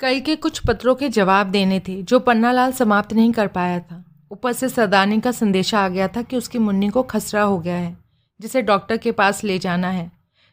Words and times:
कल 0.00 0.18
के 0.20 0.36
कुछ 0.36 0.58
पत्रों 0.58 0.94
के 0.94 1.08
जवाब 1.08 1.46
देने 1.46 1.80
थे, 1.80 2.02
जो 2.02 2.18
पन्नालाल 2.20 2.72
समाप्त 2.72 3.12
नहीं 3.12 3.32
कर 3.32 3.46
पाया 3.46 3.78
था। 3.80 4.04
ऊपर 4.32 4.52
से 4.52 4.68
सदानी 4.68 5.20
का 5.20 5.30
संदेशा 5.32 5.80
आ 5.80 5.88
गया 5.88 6.08
था 6.08 6.22
कि 6.22 6.36
उसकी 6.36 6.58
मुन्नी 6.58 6.88
को 6.88 7.02
खसरा 7.02 7.42
हो 7.42 7.58
गया 7.58 7.76
है, 7.76 7.96
जिसे 8.40 8.62
डॉक्टर 8.62 8.96
के 8.96 9.12
पास 9.12 9.44
ले 9.44 9.58
जाना 9.58 9.90
है, 9.90 10.10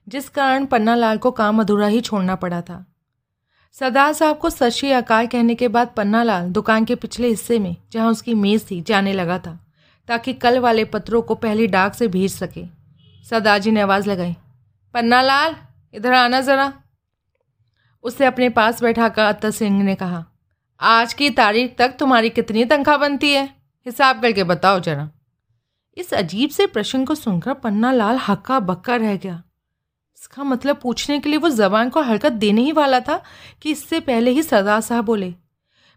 जिस 0.08 0.30
कारण 0.30 0.66
पन्नालाल 0.66 1.18
को 1.18 1.32
काम 1.32 1.62
अधूरा 1.62 1.88
ही 1.88 2.02
छोड़ना 2.02 2.36
पड़ा 2.36 2.62
था। 2.62 2.86
सरदार 3.74 4.14
साहब 4.14 4.38
को 4.38 4.50
सत 4.50 4.86
अकाल 4.86 5.28
कहने 5.28 5.56
के 5.56 5.68
बाद 5.68 5.92
पन्नालाल 5.98 6.50
दुकान 6.50 6.86
के 6.86 6.96
पिछले 6.96 7.28
हिस्से 7.28 7.60
में, 7.60 7.76
जहाँ 7.92 8.12
उसकी 8.12 8.34
मेज़ 8.34 8.66
थी, 8.72 8.82
जाने 8.82 9.14
लगा 9.14 9.40
था, 9.40 9.60
ताकि 10.08 10.34
कल 10.34 10.60
वाले 10.60 10.86
पत्रों 10.86 11.22
को 11.22 11.36
पहली 11.36 11.68
डाक 11.68 11.94
से 11.94 12.08
भेज 12.08 12.32
सके। 12.34 12.66
सरदार 13.26 13.60
जी 13.60 13.72
ने 13.72 13.82
आवाज़ 13.82 14.10
लगाई, 14.10 14.36
पन्नालाल, 14.94 15.56
इधर 15.94 16.14
आना 16.14 16.42
ज़रा। 16.42 16.74
उसे 18.04 18.26
अपने 18.26 18.50
पास 18.50 18.82
बैठा 18.84 19.08
कर 19.10 19.24
अत्तर 19.24 19.52
सिंह 19.52 19.82
ने 19.84 19.96
कहा, 19.96 20.26
आज 20.80 21.14
की 21.14 21.30
तारीख 21.32 21.76
तक 21.78 21.96
तुम्हारी 22.00 22.30
कितनी 22.30 22.66
तनख्वाह 22.66 22.98
बनती 22.98 23.32
है? 23.32 23.46
हिसाब 23.86 24.22
करके 24.22 24.44
बताओ 24.44 24.80
जरा. 24.80 25.10
इस 25.98 26.14
अजीब 26.14 26.50
से 26.50 26.66
प्रश्न 26.68 27.04
को 27.06 27.16
सुनकर 27.16 27.54
पन्ना 27.54 27.92
लाल 27.92 28.18
हक्का 28.18 28.60
बक्का 28.62 28.96
रह 28.96 29.16
गया। 29.16 29.42
इसका 30.18 30.44
मतलब 30.44 30.80
पूछने 30.82 31.20
के 31.20 31.30
लिए 31.30 31.40
वो 31.40 31.50
जबान 31.52 31.90
को 31.90 32.02
हरकत 32.02 32.32
देने 32.34 32.62
ही 32.62 32.72
वाला 32.72 33.00
था 33.00 33.22
कि 33.62 33.72
इससे 33.72 34.00
पहले 34.02 34.32
ही 34.32 34.44
सरदार 34.44 34.82
साहब 34.82 35.06
बोले, 35.06 35.30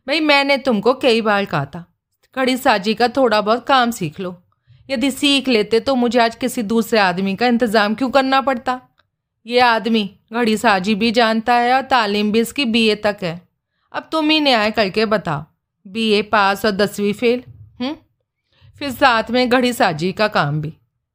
भाई, 0.06 0.20
मैंने 0.20 0.56
तुमको 0.59 0.95
कई 0.95 1.20
बार 1.20 1.45
कहा 1.45 1.64
था, 1.66 1.84
कड़ी 2.36 2.56
साजी 2.56 2.95
का 2.95 3.09
थोड़ा 3.09 3.40
बहुत 3.40 3.66
काम 3.66 3.90
सीख 3.90 4.20
लो। 4.20 4.36
यदि 4.90 5.10
सीख 5.10 5.48
लेते 5.48 5.80
तो 5.80 5.95
मुझे 5.95 6.18
आज 6.20 6.34
किसी 6.34 6.62
दूसरे 6.64 6.98
आदमी 7.00 7.34
का 7.36 7.46
इंतज़ाम 7.46 7.95
क्यों 7.95 8.10
करना 8.10 8.40
पड़ता? 8.40 8.80
ये 9.46 9.60
आदमी 9.60 10.10
घड़ी 10.30 10.56
साजी 10.56 10.94
भी 10.94 11.10
जानता 11.10 11.54
है 11.54 11.74
और 11.74 11.82
तालीम 11.82 12.32
भी 12.32 12.40
इसकी 12.40 12.64
बीए 12.64 12.94
तक 12.96 13.16
है। 13.22 13.40
अब 13.94 14.08
तुम 14.12 14.30
ही 14.30 14.40
न्याय 14.40 14.70
करके 14.70 15.04
बताओ। 15.06 15.44
बीए 15.86 16.22
पास 16.24 16.64
और 16.64 16.70
दसवीं 16.72 17.12
फेल 17.12 17.42
हम्म? 17.80 17.95
फिर 18.80 18.90
साथ 18.90 19.30
में 19.30 19.48
घड़ी 19.48 19.73
साजी 19.73 20.12
का 20.12 20.28
काम 20.28 20.60
भी। 20.60 20.73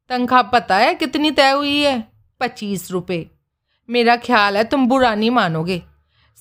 तनख्वाह 0.10 0.42
पता 0.44 0.78
है 0.78 0.94
कितनी 0.96 1.32
तय 1.32 1.52
हुई 1.52 1.78
है? 1.78 2.04
पच्चीस 2.42 2.90
रुपये 2.92 3.26
मेरा 3.90 4.16
ख्याल 4.18 4.58
है 4.58 4.64
तुम 4.64 4.88
बुरा 4.88 5.14
नहीं 5.16 5.32
मानोगे। 5.32 5.82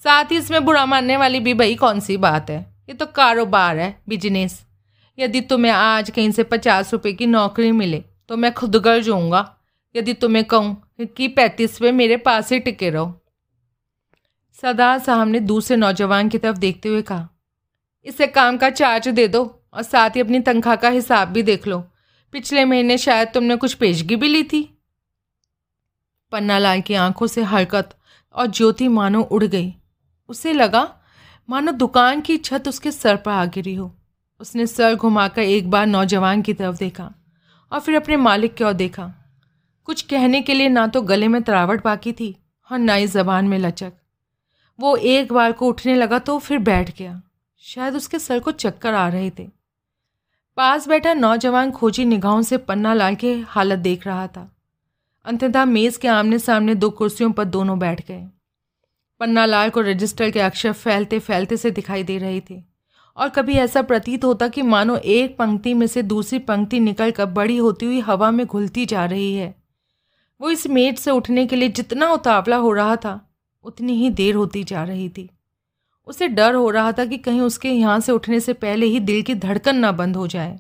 साथ 0.05 0.33
ही 0.33 0.37
इसमें 0.37 0.65
बुरा 0.65 0.85
मानने 0.87 1.17
वाली 1.17 1.41
भी 1.41 1.55
भाई 1.55 1.75
कौन 1.75 2.01
सी 2.01 2.17
बात 2.17 2.51
है? 2.51 2.59
ये 2.89 2.95
तो 2.95 3.07
कारोबार 3.07 3.79
है 3.79 3.95
बिज़नेस 4.09 4.61
यदि 5.19 5.41
तुम्हें 5.41 5.73
आज 5.73 6.11
कहीं 6.11 6.31
से 6.31 6.43
पचास 6.45 6.93
रुपये 6.93 7.13
की 7.13 7.27
नौकरी 7.27 7.73
मिले 7.73 8.03
तो 8.29 8.37
मैं 8.37 8.53
खुद 8.55 8.77
गर्ज 8.77 9.09
होऊँगा। 9.09 9.41
यदि 9.95 10.15
तुम्हें 10.15 10.45
कहूँ 10.45 11.07
कि 11.17 11.29
पैंतीसवें 11.29 11.91
मेरे 11.93 12.17
पास 12.19 12.53
ही 12.53 12.59
टिके 12.61 12.91
रहो। 12.91 13.15
सरदार 14.59 14.99
साहब 14.99 15.29
ने 15.29 15.41
दूसरे 15.41 15.77
नौजवान 15.77 16.29
की 16.29 16.39
तरफ़ 16.39 16.57
देखते 16.59 16.89
हुए 16.89 17.03
कहा, 17.03 17.29
इसे 18.07 18.27
काम 18.27 18.57
का 18.57 18.71
चार्ज 18.71 19.09
दे 19.09 19.27
दो 19.29 19.45
और 19.75 19.83
साथ 19.83 20.11
ही 20.11 20.21
अपनी 20.21 20.41
तनख्वाह 20.41 20.77
का 20.77 20.89
हिसाब 20.89 21.29
भी 21.29 21.43
देख 21.43 21.67
लो। 21.67 21.79
पिछले 22.35 22.65
महीने 22.65 22.97
शायद 22.99 23.29
तुमने 23.35 23.57
कुछ 23.57 23.75
पेशगी 23.75 24.17
भी 24.17 24.29
ली 24.29 24.43
थी। 24.45 24.63
पन्नालाल 26.33 26.81
की 26.81 26.95
आँखों 26.97 27.27
से 27.27 27.43
हरकत 27.45 27.97
और 28.35 28.47
ज्योति 28.49 28.89
मानो 28.89 29.23
उड़ 29.23 29.45
गई। 29.45 29.73
उसे 30.29 30.53
लगा, 30.53 30.83
मानो 31.49 31.73
दुकान 31.73 32.21
की 32.21 32.37
छत 32.39 32.69
उसके 32.69 32.91
सर 32.93 33.17
पर 33.17 33.31
आ 33.31 33.45
गिरी 33.47 33.75
हो। 33.75 33.93
उसने 34.41 34.67
सर 34.67 34.95
घुमाकर 34.95 35.43
एक 35.43 35.71
बार 35.71 35.87
नौजवान 35.87 36.43
की 36.43 36.55
तरफ़ 36.55 36.77
देखा 36.77 37.13
और 37.73 37.81
फिर 37.81 37.97
अपने 37.97 38.17
मालिक 38.19 38.55
की 38.55 38.65
ओर 38.65 38.73
देखा। 38.75 39.13
कुछ 39.91 40.03
कहने 40.03 40.43
के 40.43 40.55
लिए 40.55 40.69
ना 40.69 40.87
तो 40.87 41.03
गले 41.03 41.29
में 41.29 41.43
तरावट 41.43 41.85
बाकी 41.85 42.13
थी 42.13 42.37
और 42.73 42.79
ना 42.79 42.95
ही 42.95 43.07
जबान 43.07 43.49
में 43.49 43.59
लचक। 43.59 43.93
वो 44.81 44.97
एक 44.97 45.33
बार 45.33 45.53
को 45.53 45.67
उठने 45.67 45.95
लगा 45.95 46.19
तो 46.19 46.39
फिर 46.39 46.59
बैठ 46.59 46.99
गया। 46.99 47.23
शायद 47.59 47.95
उसके 47.95 48.19
सर 48.19 48.39
को 48.39 48.51
चक्कर 48.51 48.95
आ 48.95 49.09
रहे 49.09 49.31
थे। 49.31 49.49
पास 50.57 50.89
बैठा 50.89 51.15
नौजवान 51.15 51.71
खोजी 51.71 52.05
निगाहों 52.05 52.43
से 52.43 52.59
पन्ना 52.59 52.95
लाल 52.95 53.15
की 53.15 53.41
हालत 53.41 53.79
देख 53.79 54.07
रहा 54.07 54.27
था। 54.27 54.57
अंततः 55.25 55.65
मेज़ 55.65 55.99
के 55.99 56.09
आमने 56.09 56.39
सामने 56.39 56.75
दो 56.75 56.91
कुर्सियों 56.91 57.33
पर 57.33 57.45
दोनों 57.45 57.79
बैठ 57.79 58.07
गए। 58.09 58.29
पन्ना 59.21 59.47
लाल 59.47 59.71
को 59.71 59.81
रजिस्टर 59.81 60.31
के 60.31 60.41
अक्षर 60.41 60.73
फैलते 60.73 61.19
फैलते 61.19 61.57
से 61.57 61.71
दिखाई 61.71 62.03
दे 62.03 62.19
रहे 62.19 62.41
थे। 62.41 62.63
और 63.17 63.29
कभी 63.29 63.55
ऐसा 63.55 63.83
प्रतीत 63.83 64.25
होता 64.25 64.49
कि 64.49 64.63
मानो 64.63 64.97
एक 64.97 65.39
पंक्ति 65.39 65.75
में 65.75 65.87
से 65.87 66.03
दूसरी 66.03 66.39
पंक्ति 66.39 66.81
निकल 66.81 67.11
कर 67.11 67.27
बड़ी 67.27 67.57
होती 67.57 67.87
हुई 67.87 68.01
हवा 68.01 68.31
में 68.31 68.47
घुलती 68.47 68.87
जा 68.87 69.05
रही 69.05 69.35
है। 69.35 69.60
वो 70.41 70.51
इस 70.51 70.67
मेज 70.69 70.99
से 70.99 71.11
उठने 71.11 71.47
के 71.47 71.57
लिए 71.57 71.69
जितना 71.71 72.11
उतावला 72.13 72.57
हो 72.57 72.73
रहा 72.73 72.97
था, 72.97 73.21
उतनी 73.65 73.95
ही 73.95 74.11
देर 74.11 74.35
होती 74.35 74.65
जा 74.65 74.83
रही 74.85 75.09
थी। 75.09 75.29
उसे 76.09 76.29
डर 76.29 76.55
हो 76.55 76.71
रहा 76.71 76.93
था 76.93 77.05
कि 77.05 77.17
कहीं 77.19 77.41
उसके 77.41 77.71
यहाँ 77.71 77.99
से 78.01 78.13
उठने 78.13 78.41
से 78.41 78.53
पहले 78.55 78.87
ही 78.87 79.01
दिल 79.01 79.23
की 79.23 79.35
धड़कन 79.37 79.77
ना 79.77 79.93
बंद 79.93 80.17
हो 80.17 80.27
जाए। 80.27 80.59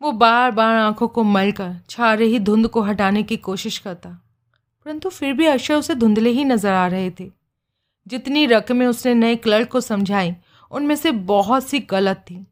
वो 0.00 0.12
बार 0.14 0.50
बार 0.50 0.76
आँखों 0.76 1.08
को 1.08 1.22
मलकर 1.24 1.74
छा 1.90 2.12
रही 2.14 2.38
धुंध 2.40 2.66
को 2.68 2.82
हटाने 2.82 3.22
की 3.22 3.36
कोशिश 3.38 3.78
करता, 3.78 4.10
परंतु 4.86 5.08
फिर 5.10 5.32
भी 5.32 5.46
अक्षर 5.46 5.74
उसे 5.74 5.94
धुंधले 5.94 6.30
ही 6.30 6.44
नज़र 6.44 6.70
आ 6.70 6.86
रहे 6.86 7.10
थे। 7.10 7.30
जितनी 8.06 8.44
रकमें 8.46 8.86
उसने 8.86 9.14
नए 9.14 9.36
क्लर्क 9.36 9.68
को 9.68 9.80
समझाई, 9.80 10.34
उनमें 10.70 10.94
से 10.96 11.10
बहुत 11.10 11.68
सी 11.68 11.78
गलत 11.80 12.16
थी। 12.20 12.46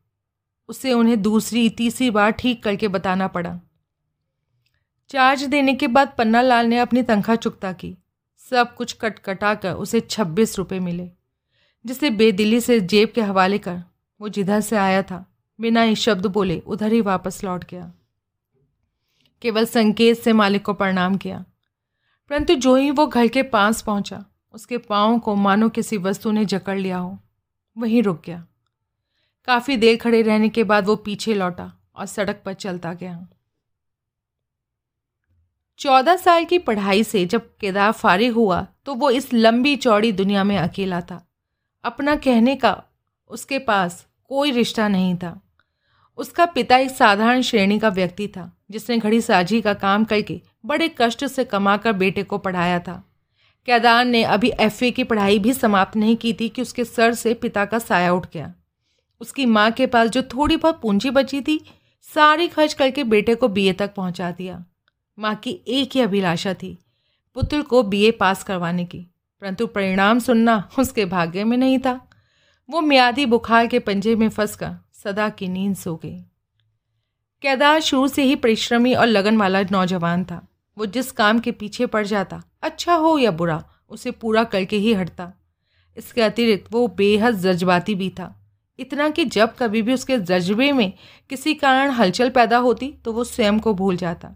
उसे 0.68 0.92
उन्हें 0.92 1.20
दूसरी, 1.22 1.68
तीसरी 1.68 2.10
बार 2.10 2.30
ठीक 2.32 2.62
करके 2.62 2.88
बताना 2.88 3.26
पड़ा। 3.28 3.58
चार्ज 5.14 5.42
देने 5.44 5.74
के 5.74 5.86
बाद 5.86 6.14
पन्ना 6.18 6.40
लाल 6.42 6.66
ने 6.66 6.78
अपनी 6.78 7.02
तनख्वाह 7.02 7.36
चुकता 7.36 7.72
की। 7.72 7.96
सब 8.50 8.74
कुछ 8.74 8.92
कटकटा 8.92 9.54
कर 9.54 9.72
उसे 9.72 10.00
छब्बीस 10.00 10.58
रुपये 10.58 10.80
मिले, 10.80 11.10
जिसे 11.86 12.10
बेदिली 12.10 12.60
से 12.60 12.80
जेब 12.80 13.12
के 13.14 13.22
हवाले 13.22 13.58
कर 13.58 13.82
वो 14.20 14.28
जिधर 14.28 14.60
से 14.60 14.76
आया 14.76 15.02
था, 15.02 15.24
बिना 15.60 15.82
ही 15.82 15.94
शब्द 15.94 16.26
बोले 16.26 16.58
उधर 16.60 16.92
ही 16.92 17.00
वापस 17.00 17.44
लौट 17.44 17.64
गया। 17.70 17.92
केवल 19.42 19.66
संकेत 19.66 20.18
से 20.18 20.32
मालिक 20.32 20.62
को 20.62 20.72
प्रणाम 20.72 21.16
किया। 21.16 21.44
परंतु 22.30 22.54
जो 22.54 22.76
ही 22.76 22.90
वो 22.90 23.06
घर 23.06 23.26
के 23.26 23.42
पास 23.42 23.82
पहुँचा, 23.82 24.24
उसके 24.52 24.78
पाँव 24.78 25.18
को 25.18 25.34
मानो 25.34 25.68
किसी 25.68 25.98
वस्तु 25.98 26.30
ने 26.30 26.44
जकड़ 26.44 26.78
लिया 26.78 26.98
हो, 26.98 27.18
वहीं 27.78 28.02
रुक 28.02 28.22
गया। 28.26 28.46
काफ़ी 29.46 29.76
देर 29.76 29.96
खड़े 29.96 30.22
रहने 30.22 30.48
के 30.48 30.64
बाद 30.64 30.86
वो 30.86 30.96
पीछे 30.96 31.34
लौटा 31.34 31.72
और 31.96 32.06
सड़क 32.06 32.42
पर 32.44 32.52
चलता 32.52 32.92
गया। 32.92 33.26
चौदह 35.80 36.16
साल 36.16 36.44
की 36.44 36.58
पढ़ाई 36.58 37.04
से 37.04 37.24
जब 37.26 37.48
केदार 37.60 37.92
फारिग 37.92 38.32
हुआ 38.32 38.66
तो 38.86 38.94
वो 38.94 39.10
इस 39.10 39.32
लंबी 39.34 39.76
चौड़ी 39.76 40.12
दुनिया 40.12 40.44
में 40.44 40.56
अकेला 40.58 41.00
था। 41.00 41.20
अपना 41.84 42.16
कहने 42.16 42.56
का 42.56 42.82
उसके 43.30 43.58
पास 43.58 44.06
कोई 44.30 44.50
रिश्ता 44.50 44.88
नहीं 44.88 45.14
था। 45.16 45.40
उसका 46.18 46.44
पिता 46.46 46.76
एक 46.76 46.90
साधारण 46.90 47.40
श्रेणी 47.40 47.78
का 47.78 47.88
व्यक्ति 47.88 48.28
था, 48.28 48.50
जिसने 48.70 48.98
घड़ी 48.98 49.20
साझी 49.20 49.60
का 49.60 49.74
काम 49.74 50.04
करके 50.04 50.40
बड़े 50.66 50.88
कष्ट 50.98 51.24
से 51.26 51.44
कमाकर 51.44 51.92
बेटे 51.92 52.22
को 52.22 52.38
पढ़ाया 52.38 52.78
था। 52.78 53.02
केदार 53.68 54.04
ने 54.04 54.22
अभी 54.24 54.52
एफए 54.60 54.90
की 54.90 55.04
पढ़ाई 55.04 55.38
भी 55.38 55.52
समाप्त 55.52 55.96
नहीं 55.96 56.16
की 56.16 56.32
थी 56.32 56.48
कि 56.48 56.62
उसके 56.62 56.84
सर 56.84 57.14
से 57.14 57.34
पिता 57.34 57.64
का 57.64 57.78
साया 57.78 58.12
उठ 58.12 58.26
गया। 58.32 58.52
उसकी 59.20 59.46
माँ 59.46 59.70
के 59.70 59.86
पास 59.86 60.08
जो 60.08 60.22
थोड़ी 60.24 60.56
बहुत 60.56 60.80
पूंजी 60.80 61.10
बची 61.10 61.40
थी, 61.40 61.60
सारी 62.08 62.48
खर्च 62.48 62.74
करके 62.74 63.04
बेटे 63.04 63.34
को 63.34 63.48
बीए 63.48 63.72
तक 63.72 63.94
पहुँचा 63.94 64.30
दिया। 64.30 64.64
माँ 65.18 65.34
की 65.34 65.60
एक 65.68 65.90
ही 65.94 66.00
अभिलाषा 66.00 66.54
थी, 66.54 66.78
पुत्र 67.34 67.62
को 67.62 67.82
बीए 67.82 68.10
पास 68.10 68.42
करवाने 68.44 68.84
की। 68.84 69.06
परंतु 69.40 69.66
परिणाम 69.66 70.18
सुनना 70.18 70.68
उसके 70.78 71.04
भाग्य 71.04 71.44
में 71.44 71.56
नहीं 71.56 71.78
था। 71.78 72.10
वो 72.70 72.80
म्यादी 72.80 73.26
बुखार 73.26 73.66
के 73.66 73.78
पंजे 73.78 74.16
में 74.16 74.28
फंसकर 74.28 74.76
सदा 74.92 75.28
की 75.28 75.48
नींद 75.48 75.76
सो 75.76 75.96
गई। 75.96 76.20
केदार 77.42 77.80
शुरू 77.80 78.08
से 78.08 78.22
ही 78.22 78.36
परिश्रमी 78.36 78.94
और 78.94 79.06
लगन 79.06 79.36
वाला 79.36 79.62
नौजवान 79.62 80.24
था। 80.24 80.48
वो 80.78 80.86
जिस 80.86 81.12
काम 81.12 81.38
के 81.38 81.52
पीछे 81.52 81.86
पड़ 81.86 82.06
जाता 82.06 82.42
अच्छा 82.62 82.94
हो 82.94 83.18
या 83.18 83.30
बुरा, 83.30 83.64
उसे 83.90 84.10
पूरा 84.10 84.44
करके 84.44 84.76
ही 84.76 84.94
हटता। 84.94 85.32
इसके 85.96 86.22
अतिरिक्त 86.22 86.72
वो 86.72 86.88
बेहद 86.88 87.34
जज्बाती 87.34 87.94
भी 87.94 88.10
था। 88.10 88.40
इतना 88.78 89.08
कि 89.10 89.24
जब 89.24 89.54
कभी 89.58 89.82
भी 89.82 89.94
उसके 89.94 90.18
जज्बे 90.18 90.72
में 90.72 90.92
किसी 91.30 91.54
कारण 91.54 91.90
हलचल 91.90 92.30
पैदा 92.30 92.58
होती 92.58 92.94
तो 93.04 93.12
वो 93.12 93.24
स्वयं 93.24 93.60
को 93.60 93.74
भूल 93.74 93.96
जाता। 93.96 94.34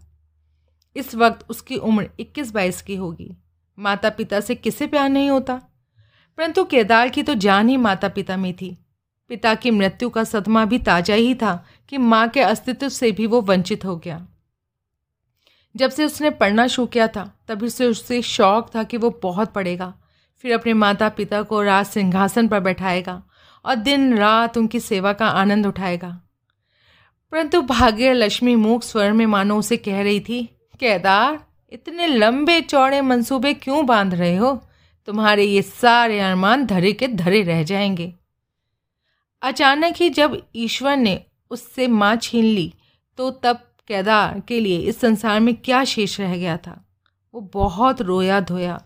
इस 0.99 1.15
वक्त 1.15 1.45
उसकी 1.49 1.77
उम्र 1.77 2.09
इक्कीस 2.19 2.51
बाईस 2.51 2.81
की 2.81 2.95
होगी। 2.95 3.37
माता 3.79 4.09
पिता 4.09 4.39
से 4.39 4.55
किसे 4.55 4.87
प्यार 4.87 5.09
नहीं 5.09 5.29
होता? 5.29 5.61
परंतु 6.37 6.63
केदार 6.63 7.09
की 7.09 7.23
तो 7.23 7.33
जान 7.33 7.69
ही 7.69 7.77
माता 7.77 8.07
पिता 8.07 8.37
में 8.37 8.53
थी। 8.53 8.85
पिता 9.27 9.55
की 9.55 9.71
मृत्यु 9.71 10.09
का 10.09 10.23
सदमा 10.23 10.65
भी 10.65 10.79
ताज़ा 10.79 11.15
ही 11.15 11.35
था 11.35 11.65
कि 11.89 11.97
माँ 11.97 12.27
के 12.29 12.41
अस्तित्व 12.41 12.89
से 12.89 13.11
भी 13.11 13.27
वो 13.27 13.41
वंचित 13.41 13.85
हो 13.85 13.97
गया। 13.97 14.27
जब 15.75 15.89
से 15.89 16.05
उसने 16.05 16.29
पढ़ना 16.29 16.67
शुरू 16.67 16.85
किया 16.85 17.07
था, 17.07 17.39
तभी 17.47 17.69
से 17.69 17.85
उससे 17.85 18.21
शौक 18.21 18.75
था 18.75 18.83
कि 18.83 18.97
वो 18.97 19.19
बहुत 19.23 19.53
पढ़ेगा। 19.53 19.93
फिर 20.39 20.53
अपने 20.53 20.73
माता 20.73 21.09
पिता 21.09 21.41
को 21.41 21.61
राज 21.61 21.85
सिंहासन 21.85 22.47
पर 22.47 22.59
बैठाएगा 22.59 23.23
और 23.65 23.75
दिन 23.75 24.17
रात 24.17 24.57
उनकी 24.57 24.79
सेवा 24.79 25.13
का 25.13 25.27
आनंद 25.27 25.65
उठाएगा। 25.65 26.21
परंतु 27.31 27.61
भाग्य 27.61 28.13
लक्ष्मी 28.13 28.55
मूक 28.55 28.83
स्वर 28.83 29.11
में 29.11 29.25
मानो 29.25 29.59
उसे 29.59 29.77
कह 29.77 30.01
रही 30.01 30.19
थी 30.19 30.58
केदार, 30.79 31.39
इतने 31.71 32.07
लंबे 32.07 32.59
चौड़े 32.61 33.01
मंसूबे 33.01 33.53
क्यों 33.53 33.85
बाँध 33.85 34.13
रहे 34.13 34.35
हो? 34.35 34.53
तुम्हारे 35.07 35.43
ये 35.43 35.61
सारे 35.61 36.19
अरमान 36.19 36.65
धरे 36.65 36.93
के 36.93 37.07
धरे 37.07 37.41
रह 37.43 37.63
जाएँगे। 37.63 38.13
अचानक 39.41 39.95
ही 39.95 40.09
जब 40.09 40.41
ईश्वर 40.55 40.97
ने 40.97 41.23
उससे 41.51 41.87
माँ 41.87 42.15
छीन 42.15 42.45
ली 42.45 42.73
तो 43.19 43.29
तब 43.31 43.55
केदार 43.87 44.39
के 44.39 44.59
लिए 44.59 44.79
इस 44.79 44.99
संसार 44.99 45.39
में 45.39 45.53
क्या 45.55 45.83
शेष 45.83 46.19
रह 46.19 46.37
गया 46.37 46.57
था? 46.57 46.85
वो 47.33 47.41
बहुत 47.53 48.01
रोया 48.01 48.39
धोया, 48.39 48.81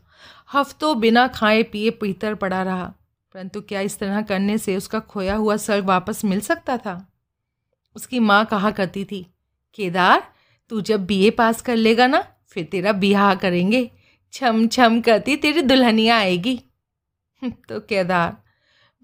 हफ्तों 0.53 0.99
बिना 0.99 1.27
खाए 1.27 1.63
पिए 1.63 1.89
पीतर 1.91 2.35
पड़ा 2.35 2.63
रहा। 2.63 2.93
परंतु 3.35 3.61
क्या 3.61 3.81
इस 3.81 3.97
तरह 3.99 4.21
करने 4.21 4.57
से 4.57 4.77
उसका 4.77 4.99
खोया 4.99 5.35
हुआ 5.35 5.55
स्वर्ग 5.57 5.85
वापस 5.85 6.23
मिल 6.25 6.41
सकता 6.41 6.77
था? 6.77 7.13
उसकी 7.95 8.19
माँ 8.19 8.45
कहा 8.45 8.71
करती 8.71 9.05
थी, 9.05 9.25
केदार 9.75 10.32
तू 10.73 10.79
जब 10.81 11.05
बीए 11.05 11.29
पास 11.29 11.61
कर 11.61 11.75
लेगा 11.75 12.05
ना, 12.07 12.19
फिर 12.47 12.63
तेरा 12.63 12.91
बिहार 12.91 13.35
करेंगे। 13.35 13.91
छम 14.33 14.67
छम 14.67 14.99
करती 15.01 15.35
तेरी 15.35 15.61
दुल्हनिया 15.61 16.17
आएगी। 16.17 16.55
तो 17.69 17.79
केदार। 17.79 18.37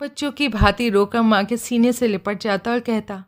बच्चों 0.01 0.31
की 0.31 0.47
भांति 0.47 0.89
रोकर 0.89 1.21
माँ 1.21 1.43
के 1.45 1.57
सीने 1.57 1.91
से 1.93 2.07
लिपट 2.07 2.39
जाता 2.39 2.71
और 2.71 2.79
कहता, 2.79 3.23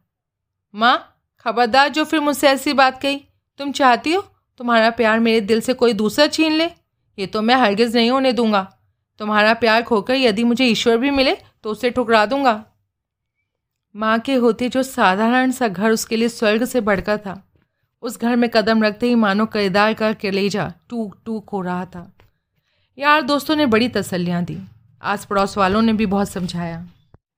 माँ, 0.74 1.24
खबरदार 1.40 1.90
जो 1.90 2.06
फिर 2.06 2.20
मुझसे 2.20 2.48
ऐसी 2.48 2.74
बात 2.74 3.02
कही। 3.02 3.22
तुम 3.60 3.72
चाहती 3.72 4.14
हो 4.14 4.22
तुम्हारा 4.60 4.90
प्यार 4.90 5.20
मेरे 5.20 5.42
दिल 5.42 5.62
से 5.62 5.74
कोई 5.74 5.94
दूसरा 5.94 6.28
छीन 6.28 6.54
ले? 6.54 6.70
ये 7.18 7.28
तो 7.28 7.42
मैं 7.42 7.56
हरगिज़ 7.56 7.98
नहीं 7.98 8.12
होने 8.12 8.34
दूँगा। 8.34 8.64
तुम्हारा 9.20 9.54
प्यार 9.54 9.84
खोकर 9.84 10.16
यदि 10.16 10.44
मुझे 10.44 10.66
ईश्वर 10.66 10.98
भी 10.98 11.12
मिले 11.12 11.38
तो 11.64 11.70
उसे 11.70 11.90
ठुकरा 11.90 12.26
दूँगा। 12.26 12.64
माँ 13.96 14.20
के 14.20 14.34
होते 14.34 14.70
जो 14.70 14.84
साधारण 14.84 15.52
सा 15.52 15.68
घर 15.68 15.92
उसके 15.92 16.16
लिए 16.16 16.30
स्वर्ग 16.30 16.66
से 16.66 16.82
बढ़कर 16.82 17.18
था। 17.18 17.48
उस 18.02 18.22
घर 18.22 18.36
में 18.36 18.50
कदम 18.50 18.84
रखते 18.84 19.08
ही 19.08 19.16
मानो 19.16 19.46
किरदार 19.46 19.94
का 19.94 20.14
कलेजा 20.14 20.74
टूक 20.90 21.18
टूक 21.26 21.50
हो 21.50 21.62
रहा 21.62 21.86
था। 21.86 22.12
यार, 22.98 23.22
दोस्तों 23.22 23.56
ने 23.56 23.66
बड़ी 23.66 23.90
तसल्लियाँ 23.90 24.44
दी। 24.44 24.58
आस 25.02 25.26
पड़ोस 25.26 25.58
वालों 25.58 25.82
ने 25.82 25.94
भी 25.94 26.06
बहुत 26.06 26.30
समझाया। 26.30 26.88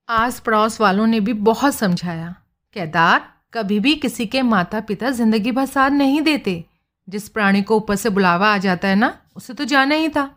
आस 0.09 0.39
पड़ोस 0.39 0.81
वालों 0.81 1.07
ने 1.07 1.19
भी 1.19 1.33
बहुत 1.33 1.75
समझाया। 1.75 2.35
केदार 2.73 3.33
कभी 3.53 3.79
भी 3.79 3.95
किसी 3.95 4.25
के 4.25 4.41
माता 4.41 4.79
पिता 4.79 5.09
ज़िंदगी 5.09 5.51
भर 5.51 5.65
साथ 5.65 5.89
नहीं 5.89 6.21
देते। 6.21 6.65
जिस 7.09 7.29
प्राणी 7.29 7.61
को 7.61 7.77
ऊपर 7.77 7.95
से 7.95 8.09
बुलावा 8.09 8.53
आ 8.53 8.57
जाता 8.57 8.87
है 8.87 8.95
ना, 8.95 9.17
उसे 9.35 9.53
तो 9.53 9.65
जाना 9.65 9.95
ही 9.95 10.09
था। 10.09 10.35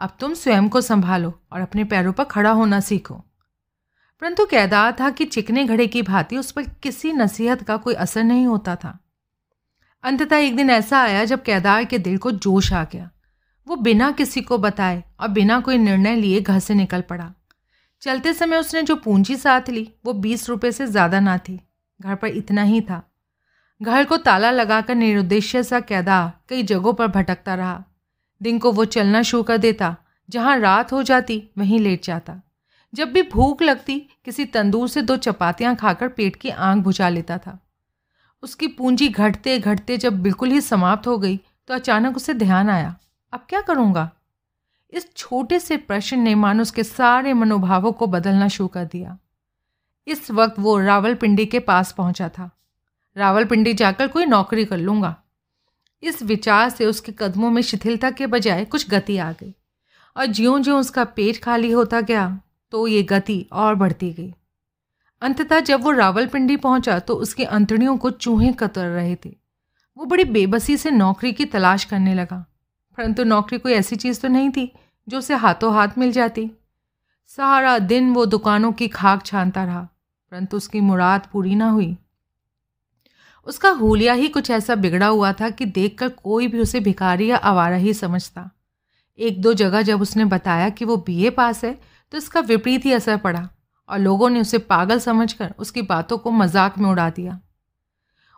अब 0.00 0.16
तुम 0.20 0.34
स्वयं 0.34 0.68
को 0.68 0.80
संभालो 0.80 1.40
और 1.52 1.60
अपने 1.60 1.84
पैरों 1.84 2.12
पर 2.12 2.24
खड़ा 2.24 2.50
होना 2.50 2.80
सीखो। 2.80 3.14
परंतु 4.20 4.46
कैदार 4.46 4.96
था 5.00 5.10
कि 5.10 5.24
चिकने 5.24 5.64
घड़े 5.64 5.86
की 5.86 6.02
भांति 6.02 6.36
उस 6.36 6.50
पर 6.50 6.62
किसी 6.62 7.12
नसीहत 7.12 7.62
का 7.62 7.76
कोई 7.76 7.94
असर 7.94 8.24
नहीं 8.24 8.46
होता 8.46 8.76
था। 8.76 8.98
अंततः 10.08 10.36
एक 10.36 10.56
दिन 10.56 10.70
ऐसा 10.70 10.98
आया 10.98 11.24
जब 11.24 11.42
केदार 11.42 11.84
के 11.84 11.98
दिल 11.98 12.18
को 12.18 12.30
जोश 12.30 12.72
आ 12.72 12.84
गया। 12.84 13.10
वो 13.68 13.76
बिना 13.76 14.10
किसी 14.10 14.40
को 14.40 14.58
बताए 14.58 15.04
और 15.20 15.28
बिना 15.28 15.60
कोई 15.60 15.78
निर्णय 15.78 16.16
लिए 16.16 16.40
घर 16.40 16.58
से 16.58 16.74
निकल 16.74 17.00
पड़ा। 17.00 17.34
चलते 18.00 18.32
समय 18.32 18.56
उसने 18.56 18.82
जो 18.82 18.96
पूंजी 18.96 19.36
साथ 19.36 19.68
ली, 19.68 19.92
वो 20.06 20.12
बीस 20.12 20.48
रुपये 20.48 20.72
से 20.72 20.86
ज़्यादा 20.86 21.20
ना 21.20 21.38
थी। 21.38 21.60
घर 22.00 22.14
पर 22.14 22.28
इतना 22.28 22.62
ही 22.62 22.80
था। 22.80 23.10
घर 23.82 24.04
को 24.04 24.16
ताला 24.16 24.50
लगाकर 24.50 24.94
निरुद्देश्य 24.94 25.62
सा 25.62 25.80
कैदा 25.80 26.32
कई 26.48 26.62
जगहों 26.62 26.92
पर 26.92 27.06
भटकता 27.06 27.54
रहा। 27.54 27.84
दिन 28.42 28.58
को 28.58 28.72
वो 28.72 28.84
चलना 28.84 29.22
शुरू 29.22 29.42
कर 29.42 29.58
देता। 29.58 29.96
जहाँ 30.28 30.58
रात 30.58 30.92
हो 30.92 31.02
जाती, 31.02 31.50
वहीं 31.58 31.80
लेट 31.80 32.04
जाता। 32.04 32.42
जब 32.94 33.12
भी 33.12 33.22
भूख 33.22 33.62
लगती, 33.62 34.08
किसी 34.24 34.44
तंदूर 34.44 34.88
से 34.88 35.02
दो 35.02 35.16
चपातियाँ 35.16 35.76
खाकर 35.76 36.08
पेट 36.08 36.36
की 36.36 36.50
आँख 36.50 36.84
बुझा 36.84 37.08
लेता 37.08 37.38
था। 37.38 37.67
उसकी 38.42 38.66
पूंजी 38.66 39.08
घटते 39.08 39.58
घटते 39.58 39.96
जब 39.96 40.22
बिल्कुल 40.22 40.50
ही 40.50 40.60
समाप्त 40.60 41.06
हो 41.06 41.18
गई 41.18 41.36
तो 41.68 41.74
अचानक 41.74 42.16
उसे 42.16 42.34
ध्यान 42.34 42.70
आया। 42.70 42.96
अब 43.32 43.46
क्या 43.48 43.60
करूँगा? 43.60 44.10
इस 44.92 45.14
छोटे 45.16 45.58
से 45.58 45.76
प्रश्न 45.76 46.18
ने 46.18 46.34
मानो 46.34 46.62
उसके 46.62 46.84
सारे 46.84 47.32
मनोभावों 47.32 47.92
को 47.92 48.06
बदलना 48.06 48.48
शुरू 48.48 48.68
कर 48.68 48.84
दिया। 48.84 49.18
इस 50.06 50.30
वक्त 50.30 50.58
वो 50.58 50.78
रावलपिंडी 50.78 51.46
के 51.46 51.58
पास 51.58 51.92
पहुँचा 51.92 52.28
था। 52.28 52.50
रावलपिंडी 53.16 53.74
जाकर 53.74 54.08
कोई 54.08 54.24
नौकरी 54.24 54.64
कर 54.64 54.76
लूँगा। 54.76 55.14
इस 56.02 56.22
विचार 56.22 56.68
से 56.70 56.86
उसके 56.86 57.12
कदमों 57.12 57.50
में 57.50 57.62
शिथिलता 57.62 58.10
के 58.10 58.26
बजाय 58.26 58.64
कुछ 58.64 58.88
गति 58.90 59.18
आ 59.18 59.32
गई। 59.32 59.54
और 60.16 60.26
ज्यों 60.26 60.62
ज्यों 60.62 60.80
उसका 60.80 61.04
पेट 61.04 61.42
खाली 61.42 61.70
होता 61.70 62.00
गया 62.00 62.40
तो 62.72 62.86
ये 62.86 63.02
गति 63.02 63.46
और 63.52 63.74
बढ़ती 63.74 64.12
गई। 64.12 64.34
अंततः 65.22 65.60
जब 65.60 65.82
वो 65.82 65.90
रावलपिंडी 65.90 66.56
पहुँचा 66.58 66.98
तो 66.98 67.14
उसकी 67.16 67.44
अंतड़ियों 67.44 67.96
को 67.96 68.10
चूहे 68.10 68.52
कतर 68.52 68.88
रहे 68.88 69.14
थे। 69.16 69.34
वो 69.96 70.04
बड़ी 70.04 70.24
बेबसी 70.26 70.76
से 70.76 70.90
नौकरी 70.90 71.32
की 71.32 71.44
तलाश 71.46 71.84
करने 71.84 72.14
लगा, 72.14 72.44
परंतु 72.98 73.24
नौकरी 73.24 73.58
कोई 73.58 73.72
ऐसी 73.72 73.96
चीज़ 73.96 74.20
तो 74.20 74.28
नहीं 74.28 74.50
थी 74.50 74.70
जो 75.08 75.18
उसे 75.18 75.34
हाथों 75.36 75.72
हाथ 75.74 75.98
मिल 75.98 76.12
जाती। 76.12 76.50
सारा 77.30 77.78
दिन 77.80 78.12
वो 78.14 78.26
दुकानों 78.26 78.72
की 78.72 78.88
खाक 78.88 79.24
छानता 79.26 79.64
रहा, 79.64 79.80
परंतु 80.32 80.56
उसकी 80.56 80.80
मुराद 80.82 81.28
पूरी 81.32 81.54
ना 81.54 81.70
हुई। 81.70 81.96
उसका 83.46 83.70
होलिया 83.72 84.12
ही 84.12 84.28
कुछ 84.28 84.50
ऐसा 84.50 84.74
बिगड़ा 84.74 85.06
हुआ 85.06 85.32
था 85.32 85.50
कि 85.50 85.64
देखकर 85.66 86.08
कोई 86.08 86.48
भी 86.48 86.60
उसे 86.60 86.80
भिखारी 86.80 87.30
या 87.30 87.36
आवारा 87.36 87.76
ही 87.76 87.94
समझता। 87.94 88.50
एक 89.18 89.40
दो 89.42 89.52
जगह 89.54 89.82
जब 89.82 90.00
उसने 90.02 90.24
बताया 90.26 90.68
कि 90.70 90.84
वो 90.84 90.96
बीए 90.98 91.30
पास 91.32 91.64
है 91.64 91.78
तो 92.12 92.18
इसका 92.18 92.40
विपरीत 92.40 92.84
ही 92.84 92.92
असर 92.92 93.16
पड़ा। 93.18 93.48
और 93.88 93.98
लोगों 93.98 94.28
ने 94.30 94.40
उसे 94.40 94.58
पागल 94.58 94.98
समझकर 94.98 95.54
उसकी 95.58 95.82
बातों 95.84 96.18
को 96.18 96.30
मज़ाक 96.30 96.78
में 96.78 96.88
उड़ा 96.90 97.08
दिया। 97.10 97.38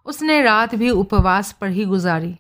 उसने 0.07 0.41
रात 0.43 0.75
भी 0.75 0.91
उपवास 0.91 1.53
पर 1.53 1.69
ही 1.69 1.85
गुजारी। 1.85 2.35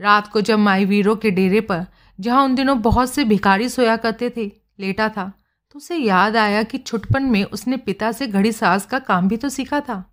रात 0.00 0.28
को 0.28 0.40
जब 0.40 0.58
माई 0.58 0.84
वीरों 0.84 1.16
के 1.16 1.30
डेरे 1.30 1.60
पर, 1.60 1.84
जहाँ 2.18 2.44
उन 2.44 2.54
दिनों 2.54 2.80
बहुत 2.82 3.10
से 3.10 3.24
भिखारी 3.24 3.68
सोया 3.68 3.96
करते 3.96 4.30
थे, 4.36 4.50
लेटा 4.80 5.08
था 5.08 5.32
तो 5.70 5.78
उसे 5.78 5.96
याद 5.96 6.36
आया 6.36 6.62
कि 6.62 6.78
छुटपन 6.78 7.22
में 7.22 7.42
उसने 7.44 7.76
पिता 7.76 8.10
से 8.12 8.26
घड़ी 8.26 8.52
साज 8.52 8.84
का 8.84 8.98
काम 8.98 9.28
भी 9.28 9.36
तो 9.36 9.48
सीखा 9.48 9.80
था। 9.80 10.04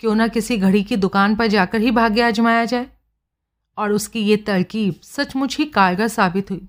क्यों 0.00 0.14
ना 0.14 0.26
किसी 0.28 0.56
घड़ी 0.56 0.82
की 0.82 0.96
दुकान 0.96 1.34
पर 1.36 1.46
जाकर 1.46 1.80
ही 1.80 1.90
भाग्य 1.90 2.22
आजमाया 2.22 2.64
जाए? 2.64 2.86
और 3.78 3.92
उसकी 3.92 4.20
ये 4.20 4.36
तरकीब 4.36 5.00
सचमुच 5.02 5.56
ही 5.58 5.64
कारगर 5.66 6.08
साबित 6.08 6.50
हुई। 6.50 6.68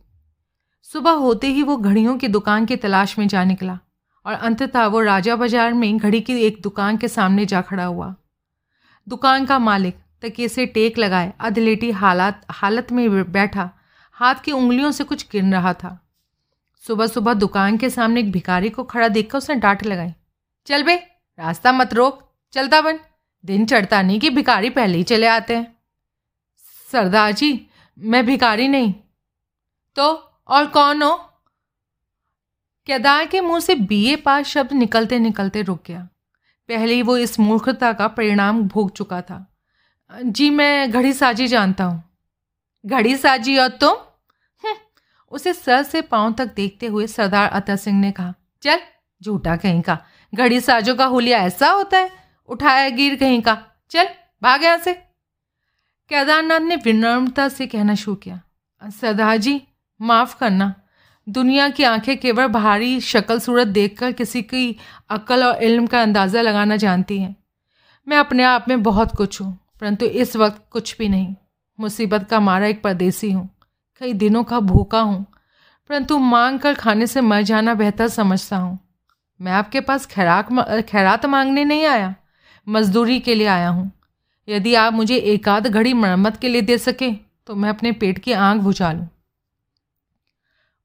सुबह 0.90 1.12
होते 1.12 1.48
ही 1.48 1.64
वो 1.64 1.78
घड़ियों 1.78 2.18
की 2.18 2.28
दुकान 2.28 2.66
की 2.66 2.76
तलाश 2.76 3.18
में 3.20 3.28
जा 3.28 3.44
निकला। 3.44 3.80
और 4.26 4.34
अंततः 4.34 4.86
वो 4.86 5.02
राजा 5.02 5.36
बाज़ार 5.36 5.74
में 5.74 5.98
घड़ी 5.98 6.22
की 6.22 6.42
एक 6.42 6.62
दुकान 6.62 6.98
के 6.98 7.08
सामने 7.08 7.46
जा 7.46 7.62
खड़ा 7.62 7.86
हुआ। 7.86 8.14
दुकान 9.08 9.46
का 9.46 9.60
मालिक 9.60 9.96
तकिए 10.22 10.48
से 10.48 10.66
टेक 10.66 10.98
लगाए, 10.98 11.34
अधलेटी 11.40 11.92
हालात, 11.92 12.46
हालत 12.50 12.92
में 12.92 13.32
बैठा। 13.32 13.70
हाथ 14.12 14.36
की 14.36 14.52
उंगलियों 14.52 14.92
से 14.92 15.04
कुछ 15.04 15.26
गिर 15.32 15.44
रहा 15.44 15.74
था। 15.74 15.98
सुबह 16.84 17.08
सुबह 17.08 17.34
दुकान 17.34 17.78
के 17.78 17.90
सामने 17.90 18.20
एक 18.20 18.32
भिखारी 18.32 18.70
को 18.70 18.84
खड़ा 18.84 19.08
देखकर 19.08 19.38
उसने 19.38 19.56
डांट 19.56 19.84
लगाई। 19.84 20.14
चल 20.68 20.84
बे, 20.84 20.96
रास्ता 21.40 21.72
मत 21.72 21.94
रोक 21.94 22.22
चलता 22.54 22.82
बन 22.82 23.00
दिन 23.44 23.66
चढ़ता 23.66 24.02
नहीं 24.02 24.20
कि 24.20 24.30
भिखारी 24.30 24.70
पहले 24.70 24.98
ही 24.98 25.04
चले 25.04 25.28
आते 25.28 25.56
हैं। 25.56 25.76
सरदार 26.90 27.32
जी, 27.32 27.68
मैं 27.98 28.26
भिखारी 28.26 28.68
नहीं। 28.68 28.94
तो 29.96 30.12
और 30.48 30.66
कौन 30.66 31.04
हो? 31.04 31.31
केदार 32.86 33.26
के 33.26 33.42
मुँह 33.42 33.60
से 33.60 33.76
बीए 33.76 34.16
पास 34.16 34.46
शब्द 34.46 34.74
निकलते 34.74 35.20
निकलते 35.20 35.62
रुक 35.62 35.84
गया? 35.88 36.08
पहले 36.70 36.94
ही 36.94 37.02
वो 37.02 37.18
इस 37.18 37.40
मूर्खता 37.40 37.94
का 37.94 38.08
परिणाम 38.08 38.64
भोग 38.64 38.92
चुका 38.92 39.22
था। 39.22 39.58
जी 40.24 40.50
मैं 40.50 40.92
घड़ी 40.92 41.14
साजी 41.14 41.48
जानता 41.48 41.84
हूँ। 41.84 42.04
घड़ी 42.86 43.16
साजी 43.18 43.58
और 43.58 43.68
तुम? 43.68 43.90
हम्म, 43.90 44.76
उसे 45.32 45.54
सर 45.54 45.84
से 45.84 46.02
पाँव 46.02 46.34
तक 46.34 46.54
देखते 46.54 46.86
हुए 46.86 47.08
सरदार 47.08 47.50
अतर 47.50 47.76
सिंह 47.76 48.00
ने 48.00 48.12
कहा 48.12 48.34
चल 48.62 48.80
झूठा 49.24 49.56
कहीं 49.56 49.82
का। 49.82 49.98
घड़ी 50.36 50.62
साजों 50.62 50.96
का 50.96 51.06
हुलिया 51.06 51.40
ऐसा 51.40 51.70
होता 51.70 51.98
है 51.98 52.12
उठाया 52.48 52.90
गिर 52.90 53.16
कहीं 53.16 53.42
का। 53.42 53.64
चल 53.90 54.08
भाग 54.44 54.64
यहाँ 54.64 54.78
से। 54.78 54.94
केदारनाथ 56.10 56.60
ने 56.60 56.76
विनम्रता 56.76 57.50
से 57.50 57.68
कहना 57.68 57.96
शुरू 57.96 58.16
किया। 58.16 58.42
सरदार 58.84 59.38
जी 59.38 59.62
माफ़ 60.02 60.38
करना। 60.40 60.81
दुनिया 61.32 61.68
की 61.70 61.84
आँखें 61.84 62.18
केवल 62.18 62.48
बाहरी 62.50 63.00
शक्ल 63.02 63.40
सूरत 63.40 63.68
देखकर 63.70 64.12
किसी 64.12 64.42
की 64.44 64.76
अक्ल 65.10 65.44
और 65.44 65.64
इल्म 65.64 65.88
का 65.88 66.02
अंदाज़ा 66.02 66.42
लगाना 66.42 66.76
जानती 66.78 67.20
हैं। 67.20 67.36
मैं 68.08 68.18
अपने 68.18 68.44
आप 68.44 68.66
में 68.70 68.82
बहुत 68.84 69.16
कुछ 69.16 69.40
हूँ, 69.42 69.52
परंतु 69.82 70.06
इस 70.06 70.36
वक्त 70.36 70.62
कुछ 70.72 70.96
भी 70.98 71.08
नहीं। 71.10 71.34
मुसीबत 71.80 72.28
का 72.30 72.40
मारा 72.40 72.68
एक 72.68 72.82
परदेसी 72.84 73.32
हूँ, 73.32 73.50
कई 74.02 74.14
दिनों 74.16 74.44
का 74.44 74.60
भूखा 74.62 75.00
हूँ, 75.02 75.26
परंतु 75.90 76.18
मांग 76.20 76.60
कर 76.60 76.74
खाने 76.74 77.08
से 77.08 77.22
मर 77.22 77.42
जाना 77.44 77.74
बेहतर 77.76 78.08
समझता 78.10 78.58
हूँ। 78.58 78.78
मैं 79.40 79.52
आपके 79.52 79.82
पास 79.82 80.06
खैराक 80.06 80.50
खैरात 80.90 81.26
मांगने 81.28 81.64
नहीं 81.66 81.86
आया, 81.86 82.14
मजदूरी 82.68 83.20
के 83.20 83.36
लिए 83.36 83.48
आया 83.48 83.70
हूँ। 83.70 83.92
यदि 84.48 84.76
आप 84.76 84.94
मुझे 84.94 85.18
एक 85.18 85.50
आध 85.50 85.68
घड़ी 85.68 85.94
मरम्मत 85.96 86.38
के 86.38 86.50
लिए 86.50 86.62
दे 86.64 86.78
सकें 86.80 87.16
तो 87.48 87.56
मैं 87.56 87.70
अपने 87.70 87.92
पेट 87.94 88.20
की 88.20 88.32
आँख 88.34 88.62
बुझा 88.62 88.92
लूँ। 88.92 89.08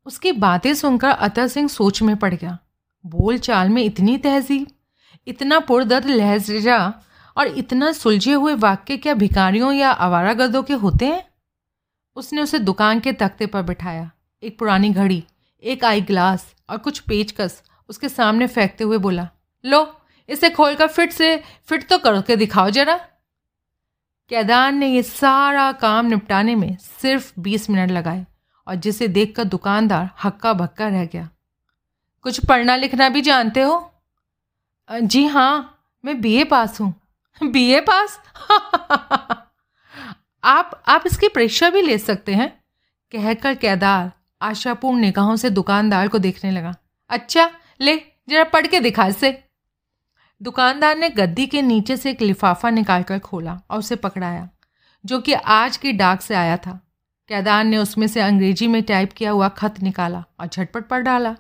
उसकी 0.07 0.33
बातें 0.33 0.75
सुनकर 0.75 1.09
अतर 1.09 1.49
सिंह 1.49 1.69
सोच 1.69 2.03
में 2.03 2.17
पड़ 2.17 2.35
गया। 2.35 2.59
बोल 3.07 3.39
चाल 3.39 3.69
में 3.69 3.83
इतनी 3.83 4.19
तहजीब, 4.19 4.67
इतना 5.27 5.61
पुरदर्द 5.61 6.07
लहजा 6.07 7.03
और 7.37 7.47
इतना 7.47 7.93
सुलझे 7.93 8.33
हुए 8.33 8.55
वाक्य 8.55 8.97
क्या 8.97 9.15
भिकारियों 9.15 9.73
या 9.73 9.91
आवारागर्दों 9.91 10.63
के 10.63 10.73
होते 10.73 11.07
हैं? 11.07 11.27
उसने 12.17 12.43
उसे 12.43 12.59
दुकान 12.59 13.01
के 13.01 13.13
तख्ते 13.13 13.47
पर 13.47 13.63
बिठाया। 13.63 14.11
एक 14.43 14.59
पुरानी 14.59 14.91
घड़ी, 14.91 15.25
एक 15.63 15.85
आई 15.85 16.01
ग्लास 16.01 16.55
और 16.71 16.79
कुछ 16.79 16.99
पेचकस 16.99 17.63
उसके 17.89 18.09
सामने 18.09 18.47
फेंकते 18.47 18.85
हुए 18.85 18.99
बोला, 18.99 19.29
लो, 19.65 20.01
इसे 20.29 20.51
खोलकर 20.51 20.87
फिट 20.87 21.13
से, 21.13 21.43
फिट 21.65 21.89
तो 21.89 21.99
करके 21.99 22.37
दिखाओ 22.37 22.71
जरा। 22.71 22.97
कैदान 24.29 24.77
ने 24.77 24.89
ये 24.89 25.03
सारा 25.03 25.73
काम 25.73 26.07
निपटाने 26.07 26.55
में 26.55 26.77
सिर्फ़ 27.03 27.33
बीस 27.39 27.71
मिनट 27.71 27.91
लगाए। 27.91 28.27
और 28.69 28.75
जिसे 28.75 29.09
देखकर 29.09 29.45
दुकानदार 29.45 30.11
हक्का 30.25 30.53
भक्का 30.53 30.89
रह 30.89 31.05
गया। 31.05 31.29
कुछ 32.23 32.45
पढ़ना 32.47 32.77
लिखना 32.77 33.09
भी 33.09 33.21
जानते 33.21 33.61
हो? 33.61 33.93
जी 34.93 35.27
हाँ 35.27 35.83
मैं 36.05 36.21
बीए 36.21 36.45
पास 36.45 36.81
हूँ। 36.81 36.95
बीए 37.43 37.81
पास? 37.81 38.21
आप 40.45 40.83
आप 40.89 41.03
इसकी 41.07 41.29
परीक्षा 41.29 41.71
भी 41.71 41.83
ले 41.83 41.99
सकते 41.99 42.35
हैं। 42.35 42.65
कहकर 43.13 43.55
केदार 43.55 44.13
आशापूर्ण 44.43 44.99
निगाहों 44.99 45.37
से 45.37 45.51
दुकानदार 45.51 46.09
को 46.09 46.19
देखने 46.19 46.51
लगा। 46.51 46.75
अच्छा 47.09 47.51
ले, 47.81 47.97
जरा 48.29 48.45
पढ़ 48.45 48.67
के 48.67 48.81
दिखा 48.81 49.07
इसे। 49.07 49.45
दुकानदार 50.43 50.97
ने 50.97 51.11
गद्दी 51.11 51.47
के 51.47 51.63
नीचे 51.63 51.97
से 51.97 52.11
एक 52.11 52.23
लिफाफा 52.23 52.71
निकालकर 52.71 53.19
खोला 53.19 53.61
और 53.71 53.79
उसे 53.79 53.97
पकड़ाया, 53.97 54.49
जो 55.05 55.21
कि 55.21 55.33
आज 55.33 55.77
की 55.77 55.93
डाक 55.93 56.21
से 56.21 56.35
आया 56.35 56.57
था। 56.57 56.81
कैदार 57.29 57.65
ने 57.65 57.79
उसमें 57.79 58.07
से 58.07 58.21
अंग्रेज़ी 58.21 58.67
में 58.67 58.83
टाइप 58.83 59.13
किया 59.13 59.31
हुआ 59.31 59.49
खत 59.49 59.81
निकाला 59.83 60.25
और 60.41 60.47
झटपट 60.47 60.87
पढ़ 60.89 61.03
डाला। 61.03 61.35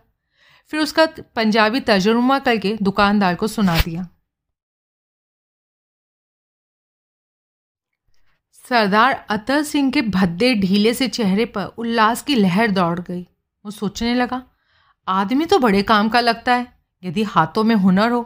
फिर 0.73 0.81
उसका 0.81 1.07
पंजाबी 1.37 1.81
तर्जुमा 1.81 2.38
करके 2.38 2.76
दुकानदार 2.83 3.35
को 3.35 3.47
सुना 3.47 3.76
दिया। 3.81 4.07
सरदार 8.64 9.12
अतर 9.31 9.62
सिंह 9.62 9.90
के 9.93 10.02
भद्दे 10.02 10.55
ढीले 10.55 10.95
से 10.95 11.09
चेहरे 11.09 11.45
पर 11.45 11.64
उल्लास 11.78 12.23
की 12.23 12.35
लहर 12.35 12.71
दौड़ 12.71 12.99
गई। 13.00 13.23
वो 13.64 13.71
सोचने 13.71 14.14
लगा, 14.14 14.43
आदमी 15.09 15.47
तो 15.47 15.59
बड़े 15.59 15.83
काम 15.83 16.09
का 16.09 16.21
लगता 16.21 16.55
है, 16.55 16.66
यदि 17.02 17.23
हाथों 17.23 17.64
में 17.64 17.75
हुनर 17.76 18.11
हो। 18.11 18.25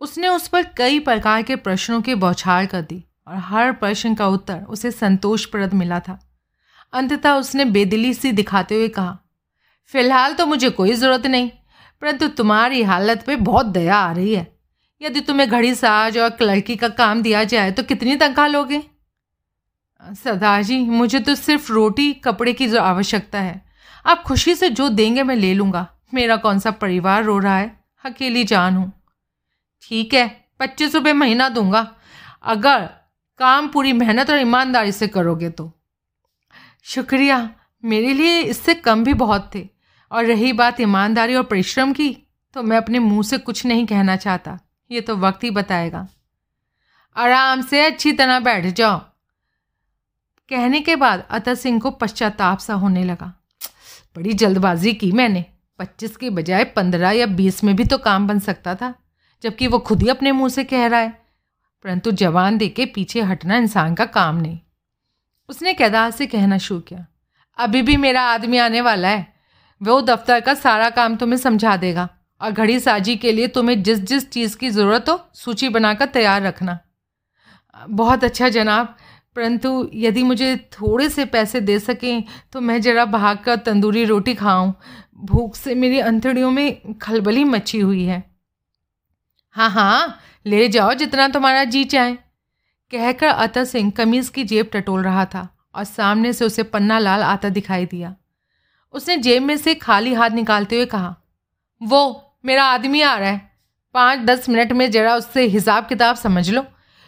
उसने 0.00 0.28
उस 0.28 0.48
पर 0.48 0.62
कई 0.76 0.98
प्रकार 1.00 1.42
के 1.42 1.56
प्रश्नों 1.56 2.00
की 2.02 2.14
बौछार 2.14 2.66
कर 2.66 2.82
दी 2.82 3.02
और 3.28 3.36
हर 3.36 3.72
प्रश्न 3.72 4.14
का 4.14 4.26
उत्तर 4.28 4.62
उसे 4.64 4.90
संतोषप्रद 4.90 5.74
मिला 5.74 6.00
था। 6.00 6.18
अंततः 6.92 7.32
उसने 7.32 7.64
बेदिली 7.66 8.12
सी 8.14 8.32
दिखाते 8.32 8.74
हुए 8.74 8.88
कहा, 8.90 9.18
फ़िलहाल 9.92 10.34
तो 10.34 10.46
मुझे 10.46 10.70
कोई 10.70 10.92
ज़रूरत 10.92 11.26
नहीं, 11.26 11.50
परंतु 12.02 12.28
तुम्हारी 12.30 12.82
हालत 12.84 13.22
पे 13.26 13.36
बहुत 13.38 13.66
दया 13.68 13.96
आ 13.96 14.12
रही 14.12 14.34
है। 14.34 14.46
यदि 15.00 15.20
तुम्हें 15.20 15.48
घड़ी 15.50 15.74
साज 15.74 16.18
और 16.18 16.36
लड़की 16.42 16.76
का 16.76 16.88
काम 16.90 17.22
दिया 17.22 17.42
जाए 17.44 17.70
तो 17.70 17.82
कितनी 17.82 18.16
तनख्वाह 18.16 18.46
लोगे? 18.46 18.82
सरदार 20.02 20.62
जी 20.62 20.78
मुझे 20.80 21.18
तो 21.20 21.34
सिर्फ़ 21.34 21.72
रोटी, 21.72 22.12
कपड़े 22.14 22.52
की 22.52 22.76
आवश्यकता 22.76 23.40
है। 23.40 23.60
आप 24.06 24.22
खुशी 24.22 24.54
से 24.54 24.68
जो 24.70 24.88
देंगे 24.90 25.22
मैं 25.22 25.36
ले 25.36 25.52
लूँगा। 25.54 25.86
मेरा 26.14 26.36
कौन 26.36 26.58
सा 26.58 26.70
परिवार 26.72 27.24
रो 27.24 27.38
रहा 27.38 27.56
है? 27.56 27.70
अकेली 28.04 28.44
जान 28.44 28.76
हूँ। 28.76 28.92
ठीक 29.82 30.14
है, 30.14 30.26
पच्चीस 30.60 30.94
रुपये 30.94 31.12
महीना 31.12 31.48
दूँगा। 31.48 31.86
अगर 32.44 32.88
काम 33.40 33.68
पूरी 33.68 33.92
मेहनत 33.92 34.30
और 34.30 34.38
ईमानदारी 34.38 34.92
से 34.92 35.08
करोगे 35.08 35.50
तो। 35.50 35.72
शुक्रिया। 36.82 37.50
मेरे 37.84 38.12
लिए 38.14 38.40
इससे 38.40 38.74
कम 38.74 39.04
भी 39.04 39.14
बहुत 39.14 39.50
थे। 39.54 39.68
और 40.12 40.24
रही 40.24 40.52
बात 40.52 40.80
ईमानदारी 40.80 41.34
और 41.34 41.42
परिश्रम 41.42 41.92
की 41.92 42.18
तो 42.54 42.62
मैं 42.62 42.76
अपने 42.76 42.98
मुँह 42.98 43.22
से 43.22 43.38
कुछ 43.38 43.66
नहीं 43.66 43.86
कहना 43.86 44.16
चाहता। 44.16 44.58
ये 44.90 45.00
तो 45.00 45.16
वक्त 45.16 45.44
ही 45.44 45.50
बताएगा। 45.50 46.08
आराम 47.16 47.62
से 47.62 47.84
अच्छी 47.84 48.12
तरह 48.12 48.40
बैठ 48.40 48.66
जाओ। 48.66 48.98
कहने 50.48 50.80
के 50.80 50.96
बाद 50.96 51.26
अतर 51.30 51.54
सिंह 51.54 51.80
को 51.80 51.90
पश्चाताप 51.90 52.58
सा 52.58 52.74
होने 52.74 53.04
लगा। 53.04 53.32
बड़ी 54.16 54.32
जल्दबाजी 54.32 54.92
की 54.92 55.12
मैंने। 55.12 55.44
पच्चीस 55.78 56.16
के 56.16 56.30
बजाय 56.30 56.64
पंद्रह 56.64 57.10
या 57.10 57.26
बीस 57.26 57.64
में 57.64 57.76
भी 57.76 57.84
तो 57.84 57.98
काम 57.98 58.28
बन 58.28 58.38
सकता 58.38 58.74
था, 58.74 58.94
जबकि 59.42 59.66
वो 59.66 59.78
खुद 59.78 60.02
ही 60.02 60.08
अपने 60.08 60.32
मुँह 60.32 60.48
से 60.48 60.64
कह 60.64 60.86
रहा 60.86 61.00
है। 61.00 61.22
परंतु 61.84 62.10
जवान 62.10 62.58
दे 62.58 62.68
के 62.68 62.86
पीछे 62.86 63.20
हटना 63.20 63.56
इंसान 63.56 63.94
का 63.94 64.04
काम 64.04 64.36
नहीं। 64.36 64.58
उसने 65.48 65.74
कैदार 65.74 66.10
से 66.10 66.26
कहना 66.26 66.58
शुरू 66.58 66.80
किया, 66.82 67.06
अभी 67.58 67.82
भी 67.82 67.96
मेरा 67.98 68.22
आदमी 68.24 68.58
आने 68.58 68.80
वाला 68.80 69.08
है। 69.08 69.26
वो 69.80 70.00
दफ्तर 70.02 70.40
का 70.40 70.54
सारा 70.56 70.88
काम 70.90 71.16
तुम्हें 71.16 71.38
समझा 71.38 71.76
देगा 71.78 72.08
और 72.40 72.50
घड़ी 72.52 72.78
साजी 72.80 73.16
के 73.16 73.32
लिए 73.32 73.46
तुम्हें 73.48 73.82
जिस 73.82 73.98
जिस 74.00 74.30
चीज़ 74.30 74.56
की 74.56 74.70
ज़रूरत 74.70 75.08
हो, 75.08 75.20
सूची 75.34 75.68
बनाकर 75.70 76.06
तैयार 76.08 76.42
रखना। 76.42 76.78
बहुत 77.76 78.24
अच्छा 78.24 78.48
जनाब, 78.50 78.96
परंतु 79.36 79.88
यदि 79.94 80.22
मुझे 80.22 80.56
थोड़े 80.72 81.08
से 81.08 81.24
पैसे 81.26 81.60
दे 81.62 81.78
सकें 81.80 82.22
तो 82.52 82.60
मैं 82.60 82.80
ज़रा 82.80 83.04
भाग 83.06 83.38
कर 83.38 83.56
तंदूरी 83.58 84.04
रोटी 84.04 84.34
खाऊं। 84.34 84.72
भूख 85.22 85.54
से 85.56 85.74
मेरी 85.74 85.98
अंतड़ियों 86.00 86.50
में 86.50 86.98
खलबली 86.98 87.44
मची 87.46 87.78
हुई 87.80 88.04
है। 88.04 88.22
हाँ 89.56 89.70
हाँ 89.70 90.18
ले 90.46 90.68
जाओ 90.68 90.92
जितना 90.94 91.28
तुम्हारा 91.28 91.64
जी 91.66 91.84
चाहे। 91.86 92.16
कहकर 92.92 93.26
अतर 93.26 93.64
सिंह 93.64 93.90
कमीज़ 93.90 94.30
की 94.32 94.44
जेब 94.44 94.70
टटोल 94.72 95.02
रहा 95.02 95.24
था 95.24 95.48
और 95.74 95.84
सामने 95.84 96.32
से 96.32 96.44
उसे 96.44 96.62
पन्ना 96.62 96.98
लाल 96.98 97.22
आता 97.22 97.48
दिखाई 97.48 97.86
दिया। 97.86 98.14
उसने 98.94 99.16
जेब 99.16 99.42
में 99.42 99.56
से 99.56 99.74
खाली 99.74 100.12
हाथ 100.14 100.30
निकालते 100.30 100.76
हुए 100.76 100.86
कहा, 100.86 101.14
वो, 101.82 102.34
मेरा 102.44 102.64
आदमी 102.64 103.00
आ 103.00 103.16
रहा 103.16 103.30
है। 103.30 103.50
पाँच, 103.94 104.18
दस 104.18 104.48
मिनट 104.48 104.72
में 104.72 104.90
ज़रा 104.90 105.14
उससे 105.16 105.42
हिसाब 105.42 105.86
किताब 105.86 106.16
समझ 106.16 106.50
लो, 106.50 106.64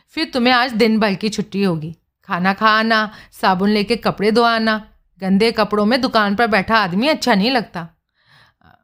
फिर 0.08 0.30
तुम्हें 0.30 0.54
आज 0.54 0.72
दिन 0.72 0.98
भर 1.00 1.14
की 1.14 1.28
छुट्टी 1.28 1.62
होगी। 1.62 1.96
खाना 2.24 2.52
खाना 2.52 3.10
साबुन 3.32 3.70
लेके 3.70 3.96
कपड़े 3.96 4.30
धोआना, 4.32 4.76
गंदे 5.20 5.52
कपड़ों 5.52 5.84
में 5.86 6.00
दुकान 6.00 6.36
पर 6.36 6.46
बैठा 6.46 6.76
आदमी 6.76 7.08
अच्छा 7.08 7.34
नहीं 7.34 7.50
लगता। 7.50 7.88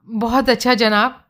बहुत 0.08 0.48
अच्छा 0.48 0.74
जनाब। 0.74 1.24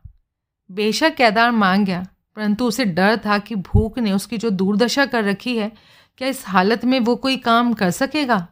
बेशक 0.71 1.15
कैदार 1.15 1.51
मांग 1.51 1.85
गया। 1.85 2.05
परंतु 2.35 2.65
उसे 2.65 2.85
डर 2.85 3.17
था 3.17 3.37
कि 3.37 3.55
भूख 3.55 3.99
ने 3.99 4.11
उसकी 4.11 4.37
जो 4.37 4.49
दुर्दशा 4.49 5.05
कर 5.05 5.23
रखी 5.23 5.57
है, 5.57 5.71
क्या 6.17 6.27
इस 6.27 6.47
हालत 6.47 6.85
में 6.85 6.99
वो 6.99 7.15
कोई 7.15 7.37
काम 7.37 7.73
कर 7.73 7.91
सकेगा? 7.91 8.47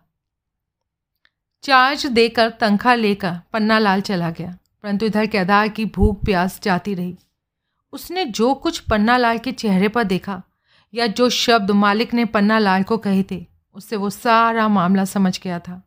चार्ज 1.64 2.06
देकर 2.06 2.50
तनख्वाह 2.50 2.96
लेकर 2.96 3.40
पन्ना 3.54 3.80
लाल 3.80 4.02
चला 4.02 4.30
गया, 4.32 4.58
परंतु 4.84 5.06
इधर 5.06 5.26
केदार 5.26 5.68
की 5.68 5.86
भूख 5.86 6.24
प्यास 6.26 6.60
जाती 6.64 6.94
रही। 6.94 7.18
उसने 7.94 8.26
जो 8.26 8.54
कुछ 8.54 8.80
पन्ना 8.80 9.18
लाल 9.18 9.38
के 9.38 9.52
चेहरे 9.52 9.88
पर 9.88 10.04
देखा, 10.04 10.42
या 10.94 11.08
जो 11.08 11.30
शब्द 11.30 11.72
मालिक 11.72 12.14
ने 12.14 12.26
पन्ना 12.26 12.60
लाल 12.60 12.84
को 12.84 12.98
कहे 12.98 13.24
थे, 13.32 13.46
उससे 13.76 13.96
वो 13.96 14.10
सारा 14.10 14.68
मामला 14.68 15.06
समझ 15.06 15.40
गया 15.40 15.60
था। 15.60 15.82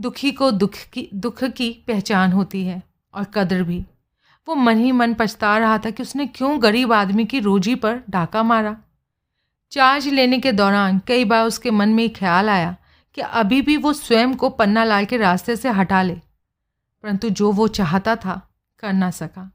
दुखी 0.00 0.32
को 0.32 0.50
दुख 0.50 0.74
की 0.92 1.08
दुख 1.14 1.44
की 1.44 1.84
पहचान 1.86 2.32
होती 2.32 2.64
है, 2.64 2.82
और 3.14 3.24
कदर 3.24 3.62
भी। 3.62 3.84
वो 4.48 4.54
मन 4.54 4.78
ही 4.78 4.92
मन 4.92 5.14
पछता 5.14 5.56
रहा 5.58 5.78
था 5.78 5.90
कि 5.90 6.02
उसने 6.02 6.26
क्यों 6.28 6.62
गरीब 6.62 6.92
आदमी 6.92 7.24
की 7.24 7.40
रोजी 7.40 7.74
पर 7.74 8.00
डाका 8.10 8.42
मारा। 8.42 8.76
चार्ज 9.72 10.08
लेने 10.08 10.38
के 10.38 10.52
दौरान 10.52 11.00
कई 11.06 11.24
बार 11.24 11.46
उसके 11.46 11.70
मन 11.70 11.88
में 11.88 12.08
ख्याल 12.12 12.48
आया 12.50 12.74
कि 13.16 13.20
अभी 13.20 13.60
भी 13.62 13.76
वो 13.76 13.92
स्वयं 13.92 14.34
को 14.34 14.48
पन्ना 14.50 14.84
लाल 14.84 15.04
के 15.04 15.16
रास्ते 15.16 15.56
से 15.56 15.68
हटा 15.70 16.02
ले, 16.02 16.14
परंतु 16.14 17.28
जो 17.30 17.50
वो 17.52 17.68
चाहता 17.70 18.16
था, 18.16 18.40
कर 18.78 18.92
ना 18.92 19.10
सका। 19.10 19.50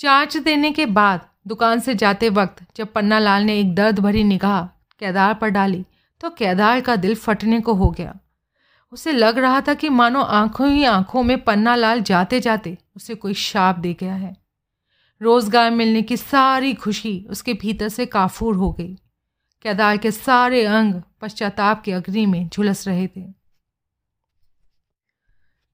चार्ज 0.00 0.36
देने 0.36 0.70
के 0.72 0.86
बाद 0.86 1.26
दुकान 1.46 1.80
से 1.80 1.94
जाते 1.94 2.28
वक्त 2.30 2.62
जब 2.76 2.92
पन्ना 2.92 3.18
लाल 3.18 3.42
ने 3.42 3.58
एक 3.60 3.74
दर्द 3.74 3.98
भरी 3.98 4.24
निगाह 4.24 4.64
केदार 5.00 5.34
पर 5.34 5.48
डाली 5.48 5.84
तो 6.20 6.30
केदार 6.30 6.80
का 6.80 6.96
दिल 6.96 7.14
फटने 7.16 7.60
को 7.60 7.74
हो 7.74 7.90
गया। 7.90 8.14
उसे 8.92 9.12
लग 9.12 9.38
रहा 9.38 9.60
था 9.60 9.74
कि 9.74 9.88
मानो 9.88 10.20
आँखों 10.20 10.68
ही 10.70 10.84
आँखों 10.84 11.22
में 11.22 11.40
पन्ना 11.44 11.74
लाल 11.74 12.00
जाते 12.00 12.40
जाते 12.40 12.76
उसे 12.96 13.14
कोई 13.14 13.34
शाप 13.34 13.78
दे 13.78 13.94
गया 13.94 14.14
है। 14.14 14.36
रोज़गार 15.20 15.70
मिलने 15.70 16.02
की 16.02 16.16
सारी 16.16 16.74
खुशी 16.74 17.26
उसके 17.30 17.54
भीतर 17.54 17.88
से 17.88 18.06
काफूर 18.06 18.56
हो 18.56 18.70
गई। 18.72 18.94
केदार 19.64 19.96
के 19.96 20.10
सारे 20.10 20.64
अंग 20.64 21.02
पश्चाताप 21.20 21.82
के 21.82 21.92
अग्नि 21.92 22.26
में 22.26 22.48
झुलस 22.48 22.86
रहे 22.88 23.06
थे। 23.06 23.22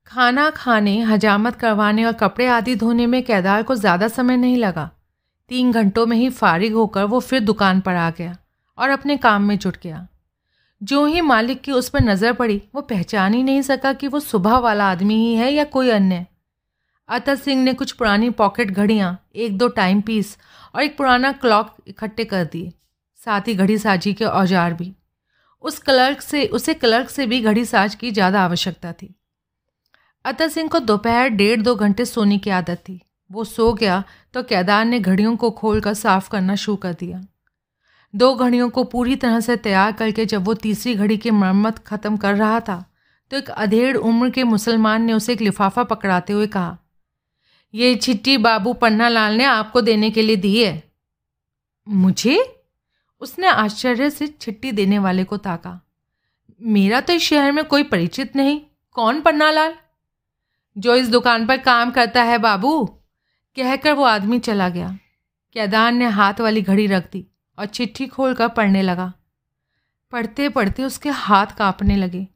खाना 0.06 0.48
खाने, 0.50 1.00
हजामत 1.00 1.56
करवाने 1.56 2.04
और 2.04 2.12
कपड़े 2.12 2.46
आदि 2.46 2.74
धोने 2.76 3.06
में 3.06 3.22
केदार 3.22 3.62
को 3.62 3.74
ज़्यादा 3.74 4.08
समय 4.08 4.36
नहीं 4.36 4.56
लगा। 4.56 4.90
तीन 5.50 5.72
घंटों 5.72 6.06
में 6.06 6.16
ही 6.16 6.28
फारिग 6.30 6.74
होकर 6.74 7.04
वो 7.04 7.20
फिर 7.20 7.40
दुकान 7.40 7.80
पर 7.80 7.94
आ 7.94 8.10
गया 8.10 8.36
और 8.78 8.90
अपने 8.90 9.16
काम 9.16 9.42
में 9.42 9.58
जुट 9.58 9.76
गया। 9.82 10.06
जो 10.84 11.04
ही 11.06 11.20
मालिक 11.20 11.60
की 11.62 11.72
उस 11.72 11.88
पर 11.88 12.00
नज़र 12.00 12.32
पड़ी, 12.32 12.60
वो 12.74 12.80
पहचान 12.82 13.34
ही 13.34 13.42
नहीं 13.42 13.62
सका 13.62 13.92
कि 13.92 14.08
वो 14.08 14.20
सुबह 14.20 14.56
वाला 14.58 14.90
आदमी 14.90 15.14
ही 15.16 15.34
है 15.34 15.52
या 15.52 15.64
कोई 15.66 15.90
अन्य। 15.90 16.26
अतर 17.08 17.36
सिंह 17.36 17.62
ने 17.62 17.74
कुछ 17.74 17.92
पुरानी 17.92 18.30
पॉकेट 18.32 18.70
घड़ियाँ, 18.70 19.18
एक 19.34 19.56
दो 19.58 19.68
टाइम 19.70 20.00
पीस 20.00 20.36
और 20.74 20.82
एक 20.82 20.96
पुराना 20.98 21.32
क्लॉक 21.32 21.74
इकट्ठे 21.88 22.24
कर 22.24 22.44
दिए। 22.44 22.72
साथ 23.20 23.48
ही 23.48 23.54
घड़ी 23.54 23.78
साजी 23.78 24.12
के 24.14 24.24
औज़ार 24.24 24.74
भी। 24.74 24.92
उस 25.64 25.78
क्लर्क 25.78 26.20
से, 26.20 26.46
उसे 26.46 26.74
क्लर्क 26.74 27.10
से 27.10 27.26
भी 27.26 27.40
घड़ी 27.40 27.64
साज 27.64 27.94
की 27.94 28.10
ज़्यादा 28.10 28.44
आवश्यकता 28.44 28.92
थी। 28.92 29.14
अतर 30.24 30.48
सिंह 30.48 30.68
को 30.68 30.78
दोपहर 30.80 31.28
डेढ़ 31.28 31.62
दो 31.62 31.74
घंटे 31.74 32.04
सोने 32.04 32.38
की 32.38 32.50
आदत 32.50 32.82
थी। 32.88 33.00
वो 33.30 33.44
सो 33.44 33.72
गया 33.72 34.02
तो 34.34 34.42
केदार 34.42 34.84
ने 34.84 35.00
घड़ियों 35.00 35.36
को 35.36 35.50
खोलकर 35.50 35.94
साफ़ 35.94 36.28
करना 36.30 36.54
शुरू 36.56 36.76
कर 36.76 36.92
दिया। 36.92 37.20
दो 38.14 38.34
घड़ियों 38.34 38.68
को 38.70 38.84
पूरी 38.84 39.16
तरह 39.16 39.40
से 39.40 39.56
तैयार 39.58 39.92
करके 39.92 40.24
जब 40.26 40.44
वो 40.44 40.54
तीसरी 40.54 40.94
घड़ी 40.94 41.16
की 41.16 41.30
मरम्मत 41.32 41.78
ख़त्म 41.78 42.16
कर 42.16 42.34
रहा 42.36 42.60
था 42.60 42.84
तो 43.30 43.36
एक 43.36 43.48
अधेड़ 43.50 43.96
उम्र 43.98 44.30
के 44.30 44.44
मुसलमान 44.44 45.02
ने 45.02 45.12
उसे 45.12 45.32
एक 45.32 45.40
लिफाफा 45.40 45.84
पकड़ाते 45.84 46.32
हुए 46.32 46.46
कहा, 46.46 46.76
ये 47.74 47.94
चिट्ठी 47.96 48.36
बाबू 48.38 48.72
पन्ना 48.74 49.08
लाल 49.08 49.36
ने 49.36 49.44
आपको 49.44 49.80
देने 49.80 50.10
के 50.10 50.22
लिए 50.22 50.36
दी 50.36 50.62
है। 50.64 50.82
मुझे? 51.86 52.38
उसने 53.22 53.46
आश्चर्य 53.46 54.10
से 54.10 54.26
चिट्ठी 54.28 54.72
देने 54.72 54.98
वाले 54.98 55.24
को 55.24 55.36
ताका, 55.38 55.80
मेरा 56.60 57.00
तो 57.00 57.12
इस 57.12 57.22
शहर 57.22 57.52
में 57.52 57.64
कोई 57.64 57.82
परिचित 57.84 58.36
नहीं। 58.36 58.60
कौन 58.96 59.20
पन्ना 59.20 59.50
लाल 59.50 59.74
जो 60.76 60.94
इस 60.96 61.08
दुकान 61.08 61.46
पर 61.46 61.56
काम 61.58 61.90
करता 61.90 62.22
है 62.22 62.38
बाबू, 62.40 62.84
कहकर 63.56 63.92
वो 63.92 64.04
आदमी 64.06 64.38
चला 64.40 64.68
गया। 64.68 64.96
कैदान 65.56 65.96
ने 65.96 66.06
हाथ 66.10 66.40
वाली 66.40 66.62
घड़ी 66.62 66.86
रख 66.86 67.10
दी। 67.12 67.26
और 67.58 67.66
चिट्ठी 67.66 68.06
खोलकर 68.06 68.48
पढ़ने 68.48 68.82
लगा। 68.82 69.12
पढ़ते 70.12 70.48
पढ़ते 70.48 70.84
उसके 70.84 71.10
हाथ 71.10 71.46
कांपने 71.46 71.96
लगे। 71.96 72.26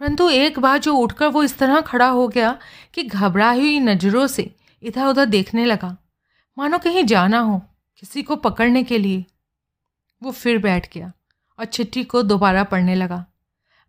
परंतु 0.00 0.28
एक 0.30 0.58
बार 0.58 0.78
जो 0.78 0.94
उठकर 0.94 1.26
वो 1.26 1.42
इस 1.42 1.58
तरह 1.58 1.80
खड़ा 1.80 2.08
हो 2.08 2.28
गया 2.28 2.58
कि 2.94 3.02
घबरा 3.02 3.50
हुई 3.50 3.80
नज़रों 3.80 4.26
से 4.26 4.54
इधर 4.82 5.06
उधर 5.06 5.24
देखने 5.24 5.64
लगा। 5.64 5.96
मानो 6.58 6.78
कहीं 6.78 7.04
जाना 7.04 7.38
हो 7.38 7.62
किसी 7.98 8.22
को 8.22 8.36
पकड़ने 8.36 8.82
के 8.82 8.98
लिए। 8.98 9.24
वो 10.22 10.30
फिर 10.30 10.58
बैठ 10.58 10.94
गया 10.94 11.12
और 11.58 11.64
चिट्ठी 11.64 12.04
को 12.04 12.22
दोबारा 12.22 12.64
पढ़ने 12.64 12.94
लगा। 12.94 13.24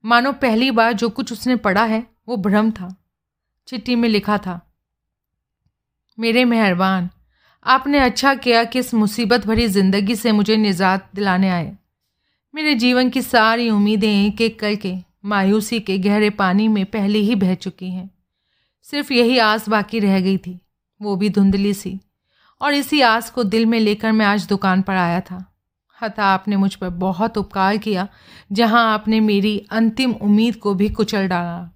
मानो 0.06 0.32
पहली 0.34 0.72
बार 0.72 0.94
जो 0.94 1.10
कुछ 1.10 1.32
उसने 1.34 1.56
पढ़ा 1.56 1.84
है, 1.84 2.08
वो 2.28 2.38
भ्रम 2.38 2.72
था। 2.72 2.96
चिट्ठी 3.68 3.96
में 3.96 4.10
लिखा 4.10 4.38
था, 4.38 4.60
मेरे 6.20 6.46
मेहरबान 6.46 7.10
आपने 7.66 8.00
अच्छा 8.00 8.34
किया 8.36 8.64
कि 8.64 8.80
इस 8.80 8.94
मुसीबत 8.94 9.46
भरी 9.46 9.68
ज़िंदगी 9.68 10.16
से 10.16 10.32
मुझे 10.32 10.56
निजात 10.58 11.10
दिलाने 11.16 11.50
आए। 11.50 11.72
मेरे 12.54 12.76
जीवन 12.76 13.10
की 13.10 13.22
सारी 13.22 13.70
उम्मीदें 13.70 14.10
एक 14.10 14.42
एक 14.42 14.60
करके 14.60 14.96
मायूसी 15.26 15.80
के 15.80 15.98
गहरे 15.98 16.30
पानी 16.30 16.68
में 16.68 16.86
पहले 16.86 17.20
ही 17.20 17.36
बह 17.36 17.54
चुकी 17.56 17.90
हैं। 17.90 18.10
सिर्फ़ 18.88 19.12
यही 19.14 19.38
आस 19.38 19.68
बाकी 19.70 20.00
रह 20.00 20.20
गई 20.20 20.38
थी, 20.38 20.60
वो 21.02 21.16
भी 21.16 21.30
धुंधली 21.30 21.74
सी, 21.74 22.00
और 22.62 22.74
इसी 22.74 23.02
आस 23.02 23.30
को 23.30 23.44
दिल 23.44 23.66
में 23.66 23.80
लेकर 23.80 24.12
मैं 24.12 24.26
आज 24.26 24.48
दुकान 24.48 24.82
पर 24.82 24.94
आया 24.94 25.20
था। 25.22 25.44
हता 25.98 26.26
आपने 26.26 26.58
मुझ 26.58 26.74
पर 26.76 26.90
बहुत 26.90 27.38
उपकार 27.38 27.78
किया, 27.78 28.08
जहाँ 28.52 28.84
आपने 28.94 29.20
मेरी 29.20 29.58
अंतिम 29.72 30.12
उम्मीद 30.14 30.56
को 30.56 30.74
भी 30.74 30.90
कुचल 30.90 31.28
डाला। 31.28 31.70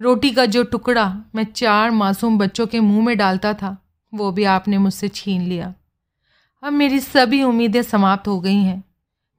रोटी 0.00 0.30
का 0.30 0.46
जो 0.46 0.62
टुकड़ा 0.62 1.06
मैं 1.34 1.44
चार 1.44 1.90
मासूम 1.90 2.38
बच्चों 2.38 2.66
के 2.66 2.80
मुँह 2.80 3.04
में 3.04 3.16
डालता 3.18 3.54
था 3.54 3.76
वो 4.16 4.30
भी 4.32 4.44
आपने 4.46 4.78
मुझसे 4.78 5.08
छीन 5.08 5.42
लिया। 5.42 5.72
अब 6.62 6.72
मेरी 6.72 7.00
सभी 7.00 7.42
उम्मीदें 7.42 7.82
समाप्त 7.82 8.28
हो 8.28 8.38
गई 8.40 8.62
हैं। 8.62 8.82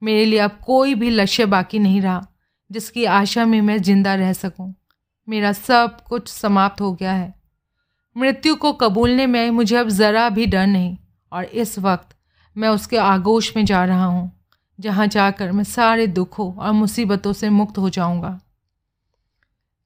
मेरे 0.02 0.24
लिए 0.24 0.38
अब 0.38 0.58
कोई 0.66 0.94
भी 0.94 1.10
लक्ष्य 1.10 1.46
बाकी 1.46 1.78
नहीं 1.78 2.00
रहा, 2.00 2.26
जिसकी 2.70 3.04
आशा 3.04 3.44
में 3.44 3.60
मैं 3.60 3.78
ज़िंदा 3.78 4.14
रह 4.14 4.32
सकूँ। 4.32 4.74
मेरा 5.28 5.52
सब 5.52 6.00
कुछ 6.00 6.28
समाप्त 6.28 6.80
हो 6.80 6.92
गया 6.92 7.12
है। 7.12 7.34
मृत्यु 8.16 8.54
को 8.54 8.72
कबूलने 8.72 9.26
में 9.26 9.50
मुझे 9.50 9.76
अब 9.76 9.88
ज़रा 9.88 10.28
भी 10.28 10.46
डर 10.46 10.66
नहीं, 10.66 10.96
और 11.32 11.44
इस 11.44 11.78
वक्त 11.78 12.16
मैं 12.56 12.68
उसके 12.68 12.96
आगोश 12.96 13.56
में 13.56 13.64
जा 13.64 13.84
रहा 13.84 14.04
हूँ, 14.04 14.30
जहाँ 14.78 15.06
जाकर 15.06 15.52
मैं 15.52 15.64
सारे 15.64 16.06
दुखों 16.06 16.52
और 16.54 16.72
मुसीबतों 16.72 17.32
से 17.32 17.50
मुक्त 17.50 17.78
हो 17.78 17.90
जाऊँगा। 17.90 18.38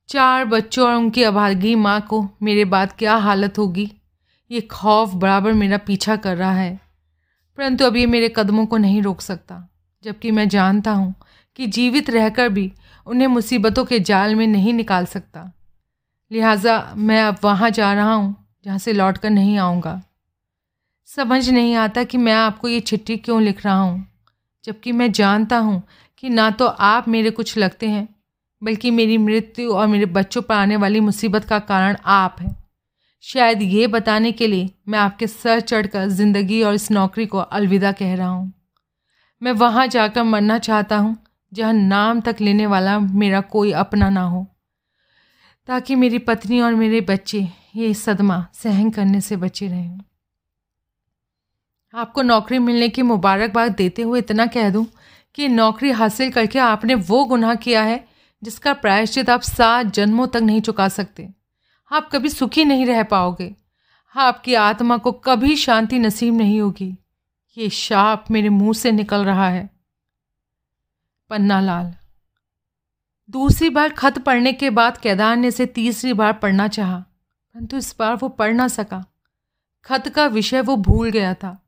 चार 0.09 0.45
बच्चों 0.45 0.87
और 0.89 0.95
उनकी 0.95 1.23
अभागी 1.23 1.75
माँ 1.75 2.01
को 2.01 2.27
मेरे 2.43 2.65
बाद 2.65 2.93
क्या 2.93 3.15
हालत 3.17 3.59
होगी? 3.59 3.91
ये 4.53 4.61
खौफ 4.61 5.15
बराबर 5.15 5.53
मेरा 5.53 5.79
पीछा 5.79 6.17
कर 6.17 6.37
रहा 6.37 6.53
है। 6.53 6.81
परंतु 7.59 7.85
अब 7.85 7.97
ये 7.97 8.07
मेरे 8.07 8.33
कदमों 8.37 8.67
को 8.67 8.77
नहीं 8.77 9.03
रोक 9.03 9.21
सकता, 9.21 9.69
जबकि 10.05 10.31
मैं 10.31 10.49
जानता 10.49 10.93
हूँ 10.93 11.15
कि 11.57 11.67
जीवित 11.67 12.11
रहकर 12.11 12.49
भी 12.49 12.73
उन्हें 13.07 13.27
मुसीबतों 13.27 13.85
के 13.85 14.01
जाल 14.01 14.35
में 14.35 14.47
नहीं 14.47 14.73
निकाल 14.75 15.07
सकता। 15.07 15.51
लिहाजा 16.31 16.79
मैं 16.97 17.23
अब 17.23 17.39
वहाँ 17.45 17.71
जा 17.71 17.93
रहा 17.95 18.13
हूँ, 18.13 18.35
जहाँ 18.65 18.79
से 18.79 18.93
लौट 18.93 19.19
कर 19.19 19.31
नहीं 19.31 19.59
आऊँगा। 19.59 20.01
समझ 21.09 21.49
नहीं 21.51 21.75
आता 21.75 22.05
कि 22.05 22.19
मैं 22.19 22.33
आपको 22.33 22.69
ये 22.69 22.81
चिट्ठी 22.81 23.17
क्यों 23.17 23.43
लिख 23.43 23.65
रहा 23.67 23.79
हूँ, 23.79 24.07
जबकि 24.65 24.93
मैं 24.93 25.13
जानता 25.13 25.59
हूँ 25.59 25.83
कि 26.19 26.29
ना 26.29 26.51
तो 26.51 26.67
आप 26.67 27.09
मेरे 27.09 27.31
कुछ 27.31 27.57
लगते 27.59 27.89
हैं, 27.89 28.09
बल्कि 28.63 28.91
मेरी 28.91 29.19
मृत्यु 29.19 29.73
और 29.73 29.87
मेरे 29.87 30.07
बच्चों 30.07 30.43
पर 30.43 30.55
आने 30.55 30.77
वाली 30.77 31.01
मुसीबत 31.01 31.45
का 31.45 31.59
कारण 31.59 31.97
आप 32.05 32.37
हैं। 32.41 32.62
शायद 33.25 33.63
ये 33.63 33.87
बताने 33.87 34.31
के 34.33 34.47
लिए 34.47 34.71
मैं 34.89 34.99
आपके 34.99 35.27
सर 35.27 35.61
चढ़कर 35.61 36.09
ज़िंदगी 36.09 36.63
और 36.63 36.75
इस 36.75 36.91
नौकरी 36.91 37.27
को 37.27 37.39
अलविदा 37.39 37.93
कह 37.93 38.15
रहा 38.15 38.29
हूँ। 38.29 38.53
मैं 39.43 39.53
वहाँ 39.53 39.87
जाकर 39.87 40.23
मरना 40.23 40.59
चाहता 40.59 40.97
हूँ, 40.97 41.17
जहाँ 41.53 41.73
नाम 41.73 42.21
तक 42.21 42.37
लेने 42.41 42.67
वाला 42.67 42.99
मेरा 42.99 43.41
कोई 43.41 43.73
अपना 43.73 44.09
ना 44.11 44.23
हो। 44.23 44.47
ताकि 45.69 45.95
मेरी 45.95 46.19
पत्नी 46.19 46.61
और 46.61 46.75
मेरे 46.75 47.01
बच्चे 47.01 47.47
ये 47.77 47.93
सदमा 47.95 48.47
सहन 48.55 48.91
करने 48.91 49.21
से 49.21 49.37
बचे 49.37 49.69
रहें। 49.69 50.01
आपको 51.95 52.23
नौकरी 52.23 52.59
मिलने 52.59 52.89
की 52.89 53.03
मुबारकबाद 53.03 53.73
देते 53.73 54.03
हुए 54.03 54.19
इतना 54.19 54.47
कह 54.47 54.71
दूँ 54.71 54.87
कि 55.35 55.49
नौकरी 55.49 55.91
हासिल 55.91 56.31
करके 56.31 56.59
आपने 56.59 56.95
वो 56.95 57.25
गुनाह 57.25 57.55
किया 57.55 57.83
है 57.83 58.05
जिसका 58.43 58.73
प्रायश्चित 58.75 59.31
आप 59.31 59.41
सात 59.41 59.87
जन्मों 59.87 60.27
तक 60.27 60.41
नहीं 60.43 60.61
चुका 60.61 60.89
सकते। 60.89 61.29
आप 61.93 62.09
कभी 62.13 62.29
सुखी 62.29 62.65
नहीं 62.65 62.87
रह 62.87 63.03
पाओगे। 63.03 63.57
आपकी 64.17 64.55
आत्मा 64.55 64.97
को 64.97 65.13
कभी 65.13 65.57
शांति 65.57 65.99
नसीब 65.99 66.35
नहीं 66.35 66.61
होगी। 66.61 66.97
ये 67.59 67.69
शाप 67.71 68.25
मेरे 68.31 68.49
मुँह 68.49 68.73
से 68.73 68.93
निकल 68.93 69.25
रहा 69.25 69.49
है। 69.49 69.71
पन्ना 71.31 71.61
लाल। 71.61 71.95
दूसरी 73.31 73.71
बार 73.71 73.89
खत 73.89 74.19
पढ़ने 74.19 74.53
के 74.53 74.71
बाद 74.71 74.97
केदार 74.97 75.37
ने 75.37 75.49
इसे 75.49 75.67
तीसरी 75.67 76.13
बार 76.13 76.33
पढ़ना 76.33 76.69
चाहा, 76.69 76.99
परंतु 76.99 77.77
इस 77.77 77.97
बार 77.99 78.17
वो 78.17 78.29
पढ़ 78.29 78.55
ना 78.55 78.69
सका। 78.69 79.05
खत 79.85 80.09
का 80.09 80.27
विषय 80.27 80.61
वो 80.61 80.77
भूल 80.77 81.11
गया 81.11 81.35
था। 81.35 81.67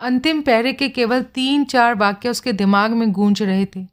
अंतिम 0.00 0.42
पैरे 0.42 0.72
के 0.72 0.88
केवल 0.88 1.22
तीन 1.22 1.64
चार 1.64 1.94
वाक्य 1.94 2.28
उसके 2.28 2.52
दिमाग 2.52 2.90
में 2.90 3.12
गूंज 3.12 3.42
रहे 3.42 3.66
थे। 3.66 3.86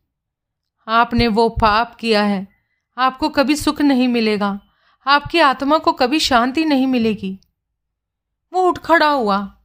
आपने 0.87 1.27
वो 1.27 1.49
पाप 1.49 1.95
किया 1.95 2.23
है। 2.23 2.47
आपको 2.97 3.29
कभी 3.29 3.55
सुख 3.55 3.81
नहीं 3.81 4.07
मिलेगा। 4.07 4.59
आपकी 5.07 5.39
आत्मा 5.39 5.77
को 5.77 5.91
कभी 5.91 6.19
शांति 6.19 6.65
नहीं 6.65 6.87
मिलेगी। 6.87 7.39
वो 8.53 8.61
उठ 8.61 8.77
खड़ा 8.77 9.09
हुआ। 9.09 9.57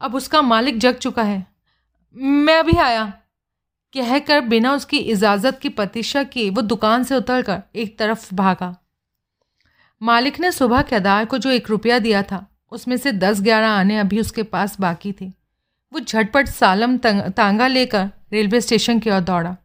अब 0.00 0.14
उसका 0.14 0.42
मालिक 0.42 0.78
जग 0.78 0.94
चुका 0.94 1.22
है। 1.22 1.46
मैं 2.16 2.58
अभी 2.58 2.76
आया। 2.76 3.12
कहकर 3.94 4.40
बिना 4.40 4.72
उसकी 4.72 4.96
इजाज़त 4.96 5.58
की 5.58 5.68
प्रतीक्षा 5.68 6.22
किए 6.22 6.50
वो 6.50 6.62
दुकान 6.62 7.04
से 7.04 7.16
उतरकर 7.16 7.62
एक 7.76 7.98
तरफ़ 7.98 8.34
भागा। 8.34 8.76
मालिक 10.02 10.40
ने 10.40 10.52
सुबह 10.52 10.82
केदार 10.82 11.24
को 11.24 11.38
जो 11.38 11.50
एक 11.50 11.70
रुपया 11.70 11.98
दिया 11.98 12.22
था, 12.22 12.46
उसमें 12.72 12.96
से 12.96 13.12
दस 13.12 13.40
ग्यारह 13.40 13.68
आने 13.68 13.98
अभी 13.98 14.20
उसके 14.20 14.42
पास 14.42 14.80
बाकी 14.80 15.12
थे। 15.12 15.32
वो 15.92 16.00
झटपट 16.00 16.48
सालम 16.48 16.96
तांगा 16.96 17.66
लेकर 17.66 18.10
रेलवे 18.32 18.60
स्टेशन 18.60 18.98
की 18.98 19.10
ओर 19.10 19.20
दौड़ा। 19.20 19.56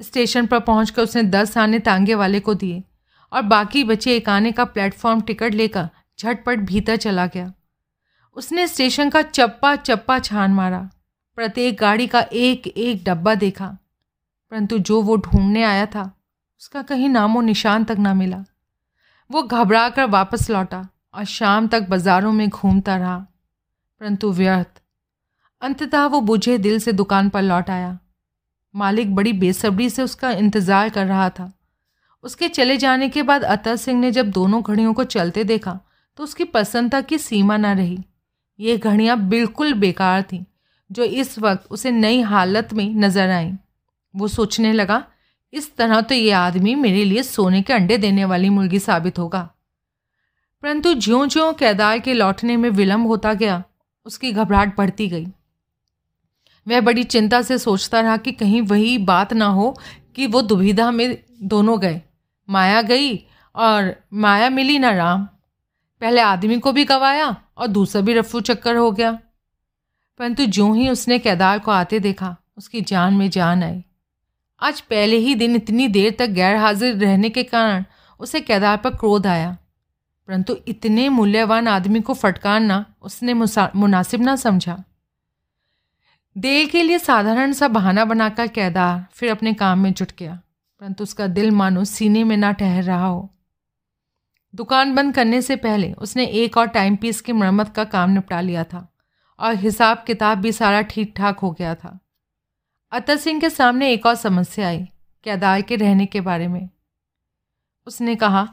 स्टेशन 0.00 0.46
पर 0.46 0.60
पहुंचकर 0.60 1.02
उसने 1.02 1.22
दस 1.22 1.58
आने 1.58 1.78
तांगे 1.78 2.14
वाले 2.14 2.40
को 2.40 2.54
दिए। 2.54 2.82
और 3.32 3.42
बाकी 3.42 3.84
बचे 3.84 4.16
एक 4.16 4.28
आने 4.28 4.52
का 4.52 4.64
प्लेटफॉर्म 4.64 5.20
टिकट 5.20 5.54
लेकर 5.54 5.88
झटपट 6.20 6.58
भीतर 6.58 6.96
चला 6.96 7.26
गया। 7.26 7.52
उसने 8.36 8.68
स्टेशन 8.68 9.10
का 9.10 9.22
चप्पा 9.22 9.76
चप्पा 9.76 10.18
छान 10.18 10.50
मारा। 10.50 10.90
प्रत्येक 11.36 11.76
गाड़ी 11.76 12.06
का 12.06 12.20
एक 12.20 12.66
एक 12.66 13.04
डब्बा 13.04 13.34
देखा। 13.34 13.78
परंतु 14.50 14.78
जो 14.78 15.02
वो 15.02 15.16
ढूँढने 15.16 15.62
आया 15.62 15.86
था, 15.86 16.20
उसका 16.60 16.82
कहीं 16.82 17.08
नामो 17.08 17.40
निशान 17.40 17.84
तक 17.84 17.96
ना 17.98 18.14
मिला। 18.14 18.44
वो 19.30 19.42
घबरा 19.42 19.88
कर 19.88 20.04
वापस 20.04 20.50
लौटा 20.50 20.88
और 21.14 21.24
शाम 21.24 21.68
तक 21.68 21.88
बाजारों 21.88 22.32
में 22.32 22.48
घूमता 22.48 22.96
रहा। 22.96 23.18
परंतु 24.00 24.32
व्यर्थ। 24.32 24.82
अंततः 25.62 26.04
वो 26.04 26.20
बुझे 26.20 26.58
दिल 26.58 26.78
से 26.78 26.92
दुकान 26.92 27.28
पर 27.28 27.42
लौट 27.42 27.70
आया। 27.70 27.98
मालिक 28.74 29.14
बड़ी 29.14 29.32
बेसब्री 29.32 29.90
से 29.90 30.02
उसका 30.02 30.30
इंतज़ार 30.30 30.88
कर 30.88 31.06
रहा 31.06 31.30
था। 31.30 31.52
उसके 32.24 32.48
चले 32.48 32.76
जाने 32.76 33.08
के 33.08 33.22
बाद 33.22 33.44
अतर 33.46 33.76
सिंह 33.76 34.00
ने 34.00 34.10
जब 34.10 34.30
दोनों 34.30 34.62
घड़ियों 34.62 34.92
को 34.94 35.04
चलते 35.06 35.44
देखा 35.44 35.78
तो 36.18 36.24
उसकी 36.24 36.44
प्रसन्नता 36.44 37.00
की 37.00 37.18
सीमा 37.18 37.56
ना 37.56 37.72
रही। 37.72 37.98
ये 38.58 38.76
घड़ियाँ 38.76 39.16
बिल्कुल 39.28 39.72
बेकार 39.74 40.22
थीं, 40.22 40.44
जो 40.90 41.04
इस 41.04 41.38
वक्त 41.38 41.66
उसे 41.70 41.90
नई 41.90 42.20
हालत 42.22 42.72
में 42.72 42.88
नज़र 42.96 43.30
आई। 43.30 43.52
वो 44.14 44.28
सोचने 44.28 44.72
लगा, 44.72 45.04
इस 45.52 45.74
तरह 45.76 46.00
तो 46.00 46.14
ये 46.14 46.30
आदमी 46.30 46.74
मेरे 46.74 47.04
लिए 47.04 47.22
सोने 47.22 47.62
के 47.62 47.72
अंडे 47.72 47.98
देने 47.98 48.24
वाली 48.24 48.48
मुर्गी 48.48 48.78
साबित 48.78 49.18
होगा। 49.18 49.48
परंतु 50.62 50.94
ज्यों 50.94 51.26
ज्यों 51.28 51.52
कैदार 51.52 51.98
के 51.98 52.14
लौटने 52.14 52.56
में 52.56 52.68
विलंब 52.70 53.06
होता 53.06 53.32
गया, 53.34 53.62
उसकी 54.06 54.32
घबराहट 54.32 54.76
बढ़ती 54.76 55.08
गई। 55.08 55.26
वह 56.66 56.80
बड़ी 56.80 57.04
चिंता 57.04 57.42
से 57.42 57.58
सोचता 57.58 58.00
रहा 58.00 58.16
कि 58.16 58.32
कहीं 58.32 58.62
वही 58.62 58.96
बात 58.98 59.32
ना 59.32 59.46
हो 59.46 59.70
कि 60.16 60.26
वो 60.26 60.42
दुविधा 60.42 60.90
में 60.90 61.16
दोनों 61.42 61.80
गए। 61.80 62.00
माया 62.50 62.82
गई 62.82 63.26
और 63.54 63.94
माया 64.12 64.50
मिली 64.50 64.78
ना 64.78 64.90
राम। 64.90 65.28
पहले 66.00 66.20
आदमी 66.20 66.58
को 66.60 66.72
भी 66.72 66.84
गवाया 66.84 67.36
और 67.56 67.66
दूसरा 67.66 68.02
भी 68.02 68.14
रफू 68.14 68.40
चक्कर 68.40 68.76
हो 68.76 68.90
गया। 68.92 69.12
परंतु 70.18 70.46
जो 70.46 70.72
ही 70.72 70.88
उसने 70.88 71.18
केदार 71.18 71.58
को 71.58 71.70
आते 71.70 72.00
देखा, 72.00 72.36
उसकी 72.56 72.80
जान 72.80 73.14
में 73.14 73.30
जान 73.30 73.62
आई। 73.62 73.84
आज 74.62 74.80
पहले 74.80 75.16
ही 75.16 75.34
दिन 75.34 75.56
इतनी 75.56 75.88
देर 75.88 76.16
तक 76.18 76.26
गैर 76.26 76.56
हाजिर 76.56 76.94
रहने 76.94 77.30
के 77.30 77.42
कारण 77.42 77.84
उसे 78.20 78.40
केदार 78.40 78.76
पर 78.76 78.90
क्रोध 78.90 79.26
आया। 79.26 79.56
परंतु 80.28 80.56
इतने 80.68 81.08
मूल्यवान 81.08 81.68
आदमी 81.68 82.00
को 82.00 82.14
फटकारना 82.14 82.84
उसने 83.02 83.34
मुनासिब 83.34 84.20
ना 84.20 84.36
समझा। 84.36 84.84
देर 86.38 86.68
के 86.68 86.82
लिए 86.82 86.98
साधारण 86.98 87.52
सा 87.52 87.68
बहाना 87.68 88.04
बनाकर 88.04 88.46
केदार 88.46 89.06
फिर 89.12 89.30
अपने 89.30 89.54
काम 89.54 89.78
में 89.78 89.92
जुट 89.92 90.12
गया। 90.18 90.40
परंतु 90.80 91.04
उसका 91.04 91.26
दिल 91.26 91.50
मानो 91.50 91.84
सीने 91.84 92.24
में 92.24 92.36
ना 92.36 92.52
ठहर 92.52 92.82
रहा 92.82 93.06
हो। 93.06 93.34
दुकान 94.54 94.94
बंद 94.94 95.14
करने 95.14 95.42
से 95.42 95.56
पहले 95.56 95.92
उसने 95.92 96.26
एक 96.26 96.56
और 96.56 96.66
टाइम 96.66 96.96
पीस 96.96 97.20
की 97.20 97.32
मरम्मत 97.32 97.68
का 97.68 97.84
काम 97.84 98.10
निपटा 98.10 98.40
लिया 98.40 98.64
था 98.64 98.94
और 99.38 99.54
हिसाब 99.54 100.04
किताब 100.06 100.38
भी 100.38 100.52
सारा 100.52 100.82
ठीक 100.82 101.14
ठाक 101.16 101.38
हो 101.38 101.50
गया 101.50 101.74
था। 101.74 101.98
अतर 102.92 103.16
सिंह 103.16 103.40
के 103.40 103.50
सामने 103.50 103.92
एक 103.92 104.06
और 104.06 104.14
समस्या 104.14 104.68
आई, 104.68 104.88
केदार 105.24 105.62
के 105.62 105.76
रहने 105.76 106.06
के 106.06 106.20
बारे 106.20 106.48
में। 106.48 106.68
उसने 107.86 108.14
कहा, 108.16 108.44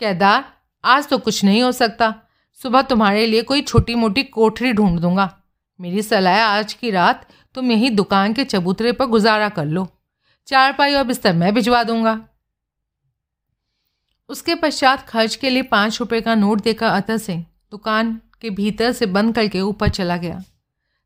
केदार, 0.00 0.44
आज 0.84 1.08
तो 1.08 1.18
कुछ 1.18 1.44
नहीं 1.44 1.62
हो 1.62 1.72
सकता। 1.72 2.14
सुबह 2.54 2.82
तुम्हारे 2.82 3.26
लिए 3.26 3.42
कोई 3.42 3.62
छोटी 3.62 3.94
मोटी 3.94 4.22
कोठरी 4.22 4.72
ढूंढ 4.72 5.00
दूँगा। 5.00 5.42
मेरी 5.80 6.02
सलाह 6.02 6.44
आज 6.44 6.72
की 6.72 6.90
रात 6.90 7.26
तुम 7.54 7.70
यही 7.72 7.90
दुकान 7.90 8.32
के 8.32 8.44
चबूतरे 8.44 8.92
पर 8.92 9.06
गुजारा 9.06 9.48
कर 9.48 9.64
लो। 9.64 9.88
चार 10.48 10.72
पाई 10.72 10.94
और 10.94 11.04
बिस्तर 11.04 11.32
मैं 11.32 11.54
भिजवा 11.54 11.82
दूँगा। 11.82 12.28
उसके 14.30 14.54
पश्चात 14.54 15.06
खर्च 15.08 15.36
के 15.36 15.50
लिए 15.50 15.62
पाँच 15.62 16.00
रुपये 16.00 16.20
का 16.20 16.34
नोट 16.34 16.62
देकर 16.62 16.86
अतर 16.86 17.18
सिंह 17.18 17.44
दुकान 17.70 18.20
के 18.40 18.50
भीतर 18.50 18.92
से 18.92 19.06
बंद 19.06 19.34
करके 19.34 19.60
ऊपर 19.60 19.88
चला 19.88 20.16
गया। 20.16 20.42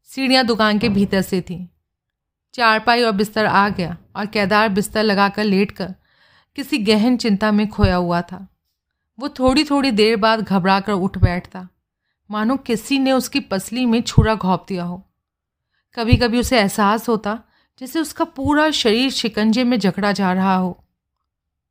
सीढ़ियाँ 0.05 0.45
दुकान 0.45 0.79
के 0.79 0.89
भीतर 0.89 1.23
से 1.23 1.41
थी। 1.41 1.69
चारपाई 2.55 3.03
और 3.03 3.13
बिस्तर 3.13 3.47
आ 3.47 3.69
गया 3.69 3.97
और 4.17 4.27
केदार 4.27 4.69
बिस्तर 4.69 5.03
लगाकर 5.03 5.45
लेट 5.45 5.71
कर 5.71 5.95
किसी 6.57 6.79
गहन 6.79 7.17
चिंता 7.17 7.53
में 7.53 7.69
खोया 7.69 7.97
हुआ 7.97 8.23
था। 8.23 8.47
वो 9.19 9.29
थोड़ी 9.29 9.65
थोड़ी 9.65 9.91
देर 9.91 10.17
बाद 10.17 10.41
घबरा 10.41 10.81
कर 10.81 10.93
उठ 10.93 11.19
बैठता। 11.19 11.69
मानो 12.31 12.57
किसी 12.57 12.99
ने 12.99 13.13
उसकी 13.13 13.41
पसली 13.41 13.87
में 13.87 14.03
छुरा 14.03 14.35
घोंप 14.35 14.65
दिया 14.69 14.85
हो। 14.85 15.09
कभी 15.95 16.17
कभी 16.17 16.41
उसे 16.41 16.61
एहसास 16.61 17.09
होता 17.09 17.43
जैसे 17.79 18.01
उसका 18.01 18.25
पूरा 18.25 18.71
शरीर 18.71 19.11
शिकंजे 19.11 19.65
में 19.65 19.79
जकड़ा 19.79 20.13
जा 20.13 20.33
रहा 20.33 20.55
हो। 20.57 20.85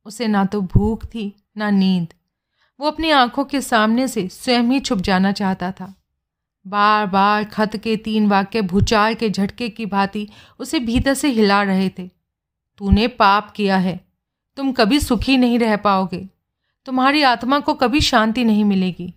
उसे 0.06 0.26
ना 0.26 0.44
तो 0.44 0.60
भूख 0.60 1.04
थी, 1.04 1.32
ना 1.56 1.70
नींद। 1.70 2.14
वो 2.80 2.86
अपनी 2.86 3.10
आँखों 3.10 3.44
के 3.44 3.60
सामने 3.60 4.08
से 4.08 4.28
स्वयं 4.28 4.62
ही 4.62 4.80
छुप 4.80 4.98
जाना 4.98 5.32
चाहता 5.32 5.72
था। 5.72 5.94
बार 6.66 7.06
बार 7.06 7.44
खत 7.44 7.76
के 7.76 7.96
तीन 7.96 8.26
वाक्य 8.26 8.62
भूचाल 8.62 9.14
के 9.14 9.30
झटके 9.30 9.68
की 9.68 9.86
भांति 9.86 10.28
उसे 10.58 10.78
भीतर 10.78 11.14
से 11.14 11.28
हिला 11.28 11.62
रहे 11.62 11.88
थे। 11.88 12.08
तूने 12.78 13.08
पाप 13.08 13.50
किया 13.50 13.76
है। 13.76 14.00
तुम 14.56 14.72
कभी 14.72 15.00
सुखी 15.00 15.36
नहीं 15.36 15.58
रह 15.58 15.76
पाओगे। 15.76 16.28
तुम्हारी 16.86 17.22
आत्मा 17.22 17.58
को 17.60 17.74
कभी 17.74 18.00
शांति 18.00 18.44
नहीं 18.44 18.64
मिलेगी। 18.64 19.14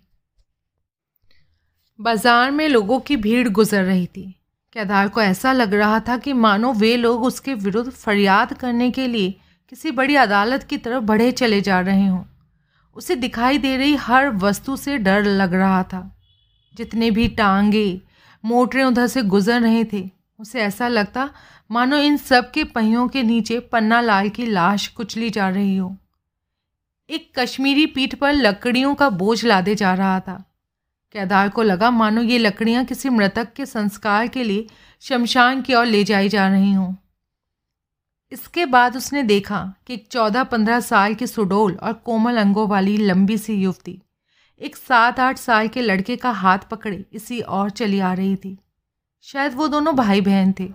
बाज़ार 2.00 2.50
में 2.50 2.68
लोगों 2.68 3.00
की 3.00 3.16
भीड़ 3.16 3.48
गुजर 3.48 3.84
रही 3.84 4.06
थी। 4.06 4.40
केदार 4.76 5.08
को 5.08 5.20
ऐसा 5.20 5.52
लग 5.52 5.74
रहा 5.74 6.00
था 6.00 6.16
कि 6.16 6.32
मानो 6.32 6.72
वे 6.72 6.96
लोग 6.96 7.24
उसके 7.24 7.54
विरुद्ध 7.54 7.90
फरियाद 7.90 8.52
करने 8.52 8.90
के 8.90 9.06
लिए 9.06 9.38
किसी 9.70 9.90
बड़ी 9.90 10.16
अदालत 10.16 10.62
की 10.62 10.78
तरफ़ 10.78 11.04
बढ़े 11.04 11.32
चले 11.32 11.60
जा 11.60 11.80
रहे 11.80 12.06
हों? 12.06 12.24
उसे 12.96 13.16
दिखाई 13.16 13.58
दे 13.58 13.76
रही 13.76 13.94
हर 13.94 14.28
वस्तु 14.28 14.76
से 14.76 14.98
डर 14.98 15.24
लग 15.24 15.54
रहा 15.54 15.82
था। 15.82 16.18
जितने 16.74 17.10
भी 17.10 17.28
टांगे, 17.28 18.02
मोटरें 18.44 18.84
उधर 18.84 19.06
से 19.06 19.22
गुजर 19.22 19.60
रहे 19.60 19.84
थे, 19.84 20.10
उसे 20.40 20.60
ऐसा 20.60 20.88
लगता 20.88 21.30
मानो 21.70 21.96
इन 21.96 22.16
सब 22.16 22.50
के 22.50 22.64
पहियों 22.64 23.08
के 23.08 23.22
नीचे 23.22 23.60
पन्ना 23.60 24.00
लाल 24.00 24.28
की 24.28 24.46
लाश 24.46 24.88
कुचली 24.88 25.30
जा 25.30 25.48
रही 25.48 25.76
हो। 25.76 25.96
एक 27.10 27.32
कश्मीरी 27.38 27.86
पीठ 27.86 28.14
पर 28.14 28.32
लकड़ियों 28.32 28.94
का 28.94 29.10
बोझ 29.10 29.44
लादे 29.44 29.74
जा 29.74 29.94
रहा 29.94 30.20
था। 30.20 30.55
केदार 31.14 31.48
को 31.48 31.62
लगा, 31.62 31.90
मानो 31.90 32.22
ये 32.22 32.38
लकड़ियाँ 32.38 32.84
किसी 32.84 33.08
मृतक 33.08 33.52
के 33.52 33.66
संस्कार 33.66 34.26
के 34.28 34.42
लिए 34.42 34.66
शमशान 35.02 35.62
की 35.62 35.74
ओर 35.74 35.86
ले 35.86 36.04
जाई 36.04 36.28
जा 36.28 36.48
रही 36.48 36.72
हों. 36.72 36.94
इसके 38.32 38.66
बाद 38.66 38.96
उसने 38.96 39.22
देखा 39.22 39.60
कि 39.86 39.94
एक 39.94 40.06
चौदह 40.08 40.44
पंद्रह 40.44 40.80
साल 40.80 41.14
की 41.14 41.26
सुडोल 41.26 41.74
और 41.74 41.92
कोमल 41.92 42.36
अंगों 42.36 42.68
वाली 42.68 42.96
लंबी 42.96 43.38
सी 43.38 43.54
युवती, 43.54 44.00
एक 44.60 44.76
सात 44.76 45.20
आठ 45.20 45.38
साल 45.38 45.68
के 45.68 45.80
लड़के 45.80 46.16
का 46.16 46.30
हाथ 46.30 46.58
पकड़े 46.70 47.04
इसी 47.12 47.40
और 47.40 47.70
चली 47.70 48.00
आ 48.00 48.12
रही 48.12 48.36
थी। 48.36 48.56
शायद 49.24 49.54
वो 49.54 49.68
दोनों 49.68 49.94
भाई 49.96 50.20
बहन 50.20 50.52
थे। 50.60 50.68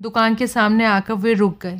दुकान 0.00 0.34
के 0.34 0.46
सामने 0.46 0.84
आकर 0.84 1.14
वे 1.14 1.34
रुक 1.34 1.60
गए। 1.62 1.78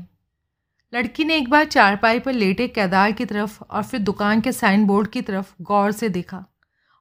लड़की 0.93 1.25
ने 1.25 1.37
एक 1.37 1.49
बार 1.51 1.64
चारपाई 1.64 2.19
पर 2.19 2.33
लेटे 2.33 2.69
केदार 2.69 3.12
की 3.12 3.25
तरफ़ 3.25 3.62
और 3.62 3.83
फिर 3.83 4.01
दुकान 4.01 4.41
के 4.41 4.53
साइन 4.53 4.87
बोर्ड 4.87 5.09
की 5.09 5.23
तरफ़ 5.23 5.53
गौर 5.62 5.93
से 5.93 6.09
देखा। 6.09 6.45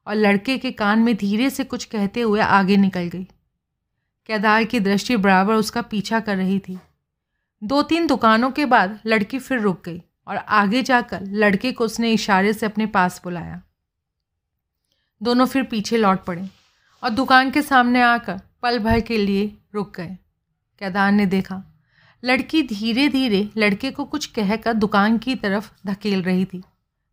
और 0.08 0.14
लड़के 0.14 0.58
के 0.58 0.70
कान 0.72 0.98
में 0.98 1.14
धीरे 1.16 1.50
से 1.50 1.64
कुछ 1.64 1.84
कहते 1.84 2.20
हुए 2.20 2.40
आगे 2.40 2.76
निकल 2.76 3.08
गई। 3.08 3.24
केदार 4.28 4.64
की 4.64 4.80
दृष्टि 4.80 5.16
बराबर 5.16 5.54
उसका 5.54 5.82
पीछा 5.82 6.20
कर 6.20 6.36
रही 6.36 6.58
थी। 6.58 6.78
दो 7.62 7.82
तीन 7.82 8.06
दुकानों 8.06 8.50
के 8.50 8.64
बाद 8.66 8.98
लड़की 9.06 9.38
फिर 9.38 9.60
रुक 9.60 9.82
गई 9.84 10.02
और 10.26 10.36
आगे 10.36 10.82
जाकर 10.82 11.22
लड़के 11.22 11.72
को 11.72 11.84
उसने 11.84 12.12
इशारे 12.12 12.52
से 12.52 12.66
अपने 12.66 12.86
पास 12.86 13.20
बुलाया। 13.24 13.62
दोनों 15.22 15.46
फिर 15.46 15.62
पीछे 15.62 15.96
लौट 15.96 16.24
पड़े 16.24 16.48
और 17.02 17.10
दुकान 17.10 17.50
के 17.50 17.62
सामने 17.62 18.02
आकर 18.02 18.40
पल 18.62 18.78
भर 18.78 19.00
के 19.00 19.18
लिए 19.18 19.56
रुक 19.74 19.96
गए। 19.96 20.16
केदार 20.80 21.12
ने 21.12 21.26
देखा, 21.26 21.62
लड़की 22.22 22.62
धीरे 22.62 23.08
धीरे 23.08 23.48
लड़के 23.56 23.90
को 23.90 24.04
कुछ 24.04 24.26
कहकर 24.26 24.72
दुकान 24.72 25.18
की 25.18 25.34
तरफ़ 25.34 25.70
धकेल 25.86 26.22
रही 26.22 26.44
थी। 26.44 26.62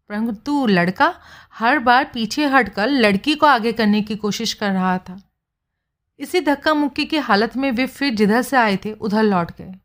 परंतु 0.09 0.67
लड़का 0.67 1.15
हर 1.53 1.79
बार 1.79 2.11
पीछे 2.13 2.45
हटकर 2.45 2.87
लड़की 2.87 3.35
को 3.35 3.45
आगे 3.45 3.71
करने 3.71 4.01
की 4.01 4.15
कोशिश 4.15 4.53
कर 4.53 4.71
रहा 4.71 4.97
था। 4.97 5.21
इसी 6.19 6.41
धक्का 6.41 6.73
मुक्की 6.73 7.05
की 7.05 7.17
हालत 7.17 7.57
में 7.57 7.71
वे 7.71 7.85
फिर 7.85 8.13
जिधर 8.13 8.41
से 8.41 8.57
आए 8.57 8.77
थे, 8.77 8.91
उधर 8.91 9.23
लौट 9.23 9.51
गए। 9.51 9.75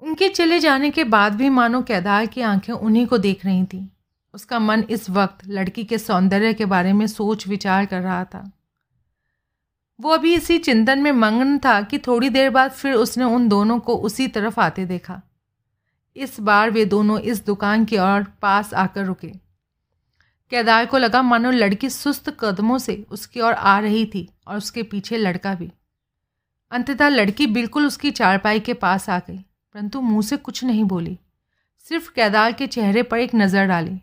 उनके 0.00 0.28
चले 0.28 0.58
जाने 0.58 0.90
के 0.90 1.04
बाद 1.04 1.34
भी 1.34 1.48
मानो 1.48 1.82
केदार 1.82 2.26
की 2.26 2.40
आँखें 2.40 2.72
उन्हीं 2.72 3.06
को 3.06 3.18
देख 3.18 3.46
रही 3.46 3.64
थीं। 3.64 3.88
उसका 4.34 4.58
मन 4.58 4.84
इस 4.90 5.10
वक्त 5.10 5.38
लड़की 5.48 5.84
के 5.84 5.98
सौंदर्य 5.98 6.54
के 6.54 6.64
बारे 6.64 6.92
में 6.92 7.06
सोच 7.06 7.48
विचार 7.48 7.86
कर 7.86 8.00
रहा 8.00 8.24
था। 8.24 8.52
वो 10.00 10.10
अभी 10.10 10.34
इसी 10.34 10.58
चिंतन 10.58 10.98
में 10.98 11.12
मग्न 11.12 11.58
था 11.58 11.82
कि 11.82 11.98
थोड़ी 11.98 12.28
देर 12.28 12.50
बाद 12.50 12.70
फिर 12.70 12.92
उसने 12.94 13.24
उन 13.24 13.48
दोनों 13.48 13.78
को 13.78 13.96
उसी 13.96 14.28
तरफ़ 14.28 14.60
आते 14.60 14.84
देखा। 14.84 15.22
इस 16.16 16.38
बार 16.40 16.70
वे 16.70 16.84
दोनों 16.84 17.18
इस 17.20 17.44
दुकान 17.46 17.84
की 17.84 17.98
ओर 17.98 18.22
पास 18.42 18.72
आकर 18.74 19.04
रुके। 19.04 19.28
केदार 20.52 20.86
को 20.86 20.98
लगा 20.98 21.22
मानो 21.22 21.50
लड़की 21.50 21.90
सुस्त 21.90 22.28
कदमों 22.40 22.78
से 22.78 23.04
उसकी 23.10 23.40
ओर 23.40 23.52
आ 23.52 23.78
रही 23.80 24.04
थी 24.06 24.28
और 24.46 24.56
उसके 24.56 24.82
पीछे 24.82 25.16
लड़का 25.16 25.54
भी। 25.54 25.70
अंततः 26.72 27.08
लड़की 27.08 27.46
बिल्कुल 27.48 27.86
उसकी 27.86 28.10
चारपाई 28.10 28.60
के 28.60 28.74
पास 28.74 29.08
आ 29.10 29.18
गई, 29.18 29.38
परंतु 29.38 30.00
मुँह 30.00 30.22
से 30.22 30.36
कुछ 30.38 30.64
नहीं 30.64 30.84
बोली। 30.84 31.18
सिर्फ़ 31.86 32.10
केदार 32.12 32.52
के 32.52 32.66
चेहरे 32.66 33.02
पर 33.02 33.18
एक 33.18 33.34
नज़र 33.34 33.66
डाली। 33.66 33.98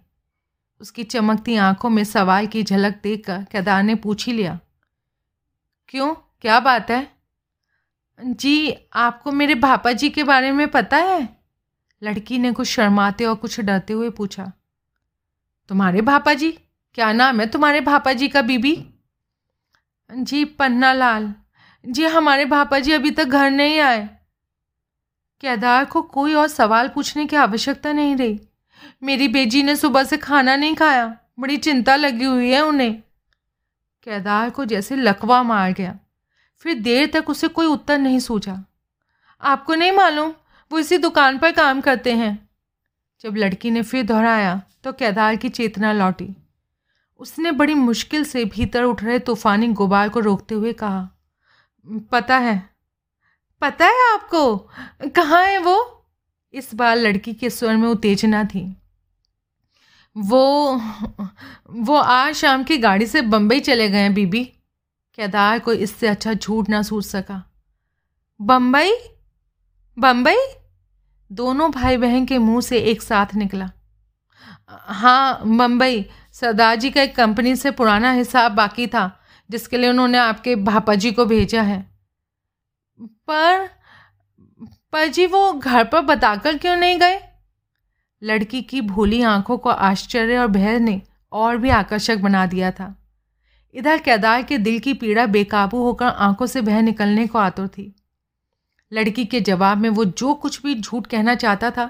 उसकी 0.81 1.03
चमकती 1.03 1.55
आँखों 1.57 1.89
में 1.89 2.03
सवाल 2.03 2.47
की 2.47 2.63
झलक 2.63 2.99
देखकर 3.03 3.43
केदार 3.51 3.83
ने 3.83 3.95
पूछ 3.95 4.25
ही 4.27 4.33
लिया, 4.33 4.59
क्यों? 5.89 6.13
क्या 6.41 6.59
बात 6.59 6.91
है? 6.91 7.07
जी, 8.19 8.75
आपको 8.93 9.31
मेरे 9.31 9.55
भापा 9.55 9.91
जी 9.91 10.09
के 10.09 10.23
बारे 10.23 10.51
में 10.51 10.67
पता 10.67 10.97
है? 10.97 11.27
लड़की 12.01 12.37
ने 12.37 12.51
कुछ 12.51 12.67
शर्माते 12.67 13.25
और 13.25 13.35
कुछ 13.35 13.59
डरते 13.59 13.93
हुए 13.93 14.09
पूछा, 14.09 14.51
तुम्हारे 15.69 16.01
भापा 16.01 16.33
जी 16.33 16.51
क्या 16.95 17.11
नाम 17.13 17.39
है 17.39 17.45
तुम्हारे 17.45 17.81
भापा 17.81 18.13
जी 18.13 18.27
का 18.27 18.41
बीबी? 18.41 18.75
जी 20.09 20.43
पन्ना 20.45 20.93
लाल 20.93 21.33
जी, 21.83 22.05
हमारे 22.05 22.45
भापा 22.45 22.79
जी 22.79 22.91
अभी 22.91 23.11
तक 23.11 23.25
घर 23.25 23.49
नहीं 23.51 23.79
आए। 23.79 24.07
केदार 25.43 25.85
को 25.85 26.01
कोई 26.01 26.33
और 26.33 26.47
सवाल 26.47 26.87
पूछने 26.87 27.25
की 27.25 27.35
आवश्यकता 27.35 27.91
नहीं 27.93 28.15
रही। 28.15 28.39
मेरी 29.03 29.27
बेजी 29.27 29.61
ने 29.63 29.75
सुबह 29.75 30.03
से 30.03 30.17
खाना 30.17 30.55
नहीं 30.55 30.75
खाया। 30.75 31.05
बड़ी 31.39 31.57
चिंता 31.57 31.95
लगी 31.95 32.25
हुई 32.25 32.49
है 32.51 32.61
उन्हें। 32.61 33.01
केदार 34.03 34.49
को 34.49 34.65
जैसे 34.65 34.95
लकवा 34.95 35.41
मार 35.43 35.71
गया। 35.71 35.97
फिर 36.65 36.79
देर 36.79 37.09
तक 37.13 37.29
उसे 37.29 37.47
कोई 37.47 37.65
उत्तर 37.65 37.97
नहीं 37.97 38.19
सूझा। 38.19 38.63
आपको 39.41 39.75
नहीं 39.75 39.91
मालूम 39.91 40.33
वो 40.71 40.79
इसी 40.79 40.97
दुकान 40.97 41.37
पर 41.37 41.51
काम 41.51 41.81
करते 41.81 42.13
हैं। 42.13 42.49
जब 43.21 43.35
लड़की 43.35 43.71
ने 43.71 43.81
फिर 43.81 44.03
दोहराया 44.05 44.61
तो 44.83 44.91
केदार 44.93 45.35
की 45.35 45.49
चेतना 45.49 45.91
लौटी। 45.93 46.27
उसने 47.19 47.51
बड़ी 47.51 47.73
मुश्किल 47.73 48.23
से 48.23 48.43
भीतर 48.45 48.83
उठ 48.83 49.03
रहे 49.03 49.19
तूफानी 49.19 49.67
गुबार 49.67 50.09
को 50.09 50.19
रोकते 50.19 50.55
हुए 50.55 50.73
कहा, 50.73 51.09
पता 52.11 52.37
है 52.37 52.57
पता 53.61 53.85
है 53.85 54.13
आपको, 54.13 54.57
कहाँ 55.15 55.43
है 55.43 55.57
वो? 55.57 56.05
इस 56.53 56.73
बार 56.75 56.95
लड़की 56.95 57.33
के 57.33 57.49
स्वर 57.49 57.75
में 57.75 57.87
उत्तेजना 57.87 58.43
थी। 58.43 58.61
वो 60.15 60.81
वो 61.79 61.95
आज 61.95 62.33
शाम 62.35 62.63
की 62.63 62.77
गाड़ी 62.77 63.05
से 63.07 63.21
बम्बई 63.21 63.59
चले 63.59 63.89
गए 63.89 63.97
हैं, 63.97 64.13
बीबी। 64.13 64.43
केदार 65.17 65.59
को 65.59 65.73
इससे 65.73 66.07
अच्छा 66.07 66.33
झूठ 66.33 66.69
ना 66.69 66.81
सूझ 66.81 67.03
सका। 67.05 67.43
बम्बई 68.39 68.91
बम्बई 69.97 70.37
दोनों 71.31 71.71
भाई 71.71 71.97
बहन 71.97 72.25
के 72.25 72.37
मुँह 72.37 72.61
से 72.61 72.77
एक 72.77 73.01
साथ 73.01 73.35
निकला। 73.35 73.69
हाँ 74.69 75.41
मुंबई 75.45 76.05
सरदार 76.33 76.75
जी 76.75 76.89
का 76.91 77.01
एक 77.01 77.15
कंपनी 77.15 77.55
से 77.55 77.71
पुराना 77.71 78.11
हिसाब 78.11 78.51
बाकी 78.51 78.87
था, 78.87 79.19
जिसके 79.49 79.77
लिए 79.77 79.89
उन्होंने 79.89 80.17
आपके 80.17 80.55
भापा 80.55 80.95
जी 80.95 81.11
को 81.11 81.25
भेजा 81.25 81.61
है। 81.61 81.81
पर 82.99 83.67
पर 84.93 85.07
जी 85.07 85.25
वो 85.25 85.51
घर 85.53 85.83
पर 85.83 86.01
बताकर 86.01 86.57
क्यों 86.57 86.75
नहीं 86.75 86.99
गए? 86.99 87.19
लड़की 88.21 88.61
की 88.61 88.81
भोली 88.81 89.21
आँखों 89.21 89.57
को 89.57 89.69
आश्चर्य 89.69 90.37
और 90.37 90.47
भय 90.47 90.79
ने 90.79 91.01
और 91.31 91.57
भी 91.57 91.69
आकर्षक 91.69 92.17
बना 92.17 92.45
दिया 92.45 92.71
था। 92.71 92.95
इधर 93.75 93.97
केदार 93.97 94.43
के 94.43 94.57
दिल 94.57 94.79
की 94.79 94.93
पीड़ा 94.93 95.25
बेकाबू 95.25 95.83
होकर 95.83 96.05
आँखों 96.05 96.45
से 96.45 96.61
बह 96.61 96.81
निकलने 96.81 97.27
को 97.27 97.39
आतुर 97.39 97.67
थी। 97.67 97.93
लड़की 98.91 99.25
के 99.25 99.39
जवाब 99.41 99.77
में 99.77 99.89
वो 99.89 100.05
जो 100.05 100.33
कुछ 100.33 100.61
भी 100.63 100.75
झूठ 100.75 101.07
कहना 101.07 101.35
चाहता 101.35 101.71
था 101.71 101.89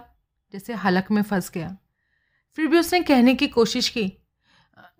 जैसे 0.53 0.73
हलक 0.73 1.11
में 1.11 1.21
फंस 1.21 1.51
गया। 1.51 1.75
फिर 2.57 2.67
भी 2.67 2.79
उसने 2.79 3.01
कहने 3.01 3.35
की 3.35 3.47
कोशिश 3.47 3.89
की 3.89 4.11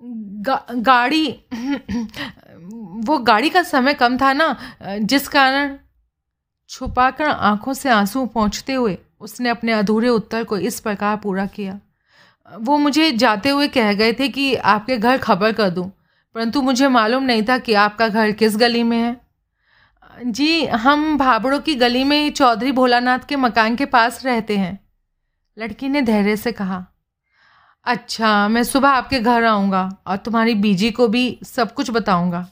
गा, 0.01 0.65
गाड़ी 0.71 1.27
वो 3.05 3.17
गाड़ी 3.17 3.49
का 3.49 3.63
समय 3.63 3.93
कम 3.93 4.17
था 4.17 4.31
ना 4.33 4.55
जिस 4.81 5.27
कारण 5.27 5.77
छुपाकर 6.69 7.25
आँखों 7.25 7.73
से 7.73 7.89
आँसू 7.89 8.25
पहुँचते 8.25 8.73
हुए 8.73 8.97
उसने 9.19 9.49
अपने 9.49 9.71
अधूरे 9.71 10.09
उत्तर 10.09 10.43
को 10.43 10.57
इस 10.57 10.79
प्रकार 10.79 11.15
पूरा 11.17 11.45
किया। 11.45 11.79
वो 12.47 12.77
मुझे 12.77 13.11
जाते 13.11 13.49
हुए 13.49 13.67
कह 13.67 13.93
गए 13.93 14.13
थे 14.13 14.27
कि 14.29 14.53
आपके 14.55 14.97
घर 14.97 15.17
खबर 15.17 15.51
कर 15.51 15.69
दूँ 15.69 15.91
परंतु 16.35 16.61
मुझे 16.61 16.87
मालूम 16.87 17.23
नहीं 17.23 17.43
था 17.43 17.57
कि 17.57 17.73
आपका 17.73 18.07
घर 18.07 18.31
किस 18.31 18.57
गली 18.57 18.83
में 18.83 18.97
है। 18.97 19.15
जी, 20.25 20.65
हम 20.65 21.17
भाबड़ों 21.17 21.59
की 21.59 21.75
गली 21.75 22.03
में 22.03 22.31
चौधरी 22.31 22.71
भोलानाथ 22.71 23.19
के 23.19 23.35
मकान 23.35 23.75
के 23.75 23.85
पास 23.85 24.25
रहते 24.25 24.57
हैं। 24.57 24.79
लड़की 25.57 25.89
ने 25.89 26.01
धैर्य 26.01 26.37
से 26.37 26.51
कहा 26.51 26.85
अच्छा 27.83 28.47
मैं 28.47 28.63
सुबह 28.63 28.89
आपके 28.89 29.19
घर 29.19 29.43
आऊँगा 29.43 29.97
और 30.07 30.17
तुम्हारी 30.17 30.55
बीजी 30.55 30.91
को 30.91 31.07
भी 31.07 31.39
सब 31.43 31.73
कुछ 31.73 31.91
बताऊँगा। 31.91 32.47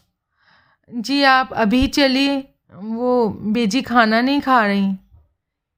जी, 0.94 1.24
आप 1.24 1.54
अभी 1.54 1.88
चलिए, 1.88 2.54
वो 2.74 3.30
बीजी 3.30 3.82
खाना 3.82 4.22
नहीं 4.22 4.42
खा 4.42 4.66
रही। 4.66 4.94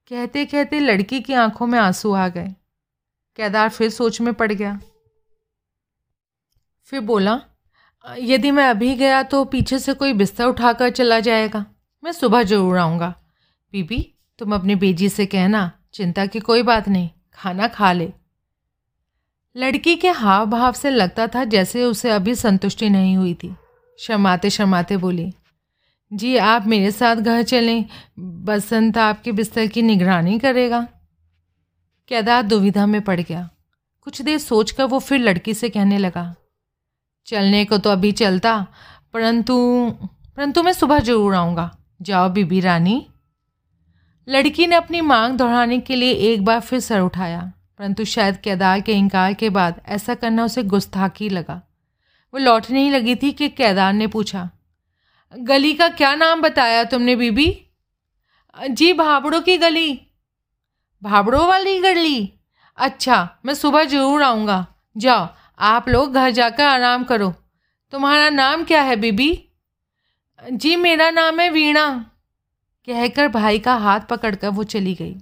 कहते 0.08 0.44
कहते 0.44 0.80
लड़की 0.80 1.20
की 1.20 1.32
आँखों 1.32 1.66
में 1.66 1.78
आँसू 1.78 2.12
आ 2.12 2.28
गए। 2.28 2.48
केदार 3.36 3.68
फिर 3.68 3.90
सोच 3.90 4.20
में 4.20 4.34
पड़ 4.34 4.52
गया। 4.52 4.80
फिर 6.84 7.00
बोला, 7.00 7.40
यदि 8.18 8.50
मैं 8.50 8.68
अभी 8.68 8.94
गया 8.94 9.22
तो 9.22 9.44
पीछे 9.44 9.78
से 9.78 9.94
कोई 9.94 10.12
बिस्तर 10.12 10.44
उठाकर 10.44 10.90
चला 10.90 11.20
जाएगा। 11.20 11.64
मैं 12.02 12.12
सुबह 12.12 12.42
ज़रूर 12.42 12.76
आऊँगा। 12.78 13.14
बीबी, 13.72 13.98
तुम 14.38 14.54
अपनी 14.54 14.74
बेजी 14.76 15.08
से 15.08 15.26
कहना, 15.26 15.70
चिंता 15.94 16.26
की 16.26 16.40
कोई 16.40 16.62
बात 16.62 16.88
नहीं, 16.88 17.08
खाना 17.34 17.68
खा 17.68 17.92
ले। 17.92 18.12
लड़की 19.56 19.94
के 19.96 20.10
हाव 20.10 20.46
भाव 20.46 20.72
से 20.72 20.90
लगता 20.90 21.26
था 21.26 21.44
जैसे 21.46 21.84
उसे 21.84 22.10
अभी 22.10 22.34
संतुष्टि 22.36 22.88
नहीं 22.90 23.16
हुई 23.16 23.34
थी। 23.34 23.54
शर्माते 23.98 24.50
शर्माते 24.50 24.96
बोली, 24.96 25.32
जी, 26.12 26.36
आप 26.36 26.66
मेरे 26.66 26.90
साथ 26.90 27.16
घर 27.16 27.42
चलें, 27.44 27.84
बसंत 28.18 28.98
आपके 28.98 29.32
बिस्तर 29.32 29.66
की 29.66 29.82
निगरानी 29.82 30.38
करेगा। 30.38 30.86
केदार 32.10 32.42
दुविधा 32.42 32.86
में 32.86 33.00
पड़ 33.02 33.20
गया। 33.20 33.48
कुछ 34.06 34.20
देर 34.22 34.38
सोचकर 34.38 34.84
वो 34.84 34.98
फिर 35.00 35.20
लड़की 35.20 35.54
से 35.54 35.68
कहने 35.70 35.98
लगा, 35.98 36.34
चलने 37.26 37.64
को 37.64 37.78
तो 37.78 37.90
अभी 37.90 38.12
चलता, 38.14 38.66
परंतु 39.14 39.56
परंतु 40.36 40.62
मैं 40.62 40.72
सुबह 40.72 40.98
ज़रूर 41.00 41.34
आऊँगा। 41.34 41.70
जाओ 42.00 42.28
बीबी 42.30 42.60
रानी। 42.60 43.06
लड़की 44.28 44.66
ने 44.66 44.76
अपनी 44.76 45.00
मांग 45.02 45.36
दोहराने 45.38 45.78
के 45.80 45.96
लिए 45.96 46.12
एक 46.24 46.44
बार 46.44 46.60
फिर 46.60 46.80
सर 46.80 47.00
उठाया, 47.00 47.40
परंतु 47.78 48.04
शायद 48.06 48.36
केदार 48.36 48.80
के 48.80 48.92
इनकार 48.94 49.34
के 49.34 49.50
बाद 49.50 49.80
ऐसा 49.88 50.14
करना 50.14 50.44
उसे 50.44 50.62
गुस्ताखी 50.64 51.28
लगा। 51.28 51.60
वो 52.34 52.40
लौटने 52.40 52.82
ही 52.82 52.90
लगी 52.90 53.14
थी 53.16 53.32
कि 53.32 53.48
केदार 53.50 53.92
ने 53.92 54.06
पूछा, 54.06 54.48
गली 55.32 55.72
का 55.74 55.88
क्या 55.90 56.14
नाम 56.16 56.40
बताया 56.42 56.84
तुमने 56.86 57.16
बीबी? 57.16 57.46
जी, 58.56 58.92
भाबड़ों 58.94 59.40
की 59.40 59.56
गली। 59.58 59.92
भाबड़ों 61.02 61.46
वाली 61.48 61.78
गली? 61.80 62.32
अच्छा 62.78 63.28
मैं 63.44 63.54
सुबह 63.54 63.84
ज़रूर 63.84 64.22
आऊँगा। 64.22 64.66
जाओ, 64.96 65.28
आप 65.58 65.88
लोग 65.88 66.14
घर 66.14 66.30
जाकर 66.30 66.64
आराम 66.64 67.04
करो। 67.04 67.32
तुम्हारा 67.92 68.28
नाम 68.30 68.64
क्या 68.64 68.82
है 68.82 68.96
बीबी? 68.96 69.30
जी, 70.52 70.76
मेरा 70.76 71.10
नाम 71.10 71.40
है 71.40 71.50
वीणा। 71.50 72.10
कहकर 72.86 73.28
भाई 73.28 73.58
का 73.58 73.74
हाथ 73.74 74.00
पकड़कर 74.00 74.48
वो 74.48 74.62
चली 74.62 74.94
गई। 74.94 75.16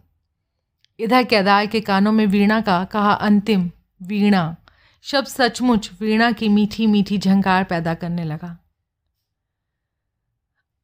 इधर 0.98 1.22
केदार 1.22 1.66
के 1.66 1.80
कानों 1.80 2.12
में 2.12 2.26
वीणा 2.26 2.60
का 2.60 2.84
कहा 2.84 3.12
अंतिम, 3.12 3.70
वीणा। 4.02 4.56
शब्द 5.02 5.26
सचमुच 5.26 5.90
वीणा 6.00 6.32
की 6.32 6.48
मीठी 6.48 6.86
मीठी 6.86 7.18
झंकार 7.18 7.64
पैदा 7.64 7.94
करने 7.94 8.24
लगा। 8.24 8.64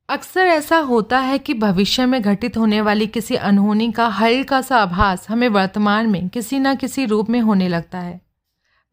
अक्सर 0.09 0.41
ऐसा 0.41 0.77
होता 0.77 1.19
है 1.19 1.39
कि 1.39 1.55
भविष्य 1.55 2.07
में 2.07 2.23
घटित 2.23 2.57
होने 2.57 2.81
वाली 2.81 3.07
किसी 3.07 3.35
अनहोनी 3.35 3.93
का 3.93 4.07
हल्का 4.07 4.61
सा 4.61 4.77
आभास 4.79 5.29
हमें 5.29 5.49
वर्तमान 5.49 6.07
में 6.07 6.29
किसी 6.29 6.59
न 6.59 6.75
किसी 6.75 7.05
रूप 7.05 7.31
में 7.31 7.41
होने 7.41 7.69
लगता 7.69 7.99
है। 7.99 8.21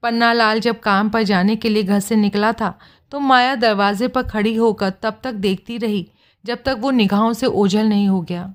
पन्ना 0.03 0.33
लाल 0.33 0.59
जब 0.59 0.79
काम 0.79 1.09
पर 1.09 1.23
जाने 1.23 1.55
के 1.55 1.69
लिए 1.69 1.83
घर 1.83 1.99
से 1.99 2.15
निकला 2.15 2.53
था 2.53 2.79
तो 3.11 3.19
माया 3.19 3.55
दरवाजे 3.55 4.07
पर 4.07 4.23
खड़ी 4.23 4.55
होकर 4.55 4.89
तब 5.01 5.19
तक 5.23 5.33
देखती 5.33 5.77
रही, 5.77 6.07
जब 6.45 6.63
तक 6.65 6.77
वो 6.79 6.91
निगाहों 6.91 7.33
से 7.33 7.45
ओझल 7.45 7.85
नहीं 7.85 8.07
हो 8.07 8.21
गया। 8.21 8.53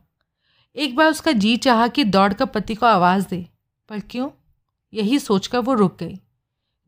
एक 0.77 0.97
बार 0.97 1.11
उसका 1.11 1.33
जी 1.33 1.57
चाहा 1.57 1.89
कि 1.89 2.05
दौड़कर 2.05 2.45
पति 2.45 2.75
को 2.75 2.87
आवाज़ 2.87 3.27
दे, 3.29 3.47
पर 3.89 4.01
क्यों? 4.01 4.29
यही 4.93 5.19
सोचकर 5.19 5.59
वो 5.59 5.75
रुक 5.75 5.97
गई। 5.99 6.19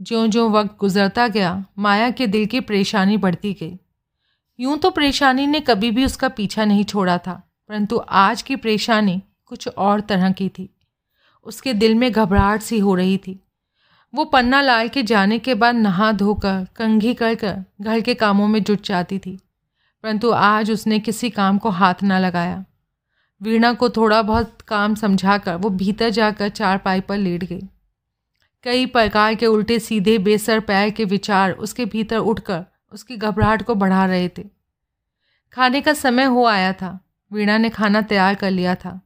ज्यों 0.01 0.31
ज्यों 0.31 0.51
वक्त 0.53 0.77
गुजरता 0.79 1.27
गया, 1.29 1.65
माया 1.79 2.11
के 2.11 2.27
दिल 2.27 2.47
की 2.47 2.61
परेशानी 2.61 3.17
बढ़ती 3.17 3.53
गई। 3.53 3.79
यूँ 4.59 4.77
तो 4.79 4.91
परेशानी 4.91 5.47
ने 5.47 5.61
कभी 5.61 5.91
भी 5.91 6.05
उसका 6.05 6.29
पीछा 6.29 6.65
नहीं 6.65 6.85
छोड़ा 6.85 7.19
था, 7.19 7.35
परंतु 7.71 8.01
आज 8.09 8.43
की 8.43 8.57
परेशानी 8.57 9.21
कुछ 9.47 9.69
और 9.69 10.01
तरह 10.01 10.31
की 10.33 10.49
थी। 10.49 10.69
उसके 11.47 11.75
दिल 11.75 11.95
में 11.95 12.11
घबराहट 12.13 12.63
सी 12.63 12.79
हो 12.79 12.95
रही 12.95 13.17
थी। 13.17 13.41
वो 14.15 14.25
पन्ना 14.25 14.61
लाल 14.61 14.89
के 14.89 15.03
जाने 15.03 15.39
के 15.39 15.55
बाद 15.55 15.75
नहा 15.75 16.13
धोकर, 16.13 16.67
कंघी 16.77 17.15
कर 17.15 17.35
कर 17.35 17.65
घर 17.81 18.01
के 18.01 18.15
कामों 18.15 18.49
में 18.49 18.65
जुट 18.65 18.83
जाती 18.83 19.19
थी। 19.19 19.39
परंतु 20.03 20.31
आज 20.31 20.71
उसने 20.71 20.99
किसी 20.99 21.31
काम 21.31 21.59
को 21.59 21.71
हाथ 21.71 21.95
ना 22.03 22.19
लगाया। 22.19 22.65
वीणा 23.43 23.73
को 23.73 23.91
थोड़ा 23.91 24.23
बहुत 24.23 24.63
काम 24.63 24.95
समझाकर 24.95 25.55
वो 25.55 25.71
भीतर 25.71 26.11
जाकर 26.11 26.49
चार 26.49 26.79
पाई 26.79 27.01
पर 27.01 27.17
लेट 27.17 27.45
गई। 27.45 27.63
कई 28.63 28.87
प्रकार 28.87 29.35
के 29.35 29.47
उल्टे 29.47 29.79
सीधे 29.79 30.19
बेसर 30.19 30.61
पैर 30.61 30.91
के 30.91 31.05
विचार 31.05 31.53
उसके 31.53 31.85
भीतर 31.85 32.17
उठकर 32.17 32.65
उसकी 32.93 33.17
घबराहट 33.17 33.63
को 33.63 33.75
बढ़ा 33.75 34.07
रहे 34.07 34.29
थे। 34.29 34.45
खाने 35.53 35.81
का 35.81 35.93
समय 35.93 36.25
हो 36.25 36.45
आया 36.47 36.73
था। 36.73 37.01
वीणा 37.33 37.59
ने 37.59 37.69
खाना 37.69 38.03
तैयार 38.03 38.35
कर 38.35 38.51
लिया 38.51 38.75
था। 38.75 39.01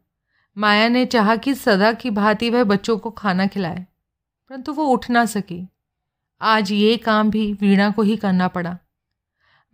माया 0.58 0.88
ने 0.88 1.06
चाहा 1.06 1.36
कि 1.36 1.54
सदा 1.54 1.92
की 1.92 2.10
भांति 2.10 2.50
वह 2.50 2.64
बच्चों 2.64 2.98
को 2.98 3.10
खाना 3.10 3.46
खिलाए। 3.46 3.86
परंतु 4.52 4.72
वो 4.72 4.84
उठ 4.84 5.10
ना 5.10 5.24
सकी। 5.24 5.68
आज 6.40 6.72
ये 6.72 6.96
काम 6.96 7.30
भी 7.30 7.52
वीणा 7.52 7.90
को 7.90 8.02
ही 8.02 8.16
करना 8.16 8.48
पड़ा। 8.48 8.78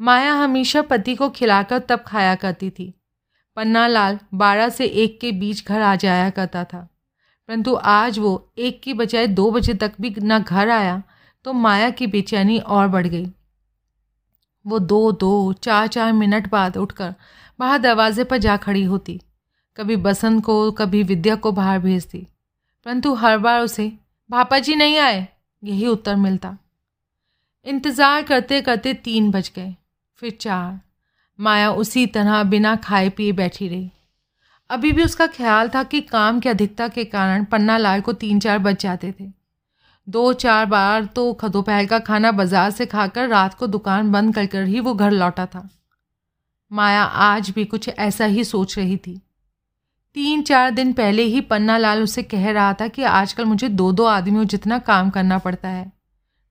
माया 0.01 0.33
हमेशा 0.33 0.83
पति 0.83 1.15
को 1.15 1.31
खिलाकर 1.31 1.79
तब 1.79 2.05
खाया 2.07 2.35
करती 2.35 2.71
थी। 2.71 2.95
पन्ना 3.57 3.87
लाल 3.87 4.19
बारह 4.35 4.69
से 4.69 4.87
एक 4.87 5.21
के 5.21 5.33
बीच 5.33 5.67
घर 5.67 5.83
आ 5.83 5.97
जाया 5.97 6.31
करता 6.31 6.65
था। 6.65 6.89
परंतु 7.49 7.75
आज 7.75 8.19
वो 8.19 8.53
एक 8.59 8.83
की 8.83 8.95
बजाय 8.95 9.27
दो 9.27 9.51
बजे 9.51 9.75
तक 9.75 9.93
भी 10.01 10.15
न 10.19 10.39
घर 10.39 10.69
आया 10.69 11.03
तो 11.45 11.53
माया 11.53 11.91
की 11.91 12.07
बेचैनी 12.07 12.59
और 12.59 12.89
बढ़ 12.89 13.07
गई। 13.07 13.33
वो 14.67 14.79
दो 14.79 15.13
दो, 15.13 15.53
चार 15.53 15.87
चार 15.87 16.13
मिनट 16.13 16.51
बाद 16.51 16.77
उठकर 16.77 17.15
बाहर 17.59 17.79
दरवाजे 17.79 18.25
पर 18.25 18.39
जा 18.39 18.57
खड़ी 18.57 18.85
होती। 18.85 19.21
कभी 19.77 19.97
बसंत 19.97 20.45
को, 20.45 20.71
कभी 20.71 21.03
विद्या 21.03 21.37
को 21.37 21.53
बाहर 21.53 21.79
भेजती। 21.79 22.27
परंतु 22.85 23.15
हर 23.15 23.39
बार 23.39 23.61
उसे 23.61 23.93
भापा 24.31 24.59
जी 24.59 24.75
नहीं 24.75 24.99
आए? 24.99 25.27
यही 25.63 25.87
उत्तर 25.87 26.17
मिलता। 26.17 26.57
इंतज़ार 27.67 28.23
करते 28.23 28.61
करते 28.63 28.93
तीन 28.95 29.31
बज 29.31 29.51
गए, 29.57 29.75
फिर 30.19 30.37
चार। 30.41 30.81
माया 31.39 31.71
उसी 31.73 32.07
तरह 32.07 32.43
बिना 32.45 32.75
खाए 32.77 33.09
पिए 33.09 33.33
बैठी 33.33 33.69
रही। 33.69 33.91
अभी 34.71 34.93
भी 34.93 35.03
उसका 35.03 35.27
ख्याल 35.27 35.69
था 35.69 35.83
कि 35.83 36.01
काम 36.03 36.41
की 36.41 36.49
अधिकता 36.49 36.89
के 36.89 37.05
कारण 37.07 37.45
पन्ना 37.45 37.77
लाल 37.79 38.01
को 38.01 38.13
तीन 38.15 38.41
चार 38.41 38.59
बज 38.59 38.77
जाते 38.77 39.13
थे। 39.21 39.31
दो 40.09 40.33
चार 40.35 40.67
बार 40.67 41.05
तो 41.07 41.39
दोपहर 41.45 41.87
का 41.87 41.99
खाना 41.99 42.33
बाज़ार 42.33 42.71
से 42.71 42.87
खाकर 42.87 43.29
रात 43.29 43.55
को 43.55 43.67
दुकान 43.67 44.13
बंद 44.13 44.35
कर 44.35 44.47
कर 44.47 44.65
ही 44.65 44.81
वो 44.81 44.95
घर 44.95 45.11
लौटा 45.11 45.47
था। 45.47 45.69
माया 46.71 47.03
आज 47.03 47.51
भी 47.51 47.65
कुछ 47.65 47.89
ऐसा 47.89 48.25
ही 48.27 48.45
सोच 48.45 48.79
रही 48.79 48.97
थी। 48.97 49.21
तीन 50.19 50.43
चार 50.43 50.71
दिन 50.71 50.93
पहले 50.93 51.23
ही 51.23 51.41
पन्ना 51.41 51.77
लाल 51.79 52.03
उसे 52.03 52.23
कह 52.23 52.51
रहा 52.51 52.73
था 52.73 52.87
कि 52.89 53.03
आजकल 53.03 53.45
मुझे 53.45 53.69
दो 53.69 53.91
दो 53.93 54.05
आदमियों 54.05 54.45
जितना 54.45 54.79
काम 54.79 55.11
करना 55.11 55.39
पड़ता 55.39 55.69
है। 55.69 55.85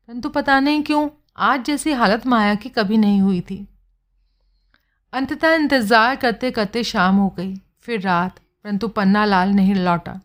परंतु 0.09 0.29
पता 0.29 0.59
नहीं 0.59 0.83
क्यों, 0.83 1.09
आज 1.37 1.63
जैसी 1.65 1.91
हालत 1.91 2.27
माया 2.27 2.53
की 2.55 2.69
कभी 2.69 2.97
नहीं 2.97 3.19
हुई 3.21 3.41
थी। 3.41 3.67
अंततः 5.13 5.53
इंतज़ार 5.53 6.15
करते 6.15 6.51
करते 6.51 6.83
शाम 6.83 7.15
हो 7.15 7.29
गई, 7.29 7.55
फिर 7.81 8.01
रात, 8.01 8.39
परंतु 8.63 8.87
पन्ना 8.87 9.25
लाल 9.25 9.49
नहीं 9.49 9.75
लौटा। 9.75 10.19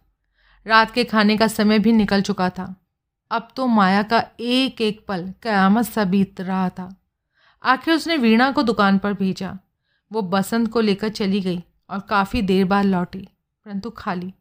रात 0.66 0.90
के 0.90 1.04
खाने 1.04 1.36
का 1.36 1.48
समय 1.48 1.78
भी 1.78 1.92
निकल 1.92 2.22
चुका 2.22 2.48
था। 2.50 2.74
अब 3.30 3.48
तो 3.56 3.66
माया 3.66 4.02
का 4.02 4.24
एक 4.40 4.80
एक 4.80 5.04
पल 5.08 5.32
कयामत 5.42 5.84
सा 5.84 6.04
बीत 6.04 6.40
रहा 6.40 6.68
था। 6.68 6.94
आखिर 7.64 7.94
उसने 7.94 8.16
वीणा 8.16 8.50
को 8.50 8.62
दुकान 8.62 8.98
पर 8.98 9.12
भेजा। 9.12 9.58
वो 10.10 10.22
बसंत 10.22 10.72
को 10.72 10.80
लेकर 10.80 11.08
चली 11.08 11.40
गई 11.40 11.62
और 11.90 12.00
काफ़ी 12.00 12.42
देर 12.42 12.64
बाद 12.64 12.84
लौटी। 12.84 13.28
परंतु 13.66 13.90
खाली। 13.90 14.32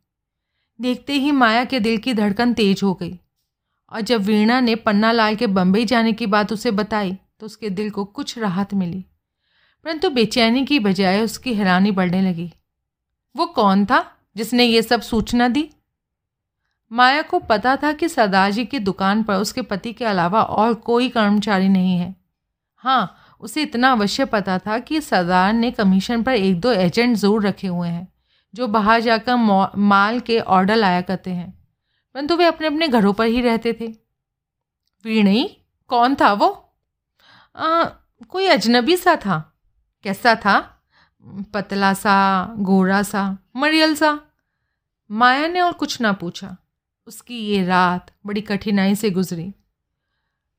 देखते 0.80 1.14
ही 1.14 1.32
माया 1.32 1.64
के 1.66 1.80
दिल 1.80 1.98
की 1.98 2.14
धड़कन 2.14 2.54
तेज 2.54 2.84
हो 2.84 2.94
गई। 2.94 3.20
और 3.92 4.02
जब 4.02 4.22
वीणा 4.22 4.60
ने 4.60 4.76
पन्ना 4.76 5.12
लाल 5.12 5.36
के 5.36 5.48
बम्बई 5.48 5.86
जाने 5.86 6.14
की 6.14 6.26
बात 6.26 6.54
उसे 6.54 6.72
बताई 6.72 7.18
तो 7.40 7.46
उसके 7.46 7.70
दिल 7.70 7.90
को 7.90 8.06
कुछ 8.06 8.38
राहत 8.38 8.74
मिली। 8.74 9.04
परंतु 9.86 10.10
बेचैनी 10.10 10.66
की 10.66 10.80
बजाय 10.80 11.22
उसकी 11.22 11.54
हैरानी 11.54 11.92
बढ़ने 11.92 12.22
लगी। 12.22 12.52
वो 13.36 13.46
कौन 13.46 13.86
था 13.86 14.06
जिसने 14.36 14.66
ये 14.66 14.82
सब 14.82 15.02
सूचना 15.02 15.48
दी? 15.48 15.70
माया 16.92 17.22
को 17.22 17.40
पता 17.40 17.76
था 17.76 17.92
कि 17.94 18.10
सरदार 18.10 18.52
की 18.52 18.80
दुकान 18.80 19.24
पर 19.24 19.36
उसके 19.36 19.62
पति 19.62 19.94
के 19.94 20.06
अलावा 20.06 20.42
और 20.44 20.74
कोई 20.74 21.10
कर्मचारी 21.10 21.70
नहीं 21.70 21.98
है। 21.98 22.16
हाँ 22.76 23.18
उसे 23.42 23.62
इतना 23.62 23.92
अवश्य 23.92 24.26
पता 24.26 24.58
था 24.60 24.80
कि 24.80 25.02
सरदार 25.02 25.54
ने 25.54 25.72
कमीशन 25.72 26.24
पर 26.24 26.34
एक 26.34 26.60
दो 26.60 26.72
एजेंट 26.72 27.16
ज़रूर 27.18 27.48
रखे 27.48 27.68
हुए 27.68 27.88
हैं। 27.88 28.08
जो 28.56 28.68
बाहर 28.68 29.00
जाकर 29.00 29.36
माल 29.78 30.20
के 30.20 30.40
ऑर्डर 30.40 30.76
लाया 30.76 31.02
करते 31.02 31.32
हैं। 31.32 31.68
परंतु 32.14 32.36
वे 32.36 32.46
अपने 32.46 32.68
अपने 32.68 32.88
घरों 32.88 33.14
पर 33.14 33.26
ही 33.26 33.42
रहते 33.42 33.74
थे। 33.74 33.88
वीणी 35.04 35.58
कौन 35.88 36.16
था 36.16 36.34
वो? 36.34 36.74
आ, 37.56 37.84
कोई 38.30 38.48
अजनबी 38.48 38.98
सा 38.98 39.16
था। 39.16 39.60
कैसा 40.04 40.36
था? 40.36 40.84
पतला 41.54 41.94
सा 41.94 42.46
गोरा 42.58 43.04
सा 43.04 43.38
मरियल 43.56 43.96
सा। 43.96 44.22
माया 45.12 45.48
ने 45.48 45.62
और 45.62 45.74
कुछ 45.74 46.02
ना 46.02 46.14
पूछा। 46.14 46.58
उसकी 47.08 47.40
ये 47.40 47.66
रात 47.66 48.12
बड़ी 48.26 48.42
कठिनाई 48.42 48.96
से 48.96 49.10
गुजरी। 49.10 49.54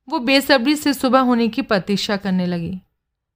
वो 0.08 0.18
बेसब्री 0.18 0.76
से 0.76 0.94
सुबह 0.94 1.20
होने 1.20 1.48
की 1.48 1.62
प्रतीक्षा 1.62 2.16
करने 2.16 2.46
लगी। 2.46 2.80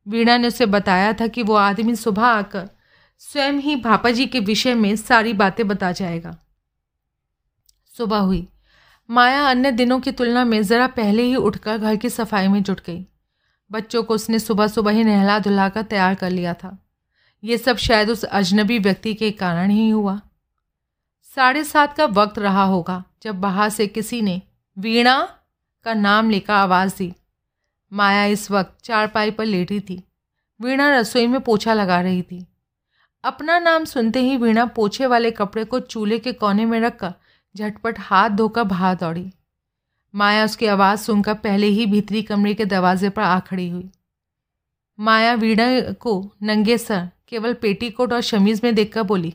वीणा 0.09 0.37
ने 0.37 0.49
उसे 0.49 0.67
बताया 0.67 1.13
था 1.13 1.27
कि 1.27 1.43
वो 1.43 1.55
आदमी 1.55 1.97
सुबह 1.97 2.25
आकर 2.25 2.71
स्वयं 3.19 3.53
ही 3.53 3.77
भापा 3.77 4.11
जी 4.11 4.27
के 4.27 4.41
विषय 4.41 4.75
में 4.75 4.97
सारी 4.97 5.33
बातें 5.33 5.69
बता 5.69 5.93
जाएगा। 5.93 6.39
सुबह 7.97 8.19
हुई। 8.19 8.49
माया 9.11 9.51
अन्य 9.51 9.73
दिनों 9.73 10.01
की 10.01 10.13
तुलना 10.13 10.45
में 10.45 10.63
ज़रा 10.63 10.87
पहले 10.87 11.23
ही 11.23 11.37
उठकर 11.37 11.79
घर 11.79 11.97
की 11.97 12.11
सफ़ाई 12.11 12.49
में 12.49 12.63
जुट 12.63 12.81
गई। 12.81 13.07
बच्चों 13.73 14.03
को 14.03 14.15
उसने 14.15 14.39
सुबह 14.39 14.67
सुबह 14.67 14.93
ही 14.93 15.05
नहला 15.05 15.39
धुला 15.39 15.69
कर 15.69 15.83
तैयार 15.83 16.15
कर 16.15 16.31
लिया 16.31 16.55
था। 16.55 16.79
ये 17.45 17.59
सब 17.59 17.77
शायद 17.77 18.11
उस 18.11 18.25
अजनबी 18.25 18.79
व्यक्ति 18.79 19.15
के 19.15 19.31
कारण 19.31 19.71
ही 19.71 19.91
हुआ। 19.91 20.21
साढ़े 21.37 21.65
सात 21.65 21.97
का 21.97 22.05
वक्त 22.05 22.39
रहा 22.39 22.65
होगा 22.65 23.05
जब 23.23 23.41
बाहर 23.41 23.69
से 23.69 23.87
किसी 23.87 24.23
ने 24.23 24.43
वीणा 24.79 25.29
का 25.85 25.95
नाम 25.95 26.31
लेकर 26.31 26.53
आवाज़ 26.53 26.97
दी। 26.99 27.15
माया 27.93 28.25
इस 28.25 28.51
वक्त 28.51 28.85
चारपाई 28.85 29.31
पर 29.31 29.45
लेटी 29.45 29.81
थी। 29.81 30.03
वीणा 30.61 30.97
रसोई 30.97 31.27
में 31.27 31.41
पोछा 31.41 31.75
लगा 31.75 32.01
रही 32.01 32.23
थी। 32.23 32.47
अपना 33.27 33.59
नाम 33.59 33.85
सुनते 33.85 34.21
ही 34.21 34.37
वीणा 34.37 34.65
पोछे 34.67 35.07
वाले 35.07 35.31
कपड़े 35.31 35.65
को 35.65 35.79
चूल्हे 35.81 36.19
के 36.19 36.33
कोने 36.33 36.65
में 36.65 36.79
रखकर 36.81 37.13
झटपट 37.55 37.99
हाथ 37.99 38.31
धोकर 38.31 38.65
बाहर 38.65 38.95
दौड़ी। 38.95 39.31
माया 40.15 40.45
उसकी 40.45 40.67
आवाज़ 40.67 41.01
सुनकर 41.01 41.35
पहले 41.35 41.67
ही 41.67 41.87
भीतरी 41.87 42.23
कमरे 42.23 42.53
के 42.55 42.65
दरवाजे 42.65 43.09
पर 43.09 43.23
आ 43.23 43.39
खड़ी 43.41 43.69
हुई। 43.69 43.89
माया 44.99 45.33
वीणा 45.35 45.67
को 45.93 46.13
नंगे 46.43 46.77
सर, 46.79 47.09
केवल 47.29 47.55
पेटीकोट 47.55 48.13
और 48.13 48.21
शमीज 48.21 48.61
में 48.65 48.75
देखकर 48.75 49.03
बोली, 49.03 49.35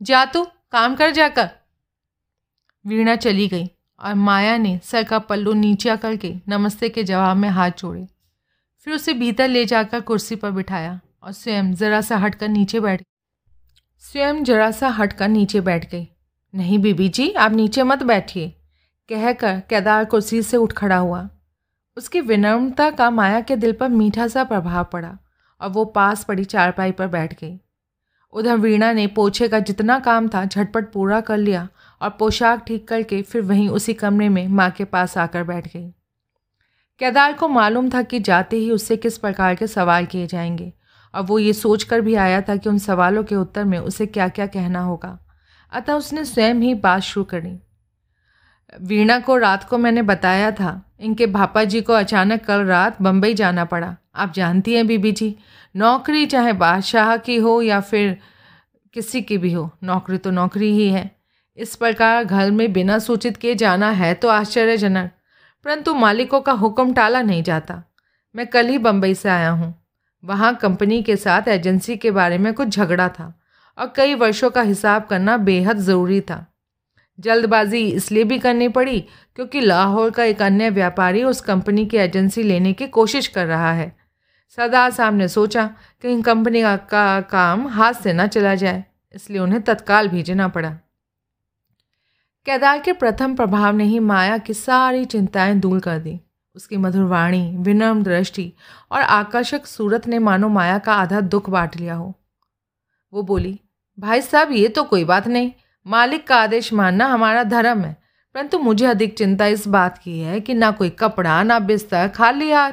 जा 0.00 0.24
तू, 0.24 0.44
काम 0.72 0.94
कर 0.94 1.10
जाकर। 1.10 1.48
वीणा 2.84 3.14
चली 3.16 3.46
गई 3.48 3.66
और 4.00 4.14
माया 4.14 4.56
ने 4.56 4.78
सर 4.84 5.04
का 5.04 5.18
पल्लू 5.20 5.52
नीचा 5.52 5.96
करके 5.96 6.34
नमस्ते 6.48 6.88
के 6.88 7.04
जवाब 7.04 7.36
में 7.36 7.48
हाथ 7.48 7.70
जोड़े। 7.78 8.06
फिर 8.86 8.94
उसे 8.94 9.12
भीतर 9.12 9.48
ले 9.48 9.64
जाकर 9.64 10.00
कुर्सी 10.00 10.36
पर 10.36 10.50
बिठाया 10.50 11.00
और 11.22 11.32
स्वयं 11.32 11.72
ज़रा 11.74 12.00
सा 12.00 12.16
हटकर 12.16 12.48
नीचे 12.48 12.80
बैठ 12.80 13.02
स्वयं 14.02 14.44
जरा 14.44 14.70
सा 14.70 14.88
हटकर 14.88 15.28
नीचे 15.28 15.60
बैठ 15.60 15.90
गई। 15.90 16.08
नहीं 16.54 16.78
बीबी 16.78 17.08
जी 17.08 17.30
आप 17.32 17.52
नीचे 17.52 17.82
मत 17.82 18.02
बैठिए, 18.02 18.48
कहकर 19.08 19.60
केदार 19.60 20.04
कुर्सी 20.04 20.42
से 20.42 20.56
उठ 20.56 20.72
खड़ा 20.72 20.96
हुआ। 20.96 21.28
उसकी 21.96 22.20
विनम्रता 22.20 22.90
का 22.90 23.10
माया 23.10 23.40
के 23.40 23.56
दिल 23.56 23.72
पर 23.72 23.88
मीठा 23.88 24.28
सा 24.28 24.44
प्रभाव 24.44 24.84
पड़ा 24.84 25.18
और 25.60 25.68
वो 25.68 25.84
पास 25.84 26.24
पड़ी 26.24 26.44
चारपाई 26.44 26.92
पर 26.92 27.06
बैठ 27.06 27.34
गई। 27.40 27.60
उधर 28.32 28.56
वीणा 28.56 28.92
ने 28.92 29.06
पोछे 29.06 29.48
का 29.48 29.58
जितना 29.58 29.98
काम 29.98 30.28
था 30.28 30.44
झटपट 30.44 30.92
पूरा 30.92 31.20
कर 31.20 31.36
लिया 31.36 31.68
और 32.02 32.10
पोशाक 32.10 32.64
ठीक 32.66 32.88
करके 32.88 33.22
फिर 33.22 33.42
वहीं 33.42 33.68
उसी 33.68 33.94
कमरे 33.94 34.28
में 34.28 34.48
माँ 34.48 34.70
के 34.70 34.84
पास 34.84 35.18
आकर 35.18 35.44
बैठ 35.44 35.68
गई। 35.68 35.88
केदार 37.00 37.32
को 37.32 37.48
मालूम 37.48 37.90
था 37.90 38.02
कि 38.02 38.20
जाते 38.20 38.56
ही 38.56 38.70
उससे 38.70 38.96
किस 38.96 39.18
प्रकार 39.18 39.54
के 39.54 39.66
सवाल 39.66 40.06
किए 40.06 40.26
जाएँगे। 40.26 40.72
और 41.14 41.22
वो 41.22 41.38
ये 41.38 41.52
सोच 41.52 41.82
कर 41.82 42.00
भी 42.00 42.14
आया 42.16 42.40
था 42.40 42.56
कि 42.56 42.68
उन 42.68 42.78
सवालों 42.78 43.24
के 43.24 43.34
उत्तर 43.34 43.64
में 43.64 43.78
उसे 43.78 44.06
क्या 44.06 44.28
क्या 44.28 44.46
कहना 44.46 44.80
होगा। 44.80 45.18
अतः 45.72 45.92
उसने 45.92 46.24
स्वयं 46.24 46.54
ही 46.54 46.74
बात 46.74 47.02
शुरू 47.02 47.24
करी। 47.24 47.58
वीणा 48.80 49.18
को 49.18 49.36
रात 49.36 49.64
को 49.64 49.78
मैंने 49.78 50.02
बताया 50.02 50.50
था। 50.50 50.80
इनके 51.00 51.26
भापा 51.26 51.64
जी 51.64 51.80
को 51.80 51.92
अचानक 51.92 52.44
कल 52.44 52.64
रात 52.64 53.00
बम्बई 53.02 53.34
जाना 53.34 53.64
पड़ा। 53.64 53.96
आप 54.14 54.32
जानती 54.32 54.74
हैं 54.74 54.86
बीबी 54.86 55.12
जी, 55.12 55.34
नौकरी 55.74 56.26
चाहे 56.26 56.52
बादशाह 56.52 57.16
की 57.16 57.36
हो 57.36 57.60
या 57.62 57.80
फिर 57.80 58.16
किसी 58.94 59.22
की 59.22 59.38
भी 59.38 59.52
हो, 59.52 59.70
नौकरी 59.84 60.18
तो 60.18 60.30
नौकरी 60.30 60.72
ही 60.72 60.88
है। 60.88 61.10
इस 61.58 61.74
प्रकार 61.76 62.24
घर 62.24 62.50
में 62.50 62.72
बिना 62.72 62.98
सूचित 62.98 63.36
किए 63.36 63.54
जाना 63.54 63.90
है 63.90 64.12
तो 64.14 64.28
आश्चर्यजनक, 64.28 65.10
परंतु 65.64 65.94
मालिकों 65.94 66.40
का 66.40 66.52
हुक्म 66.52 66.92
टाला 66.92 67.22
नहीं 67.22 67.42
जाता। 67.42 67.82
मैं 68.34 68.46
कल 68.46 68.68
ही 68.68 68.78
बम्बई 68.78 69.14
से 69.14 69.28
आया 69.28 69.50
हूँ। 69.50 69.74
वहाँ 70.24 70.54
कंपनी 70.54 71.02
के 71.02 71.16
साथ 71.16 71.48
एजेंसी 71.48 71.96
के 71.96 72.10
बारे 72.10 72.38
में 72.38 72.52
कुछ 72.54 72.68
झगड़ा 72.68 73.08
था 73.08 73.32
और 73.78 73.92
कई 73.96 74.14
वर्षों 74.14 74.50
का 74.50 74.62
हिसाब 74.62 75.04
करना 75.04 75.36
बेहद 75.36 75.78
ज़रूरी 75.78 76.20
था। 76.20 76.46
जल्दबाजी 77.18 77.86
इसलिए 77.86 78.24
भी 78.24 78.38
करनी 78.38 78.68
पड़ी 78.68 79.00
क्योंकि 79.36 79.60
लाहौर 79.60 80.10
का 80.10 80.24
एक 80.24 80.42
अन्य 80.42 80.70
व्यापारी 80.70 81.24
उस 81.24 81.40
कंपनी 81.40 81.86
की 81.86 81.96
एजेंसी 81.96 82.42
लेने 82.42 82.72
की 82.72 82.86
कोशिश 82.86 83.26
कर 83.26 83.46
रहा 83.46 83.72
है। 83.72 83.96
सरदार 84.58 84.90
साहब 84.90 85.14
ने 85.14 85.28
सोचा 85.28 85.66
कहीं 86.02 86.22
कंपनी 86.22 86.62
का, 86.62 86.76
का 86.76 87.20
काम 87.20 87.66
हाथ 87.68 87.92
से 87.92 88.12
ना 88.12 88.26
चला 88.26 88.54
जाए 88.54 88.84
इसलिए 89.14 89.40
उन्हें 89.40 89.62
तत्काल 89.62 90.08
भेजना 90.08 90.48
पड़ा। 90.48 90.70
केदार 92.46 92.78
के 92.78 92.92
प्रथम 92.92 93.34
प्रभाव 93.36 93.76
ने 93.76 93.84
ही 93.84 93.98
माया 93.98 94.38
की 94.38 94.54
सारी 94.54 95.04
चिंताएँ 95.04 95.54
दूर 95.54 95.80
कर 95.80 95.98
दी। 95.98 96.20
उसकी 96.54 96.76
मधुर 96.76 97.04
वाणी, 97.04 97.56
विनम्र 97.56 98.02
दृष्टि 98.02 98.52
और 98.92 99.00
आकर्षक 99.00 99.66
सूरत 99.66 100.06
ने 100.06 100.18
मानो 100.18 100.48
माया 100.48 100.78
का 100.78 100.94
आधा 100.94 101.20
दुख 101.20 101.50
बांट 101.50 101.76
लिया 101.76 101.94
हो। 101.94 102.14
वो 103.12 103.22
बोली, 103.22 103.60
भाई 103.98 104.20
साहब, 104.20 104.52
ये 104.52 104.68
तो 104.68 104.84
कोई 104.84 105.04
बात 105.04 105.26
नहीं। 105.26 105.52
मालिक 105.86 106.26
का 106.26 106.36
आदेश 106.36 106.72
मानना 106.72 107.06
हमारा 107.06 107.44
धर्म 107.44 107.80
है। 107.80 107.96
परंतु 108.34 108.58
मुझे 108.58 108.86
अधिक 108.86 109.18
चिंता 109.18 109.46
इस 109.46 109.68
बात 109.68 109.98
की 109.98 110.18
है 110.20 110.40
कि 110.40 110.54
ना 110.54 110.70
कोई 110.70 110.90
कपड़ा, 110.90 111.42
ना 111.42 111.58
बिस्तर, 111.58 112.08
खाली 112.08 112.50
हाथ। 112.50 112.72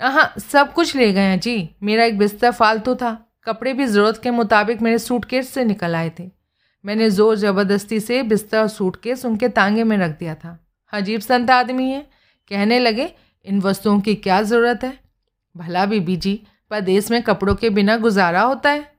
हाँ 0.00 0.34
सब 0.38 0.72
कुछ 0.72 0.96
ले 0.96 1.12
गए 1.12 1.20
हैं, 1.20 1.40
जी। 1.40 1.74
मेरा 1.82 2.04
एक 2.04 2.18
बिस्तर 2.18 2.50
फालतू 2.50 2.94
था। 2.94 3.32
कपड़े 3.44 3.72
भी 3.72 3.86
ज़रूरत 3.86 4.20
के 4.22 4.30
मुताबिक 4.30 4.82
मेरे 4.82 4.98
सूटकेस 4.98 5.48
से 5.48 5.64
निकल 5.64 5.94
आए 5.94 6.12
थे। 6.18 6.30
मैंने 6.84 7.10
ज़ोर 7.10 7.36
ज़बरदस्ती 7.36 8.00
से 8.00 8.22
बिस्तर 8.22 8.58
और 8.58 8.68
सूटकेस 8.68 9.24
उनके 9.24 9.48
तांगे 9.48 9.84
में 9.84 9.96
रख 9.98 10.18
दिया 10.18 10.34
था। 10.34 10.66
अजीब 10.92 11.20
संत 11.20 11.50
आदमी 11.50 11.90
है। 11.90 12.06
कहने 12.48 12.78
लगे, 12.78 13.12
इन 13.44 13.60
वस्तुओं 13.60 14.00
की 14.00 14.14
क्या 14.14 14.42
ज़रूरत 14.42 14.80
है? 14.84 14.98
भला 15.56 15.86
बीबी 15.86 16.16
जी 16.16 16.46
पर 16.70 16.80
देश 16.80 17.10
में 17.10 17.22
कपड़ों 17.22 17.54
के 17.54 17.70
बिना 17.70 17.96
गुजारा 17.96 18.42
होता 18.42 18.70
है। 18.70 18.94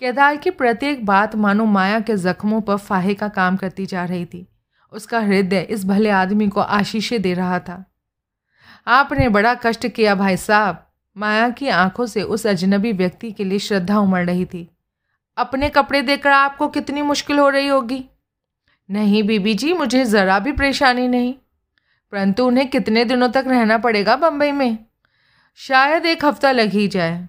केदार 0.00 0.36
की 0.36 0.50
प्रत्येक 0.50 1.06
बात 1.06 1.34
मानो 1.34 1.64
माया 1.64 2.00
के 2.00 2.16
जख्मों 2.16 2.60
पर 2.60 2.76
फाहे 2.76 3.14
का 3.14 3.28
काम 3.28 3.56
करती 3.56 3.86
जा 3.86 4.04
रही 4.04 4.24
थी। 4.24 4.48
उसका 4.92 5.20
हृदय 5.20 5.60
इस 5.60 5.84
भले 5.84 6.10
आदमी 6.10 6.48
को 6.48 6.60
आशीषें 6.60 7.22
दे 7.22 7.34
रहा 7.34 7.58
था। 7.58 7.94
आपने 8.86 9.28
बड़ा 9.28 9.54
कष्ट 9.54 9.88
किया 9.88 10.14
भाई 10.14 10.36
साहब। 10.36 10.90
माया 11.16 11.48
की 11.48 11.68
आँखों 11.68 12.06
से 12.06 12.22
उस 12.22 12.46
अजनबी 12.46 12.92
व्यक्ति 12.92 13.32
के 13.32 13.44
लिए 13.44 13.58
श्रद्धा 13.58 13.98
उमड़ 13.98 14.26
रही 14.26 14.44
थी। 14.44 14.70
अपने 15.36 15.68
कपड़े 15.68 16.02
देखकर 16.02 16.30
आपको 16.30 16.68
कितनी 16.68 17.02
मुश्किल 17.02 17.38
हो 17.38 17.48
रही 17.48 17.66
होगी? 17.68 18.04
नहीं 18.90 19.22
बीबी 19.22 19.54
जी, 19.54 19.72
मुझे 19.72 20.04
ज़रा 20.04 20.38
भी 20.38 20.52
परेशानी 20.52 21.08
नहीं। 21.08 21.34
परंतु 22.14 22.46
उन्हें 22.46 22.70
कितने 22.70 23.04
दिनों 23.04 23.28
तक 23.28 23.44
रहना 23.46 23.78
पड़ेगा 23.78 24.16
बम्बई 24.16 24.52
में? 24.52 24.78
शायद 25.54 26.06
एक 26.06 26.24
हफ़्ता 26.24 26.52
लग 26.52 26.68
ही 26.68 26.88
जाए। 26.88 27.28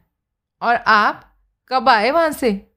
और 0.62 0.76
आप 0.76 1.38
कब 1.68 1.90
आए 1.90 2.12
वहाँ 2.12 2.32
से? 2.32 2.72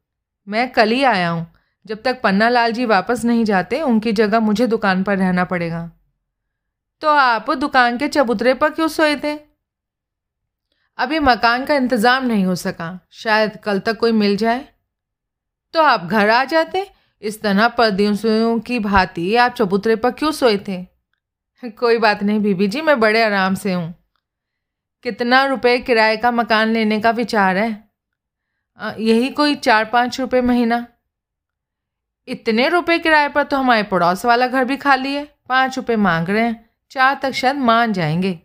मैं 0.48 0.72
कल 0.72 0.90
ही 0.90 1.02
आया 1.02 1.30
हूँ। 1.30 1.52
जब 1.86 2.02
तक 2.02 2.20
पन्ना 2.20 2.48
लाल 2.48 2.72
जी 2.72 2.84
वापस 2.84 3.24
नहीं 3.24 3.44
जाते, 3.44 3.82
उनकी 3.82 4.12
जगह 4.12 4.40
मुझे 4.40 4.66
दुकान 4.66 5.02
पर 5.02 5.18
रहना 5.18 5.44
पड़ेगा। 5.44 5.90
तो 7.00 7.08
आप 7.08 7.50
दुकान 7.50 7.98
के 7.98 8.08
चबूतरे 8.08 8.54
पर 8.54 8.70
क्यों 8.70 8.88
सोए 8.88 9.16
थे? 9.16 9.38
अभी 10.98 11.18
मकान 11.18 11.64
का 11.64 11.74
इंतज़ाम 11.74 12.26
नहीं 12.26 12.44
हो 12.44 12.54
सका। 12.54 13.00
शायद 13.10 13.56
कल 13.64 13.80
तक 13.80 13.98
कोई 13.98 14.12
मिल 14.12 14.36
जाए। 14.36 14.68
तो 15.72 15.82
आप 15.82 16.04
घर 16.04 16.30
आ 16.30 16.44
जाते। 16.44 16.90
इस 17.22 17.42
तरह 17.42 17.68
परदेशियों 17.68 18.60
की 18.60 18.78
भांति 18.78 19.36
आप 19.36 19.54
चबूतरे 19.54 19.96
पर 19.96 20.10
क्यों 20.10 20.32
सोए 20.32 20.58
थे? 20.68 20.97
कोई 21.64 21.98
बात 21.98 22.22
नहीं, 22.22 22.40
बीबी 22.40 22.66
जी, 22.68 22.80
मैं 22.80 23.00
बड़े 23.00 23.22
आराम 23.22 23.54
से 23.54 23.72
हूँ। 23.72 23.94
कितना 25.02 25.44
रुपए 25.44 25.78
किराए 25.78 26.16
का 26.16 26.30
मकान 26.30 26.68
लेने 26.68 27.00
का 27.00 27.10
विचार 27.10 27.56
है? 27.56 27.88
यही 28.98 29.30
कोई 29.30 29.54
चार 29.54 29.84
पाँच 29.84 30.20
रुपये 30.20 30.40
महीना? 30.40 30.86
इतने 32.28 32.68
रुपए 32.68 32.98
किराए 32.98 33.28
पर 33.28 33.42
तो 33.42 33.56
हमारे 33.56 33.82
पड़ोस 33.82 34.24
वाला 34.24 34.46
घर 34.46 34.64
भी 34.64 34.76
खाली 34.76 35.14
है। 35.14 35.34
पाँच 35.48 35.76
रुपये 35.76 35.96
मांग 35.96 36.28
रहे 36.28 36.42
हैं, 36.42 36.70
चार 36.90 37.18
तक 37.22 37.32
शायद 37.32 37.56
मान 37.56 37.92
जाएँगे। 37.92 38.38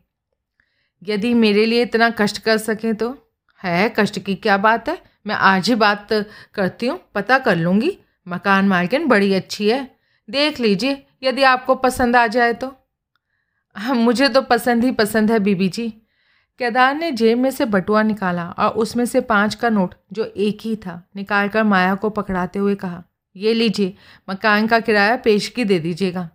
यदि 1.03 1.34
मेरे 1.34 1.66
लिए 1.66 1.82
इतना 1.82 2.09
कष्ट 2.09 2.38
कर 2.38 2.57
सकें 2.57 2.95
तो? 2.95 3.32
है, 3.64 3.93
कष्ट 3.99 4.20
की 4.20 4.36
क्या 4.36 4.57
बात 4.57 4.89
है? 4.89 5.01
मैं 5.28 5.36
आज 5.36 5.70
ही 5.70 5.76
बात 5.76 6.07
करती 6.53 6.88
हूँ, 6.88 6.99
पता 7.16 7.39
कर 7.39 7.55
लूँगी। 7.55 7.97
मकान 8.28 8.68
मालकिन 8.68 9.07
बड़ी 9.07 9.34
अच्छी 9.34 9.70
है। 9.70 9.95
देख 10.30 10.59
लीजिए, 10.59 11.07
यदि 11.24 11.43
आपको 11.43 11.76
पसंद 11.76 12.16
आ 12.16 12.28
जाए 12.28 12.53
तो। 12.53 12.82
हाँ 13.76 13.95
मुझे 13.95 14.28
तो 14.30 14.41
पसंद 14.41 14.84
ही 14.84 14.91
पसंद 14.91 15.32
है 15.32 15.39
बीबी 15.39 15.67
जी। 15.69 15.88
केदार 16.59 16.95
ने 16.95 17.11
जेब 17.11 17.38
में 17.38 17.49
से 17.51 17.65
बटुआ 17.65 18.01
निकाला 18.03 18.45
और 18.49 18.71
उसमें 18.74 19.05
से 19.05 19.21
पाँच 19.21 19.55
का 19.55 19.69
नोट, 19.69 19.93
जो 20.13 20.24
एक 20.26 20.57
ही 20.61 20.76
था 20.76 21.01
निकाल 21.15 21.47
कर 21.49 21.63
माया 21.63 21.95
को 21.95 22.09
पकड़ाते 22.09 22.59
हुए 22.59 22.76
कहा, 22.76 23.03
ये 23.36 23.53
लीजिए, 23.53 23.93
मकान 24.28 24.67
का 24.67 24.80
किराया 24.80 25.15
पेशगी 25.17 25.63
दे 25.63 25.80
दीजिएगा। 25.80 26.30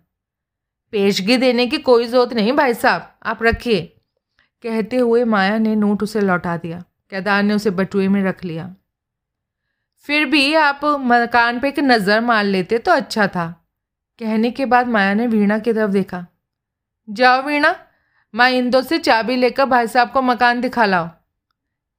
पेशगी 0.93 1.37
देने 1.37 1.65
की 1.67 1.77
कोई 1.79 2.05
ज़रूरत 2.05 2.33
नहीं 2.33 2.53
भाई 2.53 2.73
साहब, 2.73 3.09
आप 3.23 3.43
रखिए। 3.43 3.81
कहते 4.63 4.97
हुए 4.97 5.23
माया 5.25 5.57
ने 5.57 5.75
नोट 5.75 6.03
उसे 6.03 6.21
लौटा 6.21 6.55
दिया। 6.57 6.79
केदार 7.09 7.43
ने 7.43 7.53
उसे 7.53 7.69
बटुए 7.71 8.07
में 8.07 8.21
रख 8.23 8.43
लिया। 8.45 8.73
फिर 10.05 10.25
भी 10.25 10.53
आप 10.55 10.81
मकान 11.01 11.59
पे 11.59 11.67
एक 11.67 11.79
नज़र 11.79 12.21
मार 12.21 12.43
लेते 12.43 12.77
तो 12.77 12.91
अच्छा 12.91 13.27
था। 13.27 13.47
कहने 14.19 14.51
के 14.51 14.65
बाद 14.65 14.87
माया 14.87 15.13
ने 15.13 15.27
वीणा 15.27 15.57
की 15.59 15.73
तरफ़ 15.73 15.91
देखा। 15.91 16.25
जाओ 17.09 17.41
वीणा, 17.41 17.75
माँ 18.33 18.49
इंदो 18.49 18.81
से 18.81 18.97
चाबी 18.97 19.35
लेकर 19.35 19.65
भाई 19.65 19.87
साहब 19.87 20.11
को 20.11 20.21
मकान 20.21 20.61
दिखा 20.61 20.85
लाओ 20.85 21.07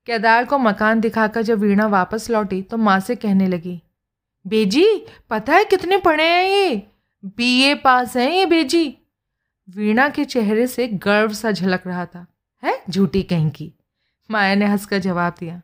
केदार 0.06 0.44
को 0.44 0.58
मकान 0.58 1.00
दिखाकर 1.00 1.42
जब 1.42 1.58
वीणा 1.58 1.86
वापस 1.86 2.30
लौटी 2.30 2.60
तो 2.62 2.76
माँ 2.76 2.98
से 3.00 3.16
कहने 3.16 3.46
लगी, 3.46 3.80
बेजी, 4.46 4.86
पता 5.30 5.54
है 5.54 5.64
कितने 5.64 5.96
पढ़े 5.96 6.24
हैं 6.24 6.44
ये? 6.44 6.76
बीए 7.24 7.74
पास 7.74 8.16
हैं 8.16 8.30
ये 8.30 8.46
बेजी? 8.46 8.96
वीणा 9.68 10.08
के 10.08 10.24
चेहरे 10.24 10.66
से 10.66 10.86
गर्व 10.88 11.32
सा 11.32 11.50
झलक 11.50 11.86
रहा 11.86 12.06
था। 12.06 12.26
है? 12.62 12.82
झूठी 12.90 13.22
कहीं 13.22 13.50
की? 13.50 13.72
माया 14.30 14.54
ने 14.54 14.66
हंसकर 14.66 14.98
जवाब 14.98 15.34
दिया, 15.40 15.60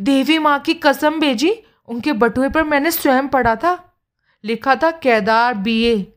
देवी 0.00 0.38
माँ 0.38 0.58
की 0.58 0.74
कसम 0.74 1.20
बेजी, 1.20 1.52
उनके 1.88 2.12
बटुए 2.12 2.48
पर 2.48 2.64
मैंने 2.64 2.90
स्वयं 2.90 3.28
पढ़ा 3.28 3.54
था। 3.56 3.76
लिखा 4.44 4.74
था 4.74 4.90
केदार 4.90 5.54
बीए। 5.54 6.12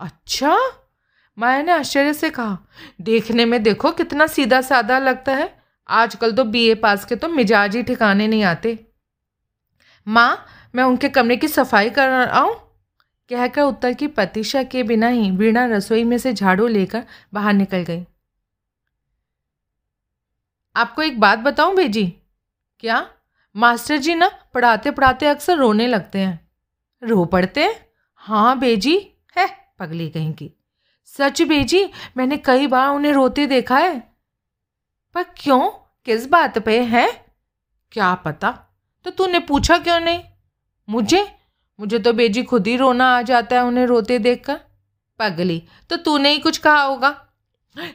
अच्छा? 0.00 0.56
माया 1.38 1.62
ने 1.62 1.72
आश्चर्य 1.72 2.14
से 2.14 2.30
कहा, 2.30 2.58
देखने 3.00 3.44
में 3.44 3.62
देखो 3.62 3.90
कितना 3.90 4.26
सीधा 4.26 4.60
साधा 4.60 4.98
लगता 4.98 5.34
है। 5.34 5.52
आजकल 5.88 6.32
तो 6.32 6.44
बीए 6.44 6.74
पास 6.74 7.04
के 7.04 7.16
तो 7.16 7.28
मिजाज 7.28 7.76
ही 7.76 7.82
ठिकाने 7.82 8.26
नहीं 8.28 8.42
आते। 8.44 8.78
माँ, 10.06 10.46
मैं 10.74 10.84
उनके 10.84 11.08
कमरे 11.08 11.36
की 11.36 11.48
सफ़ाई 11.48 11.90
कर 11.90 12.08
आऊँ? 12.28 12.54
कहकर 13.30 13.62
उत्तर 13.62 13.92
की 13.92 14.06
प्रतीक्षा 14.06 14.62
के 14.62 14.82
बिना 14.82 15.08
ही 15.08 15.30
वीणा 15.30 15.64
रसोई 15.66 16.04
में 16.04 16.16
से 16.18 16.32
झाड़ू 16.32 16.66
लेकर 16.66 17.04
बाहर 17.34 17.52
निकल 17.52 17.82
गई। 17.82 18.04
आपको 20.76 21.02
एक 21.02 21.20
बात 21.20 21.38
बताऊँ 21.38 21.74
बेजी 21.76 22.06
क्या 22.82 23.06
मास्टर 23.54 23.96
जी 23.96 24.14
ना 24.14 24.30
पढ़ाते 24.54 24.90
पढ़ाते 24.90 25.26
अक्सर 25.26 25.56
रोने 25.56 25.86
लगते 25.86 26.18
हैं? 26.18 26.48
रो 27.02 27.24
पड़ते 27.24 27.62
हैं? 27.62 27.74
हाँ 28.14 28.58
बेजी 28.58 28.96
है? 29.36 29.48
पगली 29.78 30.08
कहीं 30.10 30.32
की। 30.32 30.50
सच 31.18 31.40
बेजी, 31.42 31.84
मैंने 32.16 32.36
कई 32.36 32.66
बार 32.66 32.88
उन्हें 32.88 33.12
रोते 33.12 33.46
देखा 33.46 33.78
है। 33.78 33.98
पर 35.14 35.22
क्यों? 35.36 35.70
किस 36.04 36.26
बात 36.26 36.58
पे 36.58 36.80
है? 36.82 37.10
क्या 37.92 38.14
पता? 38.14 38.50
तो 39.04 39.10
तूने 39.10 39.38
पूछा 39.38 39.78
क्यों 39.78 39.98
नहीं? 40.00 40.20
मुझे? 40.88 41.26
मुझे 41.78 41.98
तो 41.98 42.12
बेजी 42.12 42.42
खुद 42.42 42.66
ही 42.66 42.76
रोना 42.76 43.06
आ 43.08 43.20
जाता 43.22 43.56
है 43.56 43.62
उन्हें 43.62 43.86
रोते 43.86 44.18
देखकर। 44.18 44.60
पगली 45.20 45.62
तो 45.90 45.96
तूने 45.96 46.30
ही 46.30 46.38
कुछ 46.38 46.58
कहा 46.58 46.82
होगा? 46.82 47.14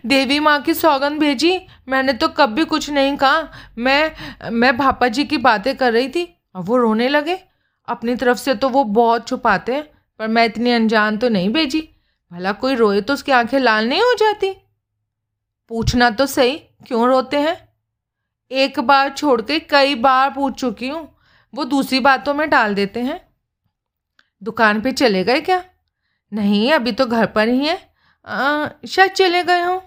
देवी 0.05 0.39
माँ 0.39 0.61
की 0.61 0.73
सौगंध 0.73 1.19
भेजी 1.19 1.59
मैंने 1.87 2.13
तो 2.13 2.27
कभी 2.27 2.65
कुछ 2.65 2.89
नहीं 2.89 3.17
कहा। 3.17 3.47
मैं 3.77 4.49
मैं 4.51 4.75
भापा 4.77 5.07
जी 5.07 5.25
की 5.25 5.37
बातें 5.39 5.75
कर 5.77 5.93
रही 5.93 6.09
थी 6.09 6.23
और 6.55 6.63
वो 6.63 6.77
रोने 6.77 7.09
लगे। 7.09 7.39
अपनी 7.87 8.15
तरफ़ 8.15 8.37
से 8.37 8.55
तो 8.55 8.69
वो 8.69 8.83
बहुत 8.83 9.27
छुपाते 9.27 9.75
हैं, 9.75 9.83
पर 10.19 10.27
मैं 10.27 10.45
इतनी 10.45 10.71
अनजान 10.71 11.17
तो 11.17 11.29
नहीं 11.29 11.49
भेजी 11.49 11.89
भला 12.31 12.51
कोई 12.51 12.75
रोए 12.75 13.01
तो 13.01 13.13
उसकी 13.13 13.31
आँखें 13.31 13.59
लाल 13.59 13.87
नहीं 13.89 14.01
हो 14.01 14.13
जाती? 14.13 14.51
पूछना 15.71 16.09
तो 16.09 16.25
सही, 16.25 16.57
क्यों 16.87 17.07
रोते 17.07 17.37
हैं? 17.37 17.55
एक 18.51 18.79
बार 18.79 19.09
छोड़ 19.09 19.41
के 19.41 19.59
कई 19.59 19.95
बार 19.95 20.29
पूछ 20.29 20.59
चुकी 20.59 20.87
हूँ, 20.87 21.07
वो 21.53 21.63
दूसरी 21.65 21.99
बातों 21.99 22.33
में 22.33 22.49
डाल 22.49 22.75
देते 22.75 22.99
हैं। 22.99 23.19
दुकान 24.41 24.81
पे 24.81 24.91
चले 24.91 25.23
गए 25.23 25.41
क्या? 25.41 25.63
नहीं, 26.31 26.71
अभी 26.73 26.91
तो 26.91 27.05
घर 27.05 27.25
पर 27.27 27.47
ही 27.47 27.65
है। 27.65 27.77
शायद 28.87 29.11
चले 29.11 29.43
गए 29.43 29.61
हों। 29.61 29.79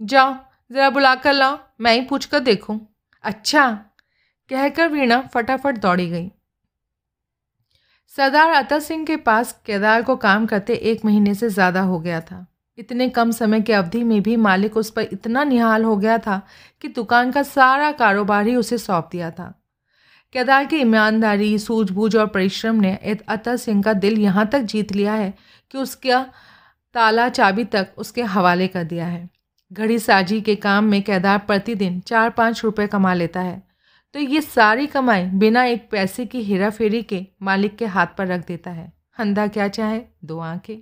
जाओ, 0.00 0.34
ज़रा 0.70 0.90
बुला 0.90 1.14
कर 1.14 1.32
लाओ, 1.32 1.58
मैं 1.80 1.94
ही 1.94 2.00
पूछ 2.00 2.24
कर 2.24 2.40
देखूँ। 2.40 2.80
अच्छा 3.24 3.70
कहकर 4.50 4.88
वीणा 4.88 5.20
फटाफट 5.34 5.78
दौड़ी 5.78 6.08
गई। 6.10 6.30
सरदार 8.14 8.52
अता 8.52 8.78
सिंह 8.78 9.04
के 9.06 9.16
पास 9.16 9.52
केदार 9.66 10.02
को 10.02 10.16
काम 10.16 10.46
करते 10.46 10.74
एक 10.82 11.04
महीने 11.04 11.34
से 11.34 11.48
ज़्यादा 11.48 11.80
हो 11.80 11.98
गया 12.00 12.20
था। 12.20 12.46
इतने 12.78 13.08
कम 13.08 13.30
समय 13.30 13.60
की 13.60 13.72
अवधि 13.72 14.02
में 14.04 14.20
भी 14.22 14.36
मालिक 14.36 14.76
उस 14.76 14.90
पर 14.90 15.08
इतना 15.12 15.44
निहाल 15.44 15.84
हो 15.84 15.96
गया 15.96 16.16
था 16.18 16.40
कि 16.82 16.88
दुकान 16.88 17.30
का 17.32 17.42
सारा 17.42 17.90
कारोबार 17.92 18.46
ही 18.46 18.56
उसे 18.56 18.78
सौंप 18.78 19.08
दिया 19.12 19.30
था। 19.30 19.52
केदार 20.34 20.64
की 20.64 20.76
ईमानदारी, 20.76 21.58
सूझबूझ 21.58 22.16
और 22.16 22.26
परिश्रम 22.26 22.80
ने 22.80 22.94
अता 23.28 23.56
सिंह 23.56 23.82
का 23.82 23.92
दिल 23.94 24.18
यहाँ 24.18 24.46
तक 24.46 24.60
जीत 24.62 24.92
लिया 24.92 25.14
है 25.14 25.32
कि 25.70 25.78
उसका 25.78 26.24
ताला 26.94 27.28
चाबी 27.28 27.64
तक 27.66 27.94
उसके 27.98 28.22
हवाले 28.24 28.68
कर 28.68 28.84
दिया 28.84 29.06
है। 29.06 29.28
घड़ी 29.70 29.98
साजी 29.98 30.40
के 30.40 30.54
काम 30.56 30.84
में 30.84 31.02
केदार 31.02 31.38
प्रतिदिन 31.38 32.00
चार 32.00 32.30
पाँच 32.30 32.64
रुपये 32.64 32.86
कमा 32.86 33.14
लेता 33.14 33.40
है। 33.40 33.62
तो 34.14 34.20
ये 34.20 34.40
सारी 34.40 34.86
कमाई 34.86 35.24
बिना 35.24 35.64
एक 35.64 35.90
पैसे 35.90 36.26
की 36.26 36.42
हेरा 36.42 36.70
फेरी 36.70 37.02
के 37.02 37.26
मालिक 37.42 37.76
के 37.76 37.86
हाथ 37.86 38.06
पर 38.18 38.26
रख 38.26 38.46
देता 38.46 38.70
है। 38.70 38.92
अंधा 39.18 39.46
क्या 39.46 39.68
चाहे? 39.68 40.00
दो 40.24 40.38
आँखें। 40.38 40.76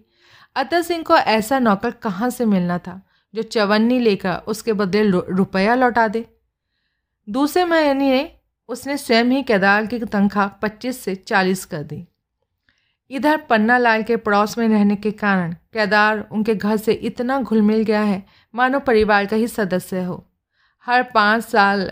अतर 0.57 0.83
सिंह 0.83 1.03
को 1.03 1.16
ऐसा 1.16 1.59
नौकर 1.59 1.91
कहाँ 1.91 2.31
से 2.31 2.45
मिलना 2.45 2.79
था 2.79 3.01
जो 3.35 3.43
चवन्नी 3.43 3.99
लेकर 3.99 4.35
उसके 4.47 4.72
बदले 4.72 5.11
रुपया 5.11 5.74
लौटा 5.74 6.09
दे? 6.09 6.24
दूसरे 7.29 7.64
महीने 7.64 7.95
ने 7.95 8.33
उसने 8.68 8.97
स्वयं 8.97 9.24
ही 9.24 9.43
केदार 9.43 9.87
की 9.87 9.99
तनख्वाह 9.99 10.49
पच्चीस 10.49 11.01
से 11.01 11.14
चालीस 11.14 11.64
कर 11.64 11.83
दी। 11.83 12.07
इधर 13.11 13.37
पन्ना 13.37 13.79
लाल 13.79 14.03
के 14.03 14.16
पड़ोस 14.16 14.59
में 14.59 14.68
रहने 14.68 14.97
के 14.97 15.11
कारण 15.11 15.53
केदार 15.53 16.29
उनके 16.33 16.55
घर 16.55 16.77
से 16.77 16.93
इतना 16.93 17.41
घुल 17.41 17.62
मिल 17.62 17.83
गया 17.83 18.01
है, 18.01 18.27
मानो 18.55 18.81
परिवार 18.81 19.27
का 19.27 19.37
ही 19.37 19.47
सदस्य 19.47 20.03
हो। 20.03 20.27
हर 20.87 21.03
पाँच 21.03 21.45
साल 21.45 21.91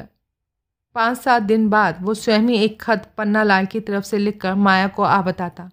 पाँच 0.94 1.18
सात 1.18 1.42
दिन 1.42 1.68
बाद 1.68 1.98
वो 2.00 2.14
स्वयं 2.14 2.40
ही 2.40 2.56
एक 2.56 2.82
खत 2.82 3.12
पन्ना 3.18 3.42
लाल 3.42 3.66
की 3.66 3.80
तरफ़ 3.80 4.04
से 4.04 4.18
लिखकर 4.18 4.54
माया 4.54 4.88
को 4.88 5.02
आ 5.02 5.22
बताता। 5.22 5.70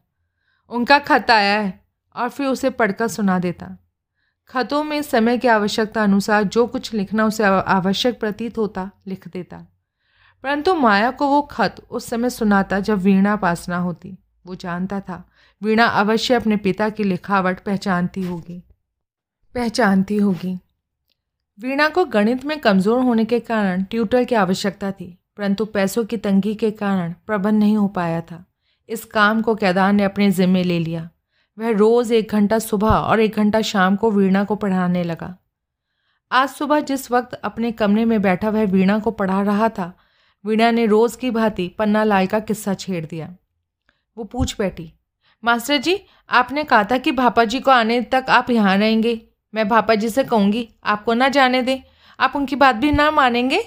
उनका 0.69 0.99
खत 0.99 1.31
आया 1.31 1.59
है 1.59 1.85
और 2.15 2.29
फिर 2.29 2.47
उसे 2.47 2.69
पढ़कर 2.69 3.07
सुना 3.07 3.39
देता। 3.39 3.77
खतों 4.49 4.83
में 4.83 5.01
समय 5.01 5.37
की 5.37 5.47
आवश्यकता 5.47 6.03
अनुसार 6.03 6.43
जो 6.43 6.67
कुछ 6.67 6.93
लिखना 6.93 7.25
उसे 7.25 7.43
आवश्यक 7.43 8.19
प्रतीत 8.19 8.57
होता, 8.57 8.91
लिख 9.07 9.27
देता। 9.27 9.65
परंतु 10.43 10.75
माया 10.75 11.11
को 11.11 11.27
वो 11.27 11.41
खत 11.41 11.75
उस 11.89 12.05
समय 12.05 12.29
सुनाता 12.29 12.79
जब 12.79 12.97
वीणा 12.97 13.35
पास 13.35 13.69
ना 13.69 13.77
होती। 13.77 14.17
वो 14.45 14.55
जानता 14.55 14.99
था, 14.99 15.29
वीणा 15.63 15.85
अवश्य 15.85 16.33
अपने 16.33 16.57
पिता 16.57 16.89
की 16.89 17.03
लिखावट 17.03 17.59
पहचानती 17.59 18.23
होगी। 18.23 18.63
पहचानती 19.55 20.17
होगी। 20.17 20.59
वीणा 21.61 21.87
को 21.89 22.03
गणित 22.05 22.45
में 22.45 22.59
कमज़ोर 22.59 22.99
होने 22.99 23.23
के 23.25 23.39
कारण 23.39 23.83
ट्यूटर 23.83 24.23
की 24.23 24.35
आवश्यकता 24.35 24.91
थी, 24.91 25.05
परंतु 25.37 25.65
पैसों 25.65 26.03
की 26.05 26.17
तंगी 26.17 26.53
के 26.55 26.71
कारण 26.71 27.13
प्रबंध 27.27 27.59
नहीं 27.59 27.75
हो 27.77 27.87
पाया 27.87 28.21
था। 28.21 28.43
इस 28.89 29.03
काम 29.05 29.41
को 29.41 29.55
कैदार 29.55 29.93
ने 29.93 30.03
अपने 30.03 30.29
ज़िम्मे 30.31 30.63
ले 30.63 30.79
लिया। 30.79 31.09
वह 31.57 31.69
रोज़ 31.69 32.13
एक 32.13 32.31
घंटा 32.31 32.59
सुबह 32.59 32.89
और 32.89 33.19
एक 33.19 33.35
घंटा 33.35 33.61
शाम 33.63 33.95
को 33.95 34.11
वीणा 34.11 34.43
को 34.43 34.55
पढ़ाने 34.55 35.03
लगा। 35.03 35.35
आज 36.31 36.49
सुबह 36.49 36.79
जिस 36.81 37.09
वक्त 37.11 37.33
अपने 37.35 37.71
कमरे 37.73 38.05
में 38.05 38.21
बैठा 38.21 38.49
वह 38.49 38.65
वीणा 38.65 38.99
को 38.99 39.11
पढ़ा 39.13 39.41
रहा 39.43 39.69
था, 39.69 39.91
वीणा 40.45 40.71
ने 40.71 40.85
रोज़ 40.85 41.17
की 41.17 41.31
भांति 41.31 41.67
पन्ना 41.79 42.03
लाल 42.03 42.27
का 42.27 42.39
किस्सा 42.41 42.73
छेड़ 42.75 43.05
दिया। 43.05 43.33
वो 44.17 44.23
पूछ 44.23 44.55
बैठी, 44.59 44.93
मास्टर 45.43 45.77
जी, 45.77 45.99
आपने 46.29 46.63
कहा 46.63 46.83
था 46.83 46.97
कि 46.97 47.11
भापा 47.13 47.43
जी 47.45 47.59
को 47.59 47.71
आने 47.71 48.01
तक 48.03 48.25
आप 48.29 48.49
यहाँ 48.49 48.77
रहेंगे? 48.77 49.21
मैं 49.53 49.67
भापा 49.67 49.95
जी 49.95 50.09
से 50.09 50.23
कहूँगी, 50.23 50.67
आपको 50.83 51.13
ना 51.13 51.27
जाने 51.29 51.61
दें। 51.61 51.81
आप 52.19 52.35
उनकी 52.35 52.55
बात 52.55 52.75
भी 52.75 52.91
ना 52.91 53.09
मानेंगे? 53.11 53.59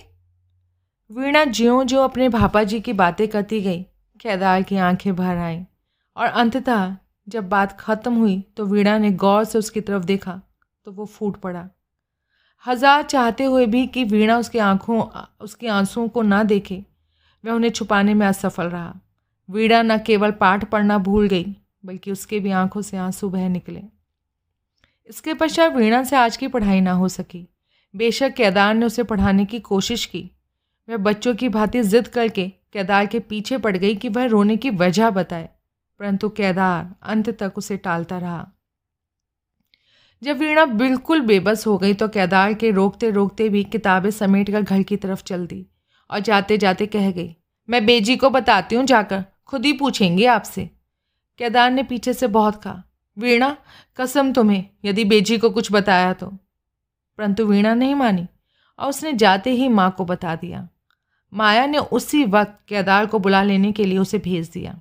वीणा 1.10 1.44
ज्यों 1.44 1.84
ज्यों 1.86 2.04
अपने 2.04 2.28
भापा 2.28 2.62
जी 2.62 2.80
की 2.80 2.92
बातें 2.94 3.26
करती 3.28 3.60
गई 3.60 3.82
केदार 4.20 4.62
की 4.62 4.76
आँखें 4.78 5.14
भर 5.16 5.36
आईं। 5.36 5.64
और 6.16 6.26
अंततः 6.26 6.96
जब 7.28 7.48
बात 7.48 7.76
खत्म 7.80 8.14
हुई 8.14 8.40
तो 8.56 8.64
वीणा 8.66 8.96
ने 8.98 9.10
गौर 9.12 9.44
से 9.44 9.58
उसकी 9.58 9.80
तरफ़ 9.80 10.04
देखा 10.04 10.40
तो 10.86 10.92
वो 10.92 11.04
फूट 11.06 11.36
पड़ा। 11.36 11.68
हज़ार 12.64 13.02
चाहते 13.02 13.44
हुए 13.44 13.66
भी 13.66 13.86
कि 13.86 14.04
वीणा 14.04 14.38
उसकी 14.38 14.58
आँखों, 14.60 15.00
उसके 15.40 15.68
आंसुओं 15.68 16.08
को 16.08 16.22
ना 16.22 16.42
देखे, 16.44 16.84
वह 17.44 17.52
उन्हें 17.52 17.70
छुपाने 17.70 18.14
में 18.14 18.26
असफल 18.26 18.66
रहा। 18.66 18.94
वीणा 19.48 19.82
न 19.82 19.98
केवल 19.98 20.30
पाठ 20.30 20.64
पढ़ना 20.64 20.98
भूल 20.98 21.28
गई, 21.28 21.44
बल्कि 21.84 22.12
उसके 22.12 22.40
भी 22.40 22.50
आँखों 22.52 22.82
से 22.82 22.96
आँसू 22.96 23.28
बह 23.30 23.48
निकले। 23.48 23.82
इसके 25.10 25.34
पश्चात 25.34 25.72
वीणा 25.72 26.02
से 26.04 26.16
आज 26.16 26.36
की 26.36 26.48
पढ़ाई 26.48 26.80
ना 26.80 26.92
हो 26.92 27.08
सकी। 27.08 27.46
बेशक 27.94 28.32
केदार 28.32 28.74
ने 28.74 28.86
उसे 28.86 29.02
पढ़ाने 29.04 29.44
की 29.44 29.58
कोशिश 29.62 30.04
की। 30.06 30.30
वह 30.88 30.96
बच्चों 30.98 31.34
की 31.34 31.48
भांति 31.48 31.82
जिद 31.82 32.08
करके 32.08 32.48
केदार 32.72 33.06
के 33.06 33.18
पीछे 33.20 33.58
पड़ 33.58 33.76
गई 33.76 33.94
कि 33.94 34.08
वह 34.08 34.24
रोने 34.26 34.56
की 34.56 34.70
वजह 34.72 35.10
बताए, 35.10 35.48
परंतु 36.00 36.28
केदार 36.30 36.94
अंत 37.04 37.28
तक 37.38 37.58
उसे 37.58 37.76
टालता 37.76 38.18
रहा। 38.18 38.46
जब 40.22 40.38
वीणा 40.38 40.64
बिल्कुल 40.66 41.20
बेबस 41.22 41.66
हो 41.66 41.76
गई 41.78 41.94
तो 41.94 42.08
केदार 42.08 42.54
के 42.54 42.70
रोकते 42.70 43.10
रोकते 43.10 43.48
भी 43.48 43.62
किताबें 43.66 44.10
समेट 44.12 44.50
कर 44.50 44.62
घर 44.62 44.82
की 44.82 44.96
तरफ़ 44.96 45.22
चल 45.22 45.46
दी 45.46 45.66
और 46.10 46.20
जाते 46.20 46.58
जाते 46.58 46.86
कह 46.86 47.10
गई, 47.10 47.34
मैं 47.68 47.84
बेजी 47.86 48.16
को 48.16 48.30
बताती 48.30 48.76
हूँ 48.76 48.84
जाकर, 48.86 49.24
खुद 49.46 49.64
ही 49.64 49.72
पूछेंगे 49.74 50.26
आपसे। 50.28 50.68
केदार 51.40 51.70
ने 51.70 51.82
पीछे 51.84 52.12
से 52.12 52.26
बहुत 52.28 52.62
कहा 52.62 52.82
वीणा, 53.16 53.56
कसम 53.98 54.32
तुम्हें, 54.32 54.64
यदि 54.84 55.04
बेजी 55.04 55.38
को 55.38 55.50
कुछ 55.50 55.72
बताया 55.72 56.12
तो। 56.12 56.26
परंतु 57.18 57.46
वीणा 57.46 57.74
नहीं 57.74 57.94
मानी 57.94 58.26
और 58.78 58.88
उसने 58.88 59.12
जाते 59.12 59.50
ही 59.50 59.68
माँ 59.68 59.94
को 59.98 60.04
बता 60.04 60.34
दिया। 60.34 60.68
माया 61.32 61.66
ने 61.66 61.78
उसी 61.78 62.24
वक्त 62.24 62.58
केदार 62.68 63.06
को 63.06 63.18
बुला 63.18 63.42
लेने 63.42 63.72
के 63.72 63.84
लिए 63.84 63.98
उसे 63.98 64.18
भेज 64.18 64.48
दिया। 64.48 64.80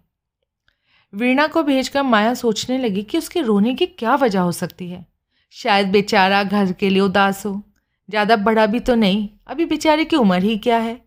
वीणा 1.13 1.47
को 1.47 1.63
भेजकर 1.63 2.03
माया 2.03 2.33
सोचने 2.33 2.77
लगी 2.77 3.03
कि 3.03 3.17
उसके 3.17 3.41
रोने 3.41 3.73
की 3.73 3.85
क्या 3.85 4.15
वजह 4.15 4.39
हो 4.39 4.51
सकती 4.51 4.89
है। 4.89 5.05
शायद 5.51 5.87
बेचारा 5.87 6.43
घर 6.43 6.71
के 6.71 6.89
लिए 6.89 7.01
उदास 7.01 7.45
हो। 7.45 7.61
ज़्यादा 8.09 8.35
बड़ा 8.35 8.65
भी 8.65 8.79
तो 8.79 8.95
नहीं, 8.95 9.29
अभी 9.47 9.65
बेचारे 9.65 10.05
की 10.05 10.15
उम्र 10.15 10.41
ही 10.43 10.57
क्या 10.57 10.77
है? 10.77 11.01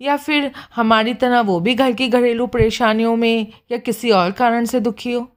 या 0.00 0.16
फिर 0.16 0.50
हमारी 0.74 1.14
तरह 1.14 1.40
वो 1.40 1.60
भी 1.60 1.74
घर 1.74 1.92
की 1.92 2.08
घरेलू 2.08 2.46
परेशानियों 2.46 3.16
में 3.16 3.46
या 3.72 3.78
किसी 3.78 4.10
और 4.10 4.30
कारण 4.30 4.64
से 4.64 4.80
दुखी 4.80 5.12
हो? 5.12 5.36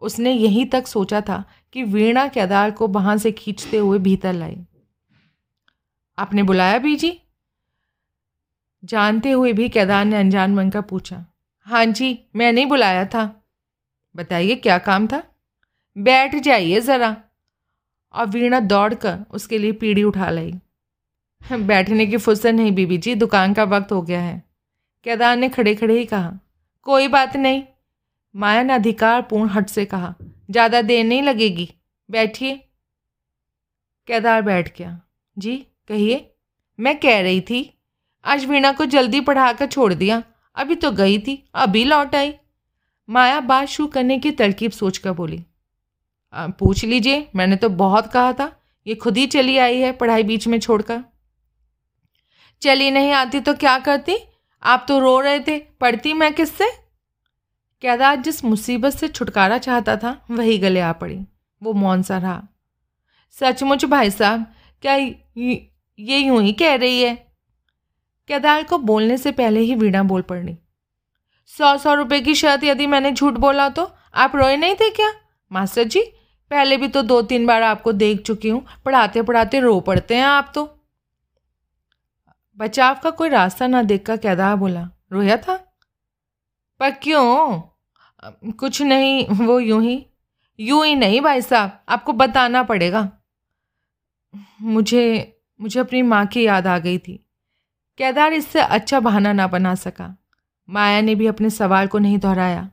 उसने 0.00 0.32
यहीं 0.32 0.66
तक 0.66 0.86
सोचा 0.86 1.20
था 1.20 1.44
कि 1.72 1.82
वीणा 1.82 2.28
केदार 2.28 2.70
को 2.70 2.88
वहाँ 2.88 3.16
से 3.16 3.32
खींचते 3.32 3.76
हुए 3.76 3.98
भीतर 3.98 4.32
लाई। 4.32 4.56
आपने 6.18 6.42
बुलाया 6.42 6.78
बीजी? 6.78 7.20
जानते 8.84 9.30
हुए 9.30 9.52
भी 9.52 9.68
केदार 9.68 10.04
ने 10.04 10.16
अनजान 10.16 10.54
मन 10.54 10.70
का 10.70 10.80
पूछा। 10.80 11.26
हाँ 11.60 11.86
जी, 11.86 12.24
मैं 12.36 12.52
नहीं 12.52 12.66
बुलाया 12.66 13.04
था। 13.04 13.44
बताइए, 14.16 14.54
क्या 14.54 14.78
काम 14.78 15.06
था? 15.06 15.22
बैठ 15.98 16.34
जाइए 16.36 16.80
ज़रा। 16.80 17.16
और 18.14 18.26
वीणा 18.26 18.60
दौड़कर 18.60 19.18
उसके 19.30 19.58
लिए 19.58 19.72
पीढ़ी 19.72 20.02
उठा 20.02 20.30
लाई। 20.30 20.54
बैठने 21.52 22.06
की 22.06 22.16
फुर्सत 22.16 22.46
नहीं 22.46 22.72
बीबी 22.72 22.98
जी 22.98 23.14
दुकान 23.14 23.54
का 23.54 23.64
वक्त 23.64 23.92
हो 23.92 24.02
गया 24.02 24.20
है। 24.20 24.42
केदार 25.04 25.36
ने 25.36 25.48
खड़े 25.48 25.74
खड़े 25.74 25.98
ही 25.98 26.04
कहा, 26.04 26.32
कोई 26.82 27.08
बात 27.08 27.36
नहीं 27.36 27.62
माया 28.34 28.62
ने 28.62 28.72
अधिकारपूर्ण 28.72 29.48
हट 29.50 29.68
से 29.68 29.84
कहा 29.86 30.14
ज़्यादा 30.50 30.82
देर 30.82 31.04
नहीं 31.04 31.22
लगेगी। 31.22 31.68
बैठिए। 32.08 32.54
केदार 34.08 34.42
बैठ 34.42 34.76
गया। 34.78 35.00
जी 35.36 35.56
कहिए। 35.88 36.24
मैं 36.78 36.98
कह 37.00 37.20
रही 37.20 37.40
थी 37.40 37.60
आज 38.24 38.44
वीणा 38.46 38.72
को 38.72 38.84
जल्दी 38.86 39.20
पढ़ाकर 39.20 39.66
छोड़ 39.66 39.92
दिया। 39.94 40.22
अभी 40.56 40.74
तो 40.74 40.90
गई 40.92 41.18
थी 41.18 41.42
अभी 41.56 41.84
लौट 41.84 42.14
आई। 42.14 42.32
माया 43.08 43.40
बात 43.42 43.68
शुरू 43.68 43.88
करने 43.88 44.18
की 44.18 44.30
तरकीब 44.32 44.70
सोचकर 44.72 45.12
बोली 45.12 45.44
आ, 46.34 46.46
पूछ 46.48 46.84
लीजिए। 46.84 47.28
मैंने 47.36 47.56
तो 47.56 47.68
बहुत 47.68 48.10
कहा 48.12 48.32
था 48.32 48.50
ये 48.86 48.94
खुद 48.96 49.16
ही 49.16 49.26
चली 49.26 49.56
आई 49.58 49.78
है 49.78 49.92
पढ़ाई 49.92 50.22
बीच 50.22 50.46
में 50.48 50.58
छोड़कर। 50.60 51.02
चली 52.62 52.90
नहीं 52.90 53.12
आती 53.12 53.40
तो 53.40 53.54
क्या 53.54 53.78
करती? 53.78 54.16
आप 54.62 54.84
तो 54.88 54.98
रो 54.98 55.18
रहे 55.20 55.40
थे। 55.40 55.58
पढ़ती 55.80 56.12
मैं 56.14 56.32
किससे? 56.34 56.70
कैदार 57.82 58.16
जिस 58.16 58.44
मुसीबत 58.44 58.92
से 58.92 59.08
छुटकारा 59.08 59.58
चाहता 59.58 59.96
था, 59.96 60.16
वही 60.30 60.58
गले 60.58 60.80
आ 60.80 60.92
पड़ी। 60.92 61.18
वो 61.62 61.72
मौन 61.72 62.02
सा 62.02 62.18
रहा। 62.18 62.42
सचमुच 63.36 63.84
भाई 63.84 64.10
साहब, 64.10 64.46
क्या 64.82 64.94
ये, 64.94 66.18
यूँ 66.18 66.42
ही 66.42 66.52
कह 66.52 66.74
रही 66.74 67.02
है? 67.02 67.14
केदार 68.30 68.62
को 68.62 68.78
बोलने 68.78 69.16
से 69.18 69.32
पहले 69.32 69.60
ही 69.60 69.74
वीणा 69.74 70.02
बोल 70.02 70.22
पड़ी। 70.22 70.56
सौ 71.50 71.76
सौ 71.78 71.94
रुपए 71.94 72.20
की 72.20 72.34
शर्त 72.34 72.64
यदि 72.64 72.86
मैंने 72.86 73.12
झूठ 73.12 73.34
बोला 73.34 73.68
तो 73.68 73.90
आप 74.14 74.36
रोए 74.36 74.56
नहीं 74.56 74.74
थे 74.74 74.90
क्या? 74.90 75.12
मास्टर 75.50 75.84
जी, 75.84 76.00
पहले 76.50 76.76
भी 76.76 76.88
तो 76.88 77.02
दो 77.02 77.20
तीन 77.22 77.46
बार 77.46 77.62
आपको 77.62 77.92
देख 77.92 78.22
चुकी 78.22 78.48
हूँ 78.48 78.64
पढ़ाते 78.84 79.22
पढ़ाते 79.22 79.60
रो 79.60 79.78
पड़ते 79.80 80.16
हैं 80.16 80.24
आप 80.24 80.52
तो। 80.54 80.68
बचाव 82.58 82.98
का 83.02 83.10
कोई 83.10 83.28
रास्ता 83.28 83.66
ना 83.66 83.82
देखकर 83.82 84.16
कैदा 84.16 84.54
बोला, 84.56 84.88
रोया 85.12 85.36
था? 85.36 85.58
पर 86.80 86.90
क्यों? 86.92 87.60
कुछ 88.52 88.80
नहीं, 88.82 89.26
वो 89.36 89.58
यूँ 89.60 89.82
ही। 89.82 90.04
यूँ 90.58 90.84
ही 90.86 90.94
नहीं 90.96 91.20
भाई 91.20 91.42
साहब, 91.42 91.78
आपको 91.88 92.12
बताना 92.14 92.62
पड़ेगा। 92.64 93.08
मुझे 94.62 95.34
मुझे 95.60 95.80
अपनी 95.80 96.02
माँ 96.04 96.24
की 96.26 96.46
याद 96.46 96.66
आ 96.66 96.78
गई 96.78 96.98
थी। 96.98 97.14
केदार 97.98 98.32
इससे 98.32 98.60
अच्छा 98.60 99.00
बहाना 99.00 99.32
ना 99.32 99.46
बना 99.48 99.74
सका। 99.74 100.14
माया 100.68 101.00
ने 101.00 101.14
भी 101.14 101.26
अपने 101.26 101.50
सवाल 101.50 101.86
को 101.86 101.98
नहीं 101.98 102.18
दोहराया। 102.18 102.68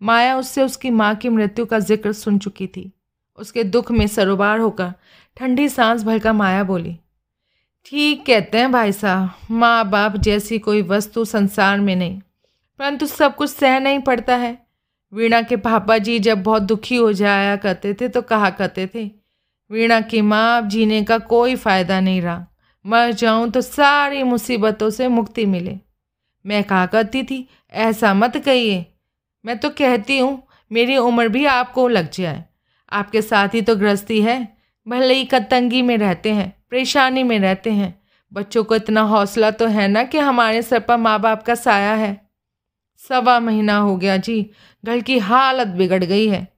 माया 0.00 0.36
उससे 0.36 0.62
उसकी 0.62 0.90
माँ 0.92 1.14
की 1.14 1.28
मृत्यु 1.28 1.66
का 1.66 1.78
ज़िक्र 1.80 2.12
सुन 2.12 2.38
चुकी 2.38 2.66
थी। 2.66 2.90
उसके 3.38 3.64
दुख 3.64 3.90
में 3.90 4.06
सरोबार 4.06 4.58
होकर 4.58 4.92
ठंडी 5.36 5.68
सांस 5.68 6.02
भरकर 6.04 6.32
माया 6.32 6.62
बोली, 6.64 6.96
ठीक 7.86 8.24
कहते 8.26 8.58
हैं 8.58 8.70
भाई 8.72 8.92
साहब, 8.92 9.30
माँ 9.50 9.90
बाप 9.90 10.16
जैसी 10.18 10.58
कोई 10.58 10.82
वस्तु 10.84 11.24
संसार 11.24 11.80
में 11.80 11.94
नहीं। 11.96 12.20
परंतु 12.80 13.06
सब 13.06 13.34
कुछ 13.36 13.50
सह 13.50 13.78
नहीं 13.80 13.98
पड़ता 14.00 14.36
है। 14.36 14.56
वीणा 15.12 15.40
के 15.42 15.56
पापा 15.56 15.96
जी 15.98 16.18
जब 16.18 16.42
बहुत 16.42 16.62
दुखी 16.62 16.96
हो 16.96 17.12
जाया 17.12 17.56
करते 17.56 17.94
थे 17.94 18.08
तो 18.08 18.22
कहा 18.22 18.50
करते 18.50 18.86
थे, 18.86 19.04
वीणा 19.70 20.00
की 20.00 20.20
माँ 20.22 20.58
अब 20.58 20.68
जीने 20.68 21.02
का 21.04 21.18
कोई 21.18 21.56
फ़ायदा 21.56 22.00
नहीं 22.00 22.20
रहा। 22.22 22.44
मर 22.84 23.12
जाऊँ 23.12 23.50
तो 23.50 23.60
सारी 23.60 24.22
मुसीबतों 24.22 24.90
से 24.90 25.08
मुक्ति 25.08 25.46
मिले। 25.46 25.78
मैं 26.44 26.62
कहा 26.64 26.84
करती 26.86 27.22
थी, 27.22 27.48
ऐसा 27.72 28.12
मत 28.14 28.36
कहिए। 28.36 28.84
मैं 29.44 29.58
तो 29.58 29.70
कहती 29.70 30.18
हूँ, 30.18 30.42
मेरी 30.70 30.96
उम्र 30.96 31.28
भी 31.28 31.44
आपको 31.46 31.88
लग 31.88 32.10
जाए। 32.10 32.44
आपके 32.92 33.22
साथ 33.22 33.54
ही 33.54 33.62
तो 33.62 33.76
गृहस्थी 33.76 34.20
है। 34.22 34.36
भले 34.86 35.14
ही 35.14 35.24
कतंगी 35.24 35.82
में 35.82 35.96
रहते 35.98 36.32
हैं, 36.32 36.50
परेशानी 36.70 37.22
में 37.22 37.38
रहते 37.38 37.70
हैं। 37.70 37.94
बच्चों 38.32 38.64
को 38.64 38.76
इतना 38.76 39.00
हौसला 39.02 39.50
तो 39.50 39.66
है 39.66 39.88
ना 39.88 40.02
कि 40.04 40.18
हमारे 40.20 40.62
सर 40.62 40.80
पर 40.80 40.96
माँ 40.96 41.20
बाप 41.20 41.42
का 41.42 41.54
साया 41.54 41.92
है। 41.94 42.27
सवा 43.08 43.40
महीना 43.40 43.76
हो 43.76 43.96
गया 43.96 44.16
जी। 44.16 44.50
घर 44.84 45.00
की 45.00 45.18
हालत 45.18 45.66
बिगड़ 45.66 46.04
गई 46.04 46.28
है। 46.28 46.48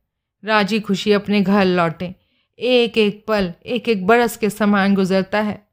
राज़ी 0.45 0.81
खुशी 0.81 1.13
अपने 1.13 1.41
घर 1.41 1.65
लौटे। 1.65 2.15
एक 2.59 2.99
एक 2.99 3.25
पल, 3.29 3.53
एक 3.67 3.89
एक 3.89 4.07
बरस 4.07 4.37
के 4.37 4.51
समान 4.51 4.95
गुजरता 4.95 5.41
है। 5.41 5.69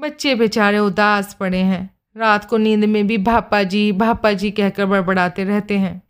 बच्चे 0.00 0.34
बेचारे 0.34 0.78
उदास 0.78 1.34
पड़े 1.34 1.58
हैं। 1.58 1.96
रात 2.16 2.44
को 2.44 2.56
नींद 2.56 2.84
में 2.84 3.06
भी 3.06 3.18
भापा 3.18 3.62
जी 3.62 3.92
भापा 3.92 4.32
जी 4.32 4.50
कहकर 4.50 4.86
बड़बड़ाते 4.86 5.44
रहते 5.44 5.78
हैं। 5.78 6.02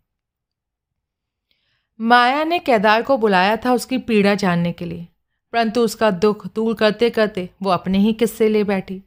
माया 2.01 2.43
ने 2.43 2.59
केदार 2.59 3.01
को 3.01 3.17
बुलाया 3.17 3.57
था 3.57 3.73
उसकी 3.73 3.97
पीड़ा 3.97 4.35
जानने 4.35 4.71
के 4.71 4.85
लिए। 4.85 5.07
परंतु 5.53 5.81
उसका 5.81 6.11
दुख 6.11 6.53
दूर 6.55 6.75
करते 6.75 7.09
करते 7.09 7.49
वो 7.61 7.69
अपने 7.69 7.97
ही 7.97 8.13
किस्से 8.13 8.49
ले 8.49 8.63
बैठी। 8.63 9.03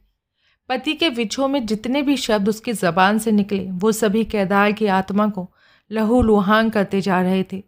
पति 0.69 0.93
के 0.93 1.09
विछो 1.09 1.47
में 1.47 1.65
जितने 1.65 2.01
भी 2.01 2.17
शब्द 2.17 2.49
उसकी 2.49 2.73
जबान 2.73 3.19
से 3.19 3.31
निकले, 3.31 3.71
वो 3.71 3.91
सभी 3.91 4.23
केदार 4.23 4.71
की 4.71 4.85
आत्मा 4.85 5.27
को 5.27 5.49
लहू 5.91 6.21
लुहान 6.21 6.69
करते 6.69 7.01
जा 7.01 7.21
रहे 7.21 7.43
थे। 7.43 7.63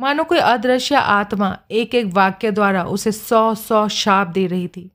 मानो 0.00 0.24
कोई 0.24 0.38
अदृश्य 0.38 0.94
आत्मा 0.94 1.58
एक 1.70 1.94
एक 1.94 2.06
वाक्य 2.06 2.50
द्वारा 2.50 2.84
उसे 2.84 3.12
सौ 3.12 3.54
सौ 3.54 3.88
शाप 3.88 4.28
दे 4.28 4.46
रही 4.46 4.68
थी। 4.68 4.90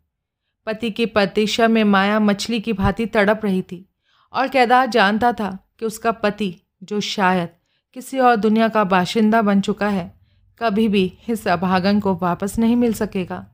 पति 0.65 0.91
की 0.91 1.05
प्रतीक्षा 1.05 1.67
में 1.67 1.83
माया 1.83 2.19
मछली 2.19 2.59
की 2.59 2.73
भांति 2.73 3.05
तड़प 3.05 3.41
रही 3.43 3.61
थी 3.61 3.89
और 4.33 4.47
केदार 4.47 4.87
जानता 4.87 5.31
था 5.33 5.57
कि 5.79 5.85
उसका 5.85 6.11
पति, 6.11 6.55
जो 6.83 6.99
शायद 6.99 7.49
किसी 7.93 8.19
और 8.19 8.35
दुनिया 8.35 8.67
का 8.67 8.83
बाशिंदा 8.83 9.41
बन 9.41 9.61
चुका 9.61 9.87
है, 9.87 10.13
कभी 10.59 10.87
भी 10.87 11.17
इस 11.29 11.47
अभागन 11.47 11.99
को 11.99 12.15
वापस 12.15 12.59
नहीं 12.59 12.75
मिल 12.75 12.93
सकेगा। 12.93 13.45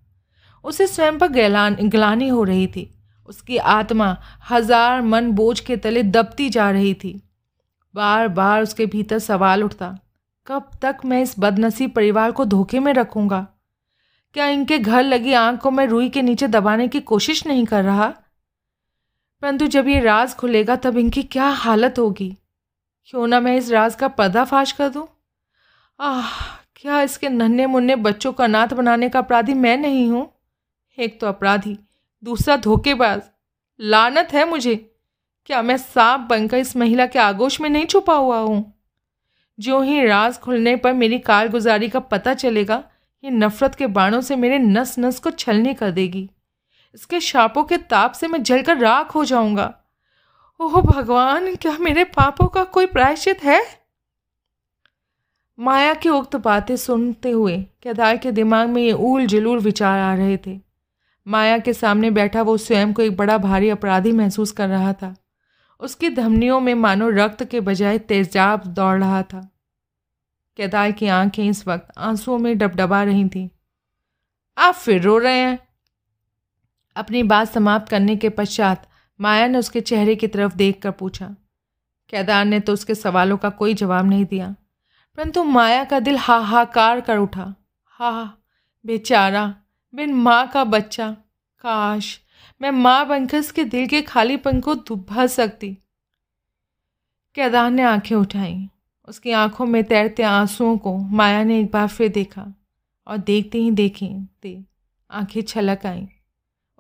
उसे 0.64 0.88
स्वयं 0.88 1.20
पर 1.20 1.28
ग्लानी 1.84 2.28
हो 2.28 2.44
रही 2.44 2.68
थी। 2.68 2.90
उसकी 3.28 3.58
आत्मा 3.58 4.16
हज़ार 4.50 5.02
मन 5.02 5.32
बोझ 5.32 5.60
के 5.60 5.78
तले 5.78 6.04
दबती 6.04 6.50
जा 6.50 6.70
रही 6.72 6.94
थी। 6.94 7.20
बार 7.96 8.28
बार 8.28 8.64
उसके 8.64 8.86
भीतर 8.86 9.20
सवाल 9.20 9.64
उठता, 9.64 9.98
कब 10.48 10.70
तक 10.82 10.98
मैं 11.06 11.22
इस 11.22 11.36
बदनसीब 11.40 11.92
परिवार 11.92 12.32
को 12.32 12.46
धोखे 12.46 12.80
में 12.80 12.94
रखूँगा? 12.94 13.48
क्या 14.36 14.48
इनके 14.48 14.80
घर 14.80 15.04
लगी 15.04 15.34
आँख 15.34 15.60
को 15.60 15.72
मैं 15.72 15.86
रुई 15.88 16.10
के 16.10 16.22
नीचे 16.22 16.48
दबाने 16.48 16.88
की 16.88 17.00
कोशिश 17.02 17.46
नहीं 17.48 17.66
कर 17.66 17.84
रहा? 17.84 18.08
परंतु 19.44 19.68
जब 19.68 19.88
ये 19.88 20.00
राज 20.00 20.34
खुलेगा, 20.36 20.76
तब 20.76 20.98
इनकी 20.98 21.24
क्या 21.24 21.48
हालत 21.48 22.00
होगी? 22.00 22.38
क्यों 23.06 23.28
ना 23.28 23.40
मैं 23.40 23.56
इस 23.58 23.70
राज 23.72 23.96
का 23.96 24.08
पर्दाफाश 24.08 24.72
कर 24.72 24.90
दूँ? 24.90 25.08
आह, 26.00 26.30
क्या 26.76 27.02
इसके 27.02 27.30
नन्हे 27.30 27.66
मुन्ने 27.66 27.96
बच्चों 27.96 28.32
का 28.34 28.44
अनाथ 28.44 28.68
बनाने 28.68 29.10
का 29.10 29.20
अपराधी 29.20 29.54
मैं 29.54 29.78
नहीं 29.78 30.08
हूँ? 30.10 30.30
एक 30.98 31.20
तो 31.22 31.28
अपराधी 31.28 31.78
दूसरा 32.24 32.56
धोखेबाज। 32.56 33.22
लानत 33.80 34.28
है 34.34 34.50
मुझे। 34.50 34.96
क्या 35.46 35.62
मैं 35.62 35.78
सांप 35.78 36.22
बनकर 36.22 36.58
इस 36.58 36.78
महिला 36.78 37.06
के 37.06 37.20
आगोश 37.20 37.62
में 37.62 37.70
नहीं 37.70 37.86
छुपा 37.86 38.14
हुआ 38.14 38.38
हूँ? 38.38 38.74
जो 39.60 39.82
ही 39.82 40.06
राज 40.06 40.40
खुलने 40.40 40.76
पर 40.76 40.94
मेरी 40.94 41.20
कारगुजारी 41.20 41.90
का 41.90 42.00
पता 42.00 42.34
चलेगा, 42.34 42.84
ये 43.24 43.30
नफरत 43.30 43.76
के 43.76 43.88
बाणों 43.88 44.22
से 44.22 44.36
मेरे 44.36 44.60
नस 44.60 45.00
नस 45.00 45.20
को 45.20 45.32
छलने 45.32 45.74
कर 45.74 45.92
देगी। 45.92 46.30
इसके 46.96 47.20
शापों 47.20 47.64
के 47.64 47.78
ताप 47.78 48.12
से 48.12 48.28
मैं 48.28 48.44
जलकर 48.44 48.78
राख 48.78 49.16
हो 49.16 49.26
जाऊँगा। 49.26 49.80
ओह 50.60 50.82
भगवान, 50.82 51.56
क्या 51.56 51.78
मेरे 51.78 52.04
पापों 52.04 52.48
का 52.48 52.64
कोई 52.64 52.86
प्रायश्चित 52.86 53.44
है? 53.44 53.84
माया 55.60 55.94
की 55.94 56.10
उक्त 56.10 56.36
बातें 56.36 56.76
सुनते 56.76 57.30
हुए 57.30 57.58
केदार 57.58 58.18
के 58.18 58.32
दिमाग 58.32 58.70
में 58.70 58.84
ये 58.84 58.92
ऊल 58.92 59.26
जलूल 59.26 59.60
विचार 59.60 60.00
आ 60.00 60.16
रहे 60.16 60.38
थे। 60.38 60.73
माया 61.28 61.58
के 61.58 61.74
सामने 61.74 62.12
बैठा 62.12 62.42
वो 62.42 62.58
स्वयं 62.58 62.94
को 62.94 63.02
एक 63.02 63.18
बड़ा 63.18 63.38
भारी 63.38 63.70
अपराधी 63.70 64.12
महसूस 64.12 64.52
कर 64.52 64.70
रहा 64.70 64.94
था। 64.94 65.16
उसकी 65.80 66.10
धमनियों 66.10 66.60
में 66.60 66.74
मानो 66.76 67.10
रक्त 67.10 67.44
के 67.44 67.60
बजाय 67.60 67.98
तेजाब 67.98 68.64
दौड़ 68.66 69.00
रहा 69.00 69.24
था। 69.24 69.50
केदार 70.58 70.92
की 70.92 71.08
आँखें 71.08 71.50
इस 71.50 71.68
वक्त 71.68 71.88
आंसुओं 71.98 72.38
में 72.38 72.58
डबडबा 72.58 73.04
रही 73.04 73.30
थीं। 73.30 73.50
आप 74.58 74.74
फिर 74.74 75.02
रो 75.02 75.18
रहे 75.18 75.40
हैं। 75.40 75.60
अपनी 76.96 77.24
बात 77.24 77.48
समाप्त 77.48 77.90
करने 77.90 78.16
के 78.16 78.30
पश्चात 78.30 78.90
माया 79.20 79.48
ने 79.48 79.58
उसके 79.58 79.82
चेहरे 79.82 80.16
की 80.16 80.28
तरफ़ 80.28 80.56
देखकर 80.56 80.92
पूछा। 80.92 81.28
केदार 82.10 82.46
ने 82.46 82.60
तो 82.60 82.74
उसके 82.74 82.96
सवालों 82.96 83.38
का 83.38 83.50
कोई 83.50 83.74
जवाब 83.74 84.06
नहीं 84.06 84.26
दिया, 84.26 84.56
परंतु 85.18 85.44
माया 85.44 85.84
का 85.84 86.00
दिल 86.00 86.18
हाहाकार 86.18 87.02
कर 87.02 87.18
उठा। 87.18 87.54
हा, 87.86 88.38
बेचारा। 88.86 89.56
बिन 89.96 90.14
माँ 90.14 90.48
का 90.48 90.64
बच्चा। 90.64 91.12
काश 91.62 92.22
मैं 92.62 92.72
माँ 92.72 93.08
बनकर 93.08 93.40
उसके 93.40 93.64
दिल 93.64 93.88
के 93.88 94.02
खाली 94.02 94.38
खालीपन 94.38 94.60
को 94.60 94.96
भर 94.96 95.28
सकती। 95.28 95.78
केदार 97.36 97.72
ने 97.72 97.84
आँखें 97.84 98.16
उठाई। 98.16 98.70
उसकी 99.08 99.32
आँखों 99.32 99.66
में 99.66 99.84
तैरते 99.84 100.24
आंसुओं 100.24 100.78
को 100.78 100.98
माया 100.98 101.44
ने 101.44 101.60
एक 101.60 101.72
बार 101.72 101.88
फिर 101.88 102.10
देखा 102.10 102.54
और 103.08 103.18
देखते 103.18 103.58
ही 103.58 103.72
देखे 103.72 104.16
ते 104.42 104.64
आँखें 105.12 105.42
छलक 105.42 105.86
आईं। 105.86 106.08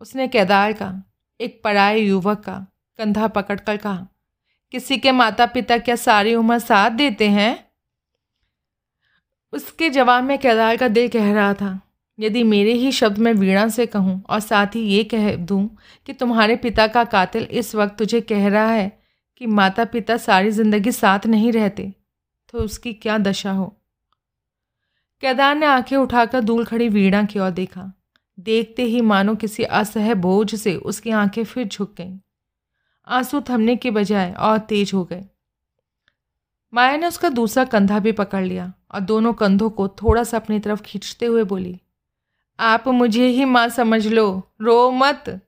उसने 0.02 0.28
केदार 0.28 0.74
का, 0.74 1.04
एक 1.42 1.62
पराए 1.64 2.00
युवक 2.00 2.40
का 2.40 2.68
कंधा 2.98 3.28
पकड़कर 3.28 3.78
कहा, 3.78 4.08
किसी 4.72 4.98
के 4.98 5.12
माता 5.12 5.46
पिता 5.46 5.78
क्या 5.78 5.96
सारी 5.96 6.36
उम्र 6.36 6.60
साथ 6.60 6.92
देते 6.92 7.30
हैं? 7.30 7.68
उसके 9.54 9.90
जवाब 9.90 10.24
में 10.24 10.40
केदार 10.40 10.78
का 10.78 10.88
दिल 10.88 11.10
कह 11.10 11.34
रहा 11.34 11.54
था 11.54 11.80
यदि 12.20 12.44
मेरे 12.44 12.74
ही 12.74 12.92
शब्द 12.92 13.18
में 13.18 13.34
वीणा 13.34 13.68
से 13.68 13.86
कहूँ 13.86 14.22
और 14.30 14.40
साथ 14.40 14.76
ही 14.76 14.82
ये 14.82 15.04
कह 15.04 15.36
दूँ 15.36 15.78
कि 16.06 16.14
तुम्हारे 16.14 16.56
पिता 16.56 16.88
का 16.88 17.04
कातिल 17.04 17.44
इस 17.44 17.74
वक्त 17.76 17.98
तुझे 17.98 18.22
कह 18.22 18.48
रहा 18.48 18.72
है 18.72 19.02
कि 19.38 19.46
माता 19.46 19.86
पिता 19.86 20.18
सारी 20.18 20.52
ज़िंदगी 20.52 20.92
साथ 20.92 21.26
नहीं 21.28 21.52
रहते 21.52 21.94
तो 22.54 22.60
उसकी 22.60 22.94
क्या 22.94 23.18
दशा 23.18 23.52
हो? 23.52 23.66
केदार 25.24 25.56
ने 25.56 25.66
आँखें 25.66 25.98
उठाकर 25.98 26.42
दूर 26.42 26.66
खड़ी 26.66 26.90
वीणा 26.90 27.24
की 27.24 27.40
ओर 27.40 27.50
देखा। 27.50 27.92
देखते 28.40 28.84
ही 28.84 29.02
मानो 29.02 29.36
किसी 29.36 29.64
असह 29.64 30.14
बोझ 30.14 30.56
से 30.56 30.76
उसकी 30.76 31.10
आँखें 31.10 31.44
फिर 31.44 31.68
झुक 31.68 31.94
गईं। 31.98 32.18
आँसू 33.08 33.42
थमने 33.42 33.76
के 33.76 33.92
बजाय 33.92 34.32
और 34.32 34.58
तेज 34.60 34.92
हो 34.94 35.04
गए। 35.04 35.24
माया 36.74 36.98
ने 36.98 37.08
उसका 37.08 37.30
दूसरा 37.30 37.64
कंधा 37.66 38.00
भी 38.00 38.12
पकड़ 38.12 38.44
लिया 38.44 38.74
और 38.92 39.00
दोनों 39.00 39.34
कंधों 39.34 39.70
को 39.70 39.88
थोड़ा 39.88 40.24
सा 40.24 40.38
अपनी 40.38 40.60
तरफ़ 40.60 40.82
खींचते 40.82 41.26
हुए 41.26 41.44
बोली 41.44 41.80
आप 42.60 42.88
मुझे 42.88 43.28
ही 43.28 43.46
माँ 43.46 43.68
समझ 43.70 44.06
लो। 44.08 44.26
रो 44.62 44.92
मत। 44.92 45.40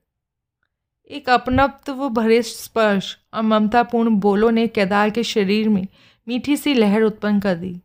एक 1.10 1.28
अपनत्व 1.30 2.08
भरे 2.08 2.42
स्पर्श 2.42 3.16
और 3.34 3.42
ममतापूर्ण 3.42 4.10
बोलों 4.10 4.50
ने 4.50 4.66
केदार 4.66 5.10
के 5.10 5.22
शरीर 5.22 5.68
में 5.68 5.86
मीठी 6.26 6.56
सी 6.56 6.74
लहर 6.74 7.02
उत्पन्न 7.02 7.40
कर 7.40 7.54
दी। 7.54 7.80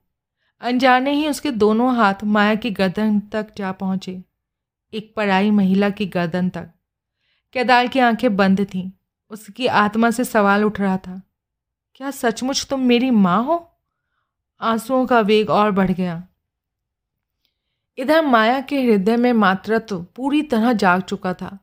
अनजाने 0.62 1.12
ही 1.12 1.28
उसके 1.28 1.52
दोनों 1.52 1.96
हाथ 1.96 2.24
माया 2.24 2.56
की 2.56 2.72
गर्दन 2.72 3.20
तक 3.20 3.54
जा 3.58 3.72
पहुँचे। 3.72 4.22
एक 4.94 5.14
पराई 5.16 5.52
महिला 5.52 5.90
की 5.90 6.06
गर्दन 6.06 6.50
तक। 6.50 6.70
केदार 7.56 7.88
की 7.88 8.00
आँखें 8.00 8.36
बंद 8.36 8.62
थीं। 8.64 8.90
उसकी 9.32 9.68
आत्मा 9.68 10.12
से 10.12 10.24
सवाल 10.24 10.64
उठ 10.66 10.80
रहा 10.80 10.98
था, 10.98 11.22
क्या 11.96 12.12
सचमुच 12.12 12.66
तुम 12.70 12.80
मेरी 12.80 13.12
माँ 13.12 13.44
हो? 13.44 13.68
आंसुओं 14.62 15.06
का 15.06 15.20
वेग 15.20 15.50
और 15.50 15.72
बढ़ 15.72 15.92
गया। 15.92 16.24
इधर 17.98 18.26
माया 18.26 18.62
के 18.62 18.84
हृदय 18.84 19.18
में 19.18 19.34
मातृत्व 19.34 20.06
पूरी 20.16 20.42
तरह 20.42 20.74
जाग 20.74 21.02
चुका 21.02 21.34
था। 21.34 21.60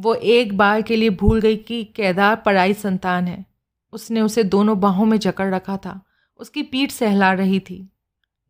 वो 0.00 0.14
एक 0.14 0.56
बार 0.56 0.82
के 0.82 0.96
लिए 0.96 1.10
भूल 1.10 1.40
गई 1.40 1.56
कि 1.56 1.84
केदार 1.84 2.36
पराई 2.36 2.74
संतान 2.74 3.28
है। 3.28 3.46
उसने 3.92 4.20
उसे 4.20 4.44
दोनों 4.44 4.80
बाहों 4.80 5.06
में 5.06 5.18
जकड़ 5.18 5.54
रखा 5.54 5.76
था। 5.76 6.00
उसकी 6.38 6.62
पीठ 6.62 6.90
सहला 6.90 7.32
रही 7.32 7.60
थी। 7.60 7.88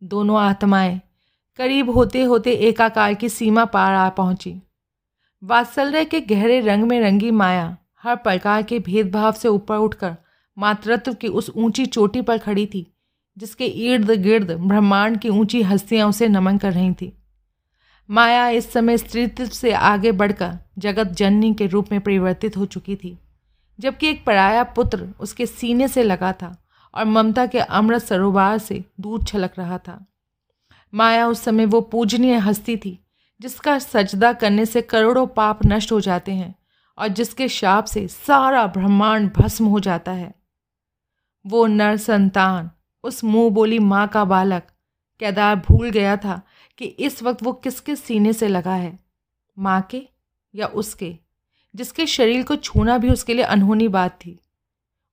दोनों 0.03 0.39
आत्माएँ 0.39 1.01
करीब 1.57 1.89
होते 1.89 2.23
होते 2.23 2.51
एकाकार 2.51 3.13
की 3.13 3.29
सीमा 3.29 3.65
पार 3.65 3.93
आ 3.93 4.09
पहुँची। 4.09 4.61
वात्सल्य 5.43 6.05
के 6.05 6.21
गहरे 6.21 6.59
रंग 6.59 6.83
में 6.83 7.01
रंगी 7.01 7.31
माया 7.31 7.77
हर 8.03 8.15
प्रकार 8.15 8.63
के 8.63 8.79
भेदभाव 8.79 9.31
से 9.31 9.47
ऊपर 9.47 9.75
उठकर 9.75 10.15
मातृत्व 10.57 11.13
की 11.13 11.27
उस 11.27 11.51
ऊँची 11.55 11.85
चोटी 11.85 12.21
पर 12.21 12.37
खड़ी 12.37 12.65
थी। 12.65 12.90
जिसके 13.37 13.65
इर्द 13.65 14.11
गिर्द 14.11 14.51
ब्रह्मांड 14.51 15.19
की 15.19 15.29
ऊँची 15.29 15.61
हस्तियाँ 15.61 16.07
उसे 16.09 16.27
नमन 16.27 16.57
कर 16.57 16.73
रही 16.73 16.93
थी। 16.93 17.11
माया 18.09 18.47
इस 18.49 18.71
समय 18.73 18.97
स्त्रीत्व 18.97 19.45
से 19.45 19.71
आगे 19.73 20.11
बढ़कर 20.11 20.57
जगत 20.77 21.07
जननी 21.07 21.53
के 21.53 21.67
रूप 21.67 21.91
में 21.91 21.99
परिवर्तित 22.01 22.57
हो 22.57 22.65
चुकी 22.65 22.95
थी, 22.95 23.17
जबकि 23.79 24.07
एक 24.07 24.25
पराया 24.25 24.63
पुत्र 24.63 25.07
उसके 25.19 25.45
सीने 25.45 25.87
से 25.87 26.03
लगा 26.03 26.31
था 26.33 26.55
और 26.93 27.05
ममता 27.05 27.45
के 27.45 27.59
अमृत 27.59 28.01
सरोवर 28.01 28.57
से 28.57 28.83
दूर 28.99 29.23
छलक 29.23 29.53
रहा 29.57 29.77
था। 29.77 30.05
माया 30.93 31.27
उस 31.27 31.41
समय 31.41 31.65
वो 31.65 31.81
पूजनीय 31.81 32.35
हस्ती 32.37 32.77
थी, 32.77 32.97
जिसका 33.41 33.77
सजदा 33.79 34.33
करने 34.33 34.65
से 34.65 34.81
करोड़ों 34.81 35.25
पाप 35.27 35.59
नष्ट 35.65 35.91
हो 35.91 35.99
जाते 36.01 36.31
हैं 36.31 36.53
और 36.97 37.07
जिसके 37.07 37.47
शाप 37.47 37.85
से 37.85 38.07
सारा 38.07 38.65
ब्रह्मांड 38.67 39.31
भस्म 39.33 39.65
हो 39.65 39.79
जाता 39.79 40.11
है। 40.11 40.33
वो 41.45 41.65
नर 41.67 41.97
संतान 41.97 42.69
उस 43.03 43.23
मुँह 43.23 43.49
बोली 43.49 43.79
माँ 43.79 44.07
का 44.07 44.23
बालक 44.25 44.67
केदार 45.19 45.55
भूल 45.55 45.89
गया 45.89 46.15
था 46.17 46.41
कि 46.77 46.85
इस 46.85 47.21
वक्त 47.23 47.43
वो 47.43 47.53
किसके 47.53 47.95
सीने 47.95 48.33
से 48.33 48.47
लगा 48.47 48.73
है, 48.73 48.99
माँ 49.57 49.81
के 49.81 50.01
या 50.53 50.67
उसके, 50.67 51.15
जिसके 51.75 52.05
शरीर 52.05 52.43
को 52.43 52.55
छूना 52.55 52.97
भी 52.97 53.09
उसके 53.09 53.33
लिए 53.33 53.45
अनहोनी 53.45 53.87
बात 53.87 54.17
थी। 54.25 54.39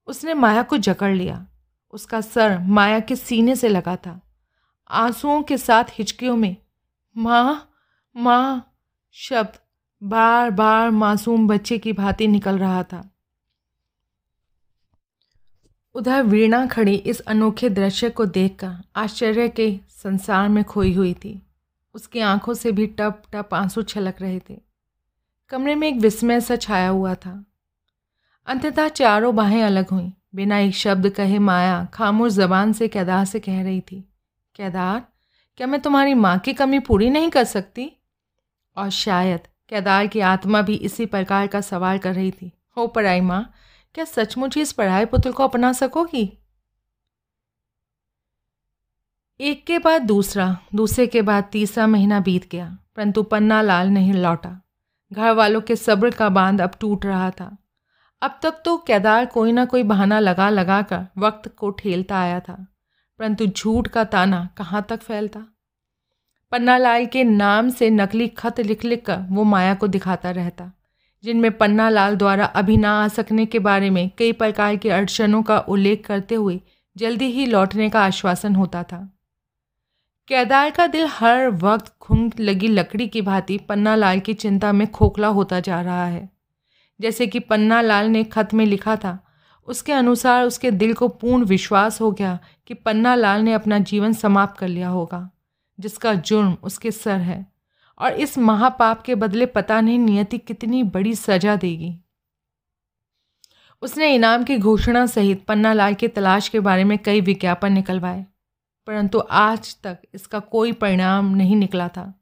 उसने 0.09 0.35
माया 0.35 0.63
को 0.63 0.77
जकड़ 0.77 1.15
लिया, 1.15 1.47
उसका 1.93 2.21
सर 2.21 2.59
माया 2.59 3.01
के 3.01 3.17
सीने 3.17 3.57
से 3.57 3.69
लगा 3.69 3.97
था। 3.97 4.21
आंसुओं 4.91 5.43
के 5.43 5.59
साथ 5.59 5.85
हिचकियों 5.91 6.37
में, 6.37 6.57
माँ 7.17 7.71
माँ 8.17 8.75
शब्द 9.13 9.59
बार 10.03 10.51
बार 10.51 10.91
मासूम 10.91 11.47
बच्चे 11.49 11.79
की 11.79 11.93
भांति 11.93 12.27
निकल 12.29 12.59
रहा 12.59 12.83
था। 12.83 13.09
उधर 15.99 16.23
वीणा 16.23 16.67
खड़ी 16.67 16.95
इस 16.95 17.21
अनोखे 17.21 17.69
दृश्य 17.69 18.11
को 18.11 18.25
देखकर 18.27 18.75
आश्चर्य 18.97 19.49
के 19.49 19.81
संसार 19.91 20.49
में 20.49 20.65
खोई 20.65 20.93
हुई 20.95 21.15
थी। 21.15 21.43
उसकी 21.95 22.21
आँखों 22.21 22.55
से 22.55 22.73
भी 22.73 22.87
टप 22.87 23.23
टप 23.33 23.55
आँसू 23.55 23.83
छलक 23.83 24.21
रहे 24.21 24.39
थे। 24.39 24.59
कमरे 25.51 25.75
में 25.75 25.89
एक 25.89 25.97
विस्मय 25.97 26.41
सा 26.41 26.57
छाया 26.57 26.89
हुआ 26.89 27.15
था। 27.15 27.45
अंततः 28.47 28.89
चारों 28.89 29.35
बाहें 29.37 29.63
अलग 29.63 29.89
हुईं। 29.89 30.11
बिना 30.35 30.59
एक 30.59 30.75
शब्द 30.75 31.11
कहे 31.11 31.39
माया 31.39 31.85
खामोश 31.85 32.33
जबान 32.33 32.73
से 32.73 32.89
केदार 32.89 33.25
से 33.25 33.41
कह 33.41 33.63
रही 33.63 33.81
थी, 33.81 34.01
केदार, 34.57 35.07
क्या 35.57 35.67
मैं 35.67 35.81
तुम्हारी 35.81 36.15
माँ 36.15 36.39
की 36.39 36.53
कमी 36.53 36.79
पूरी 36.79 37.11
नहीं 37.11 37.31
कर 37.31 37.45
सकती? 37.45 37.93
और 38.77 38.91
शायद 38.91 39.41
केदार 39.69 40.07
की 40.07 40.21
आत्मा 40.21 40.63
भी 40.63 40.75
इसी 40.75 41.07
प्रकार 41.07 41.47
का 41.47 41.61
सवाल 41.61 41.99
कर 41.99 42.15
रही 42.15 42.31
थी, 42.31 42.53
हो 42.77 42.87
पढ़ाई 42.87 43.21
माँ 43.21 43.51
क्या 43.95 44.05
सचमुच 44.05 44.57
इस 44.57 44.73
पढ़ाई 44.73 45.05
पुत्र 45.05 45.33
को 45.33 45.45
अपना 45.45 45.73
सकोगी? 45.73 46.25
एक 49.41 49.65
के 49.67 49.79
बाद 49.79 50.03
दूसरा, 50.03 50.57
दूसरे 50.75 51.07
के 51.07 51.23
बाद 51.23 51.45
तीसरा 51.53 51.87
महीना 51.87 52.21
बीत 52.21 52.49
गया, 52.51 52.67
परंतु 52.97 53.23
पन्ना 53.23 53.61
लाल 53.63 53.89
नहीं 53.89 54.13
लौटा। 54.13 54.61
घर 55.13 55.33
वालों 55.33 55.61
के 55.61 55.77
सब्र 55.77 56.11
का 56.11 56.29
बाँध 56.29 56.61
अब 56.61 56.71
टूट 56.81 57.07
रहा 57.07 57.31
था। 57.31 57.57
अब 58.23 58.39
तक 58.43 58.63
तो 58.65 58.77
केदार 58.79 59.27
कोई 59.27 59.53
ना 59.53 59.65
कोई 59.65 59.83
बहाना 59.83 60.19
लगा 60.19 60.49
लगा 60.51 60.81
कर 60.83 61.07
वक्त 61.19 61.49
को 61.49 61.71
ठेलता 61.71 62.19
आया 62.19 62.41
था, 62.41 62.55
परंतु 63.21 63.47
झूठ 63.47 63.89
का 63.89 64.05
ताना 64.05 64.49
कहाँ 64.57 64.87
तक 64.89 65.03
फैलता? 65.03 65.45
पन्ना 66.53 66.77
लाल 66.79 67.07
के 67.07 67.25
नाम 67.25 67.69
से 67.71 67.91
नकली 67.91 68.29
खत 68.29 68.61
लिख 68.61 68.85
लिख 68.85 69.05
कर 69.07 69.27
वो 69.31 69.45
माया 69.45 69.75
को 69.75 69.87
दिखाता 69.89 70.31
रहता। 70.31 70.71
जिनमें 71.25 71.51
पन्ना 71.59 71.89
लाल 71.89 72.17
द्वारा 72.17 72.45
अभी 72.45 72.77
ना 72.77 73.05
आ 73.05 73.09
सकने 73.09 73.47
के 73.47 73.59
बारे 73.59 73.91
में 73.91 74.11
कई 74.19 74.33
प्रकार 74.33 74.77
की 74.77 74.89
अड़चनों 74.89 75.43
का 75.43 75.59
उल्लेख 75.59 76.07
करते 76.07 76.35
हुए 76.35 76.61
जल्दी 76.97 77.27
ही 77.27 77.47
लौटने 77.47 77.91
का 77.91 78.05
आश्वासन 78.05 78.55
होता 78.55 78.83
था। 78.83 78.99
केदार 80.29 80.71
का 80.71 80.87
दिल 80.87 81.07
हर 81.07 81.49
वक्त 81.49 81.93
घुंग 82.03 82.31
लगी 82.41 82.69
लकड़ी 82.69 83.09
की 83.09 83.23
भांति 83.23 83.59
पन्ना 83.59 83.95
लाल 83.95 84.21
की 84.21 84.35
चिंता 84.35 84.73
में 84.73 84.91
खोखला 84.91 85.29
होता 85.29 85.61
जा 85.61 85.81
रहा 85.81 86.07
है। 86.07 86.29
जैसे 87.01 87.27
कि 87.27 87.41
पन्ना 87.41 87.81
लाल 87.81 88.07
ने 88.07 88.25
खत 88.25 88.55
में 88.55 88.67
लिखा 88.67 88.97
था, 88.97 89.19
उसके 89.69 89.93
अनुसार 89.93 90.45
उसके 90.45 90.71
दिल 90.71 90.95
को 90.95 91.09
पूर्ण 91.09 91.45
विश्वास 91.45 92.01
हो 92.01 92.11
गया 92.13 92.39
कि 92.67 92.75
पन्ना 92.75 93.15
लाल 93.15 93.41
ने 93.41 93.53
अपना 93.53 93.79
जीवन 93.79 94.13
समाप्त 94.13 94.59
कर 94.59 94.69
लिया 94.69 94.89
होगा, 94.89 95.31
जिसका 95.81 96.15
जुर्म 96.15 96.57
उसके 96.63 96.91
सर 96.91 97.19
है। 97.21 97.58
और 97.99 98.13
इस 98.15 98.37
महापाप 98.39 99.03
के 99.03 99.15
बदले 99.15 99.47
पता 99.47 99.81
नहीं 99.81 99.99
नियति 99.99 100.39
कितनी 100.39 100.83
बड़ी 100.85 101.15
सजा 101.15 101.57
देगी। 101.57 101.95
उसने 103.83 104.15
इनाम 104.15 104.45
की 104.45 104.57
घोषणा 104.59 105.05
सहित 105.07 105.45
पन्ना 105.45 105.73
लाल 105.73 105.95
की 105.95 106.09
तलाश 106.09 106.49
के 106.49 106.61
बारे 106.61 106.85
में 106.85 106.97
कई 106.99 107.21
विज्ञापन 107.21 107.73
निकलवाए, 107.73 108.25
परंतु 108.89 109.23
आज 109.31 109.77
तक 109.83 109.99
इसका 110.15 110.39
कोई 110.41 110.73
परिणाम 110.75 111.35
नहीं 111.35 111.57
निकला 111.57 111.89
था। 111.89 112.13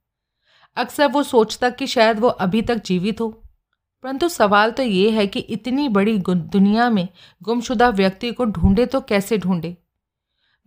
अक्सर 0.77 1.07
वो 1.07 1.22
सोचता 1.22 1.70
कि 1.70 1.87
शायद 1.87 2.18
वो 2.18 2.29
अभी 2.29 2.62
तक 2.62 2.83
जीवित 2.85 3.20
हो, 3.20 3.29
परंतु 4.05 4.29
सवाल 4.29 4.70
तो 4.70 4.83
ये 4.83 5.11
है 5.11 5.27
कि 5.27 5.41
इतनी 5.41 5.89
बड़ी 5.89 6.18
दुनिया 6.18 6.89
में 6.91 7.09
गुमशुदा 7.43 7.89
व्यक्ति 7.91 8.33
को 8.33 8.45
ढूंढे 8.47 8.87
तो 8.87 9.01
कैसे 9.01 9.39
ढूंढे? 9.39 9.77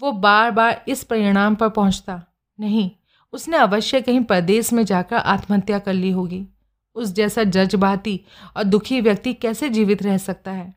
वो 0.01 0.11
बार 0.13 0.51
बार 0.51 0.83
इस 0.87 1.03
परिणाम 1.03 1.55
पर 1.55 1.69
पहुँचता, 1.69 2.21
नहीं 2.57 2.89
उसने 3.33 3.57
अवश्य 3.57 4.01
कहीं 4.01 4.23
प्रदेश 4.23 4.73
में 4.73 4.85
जाकर 4.85 5.15
आत्महत्या 5.15 5.79
कर 5.79 5.93
ली 5.93 6.11
होगी। 6.11 6.45
उस 6.95 7.13
जैसा 7.13 7.43
जज्बाती 7.43 8.19
और 8.57 8.63
दुखी 8.63 9.01
व्यक्ति 9.01 9.33
कैसे 9.33 9.69
जीवित 9.69 10.03
रह 10.03 10.17
सकता 10.17 10.51
है? 10.51 10.73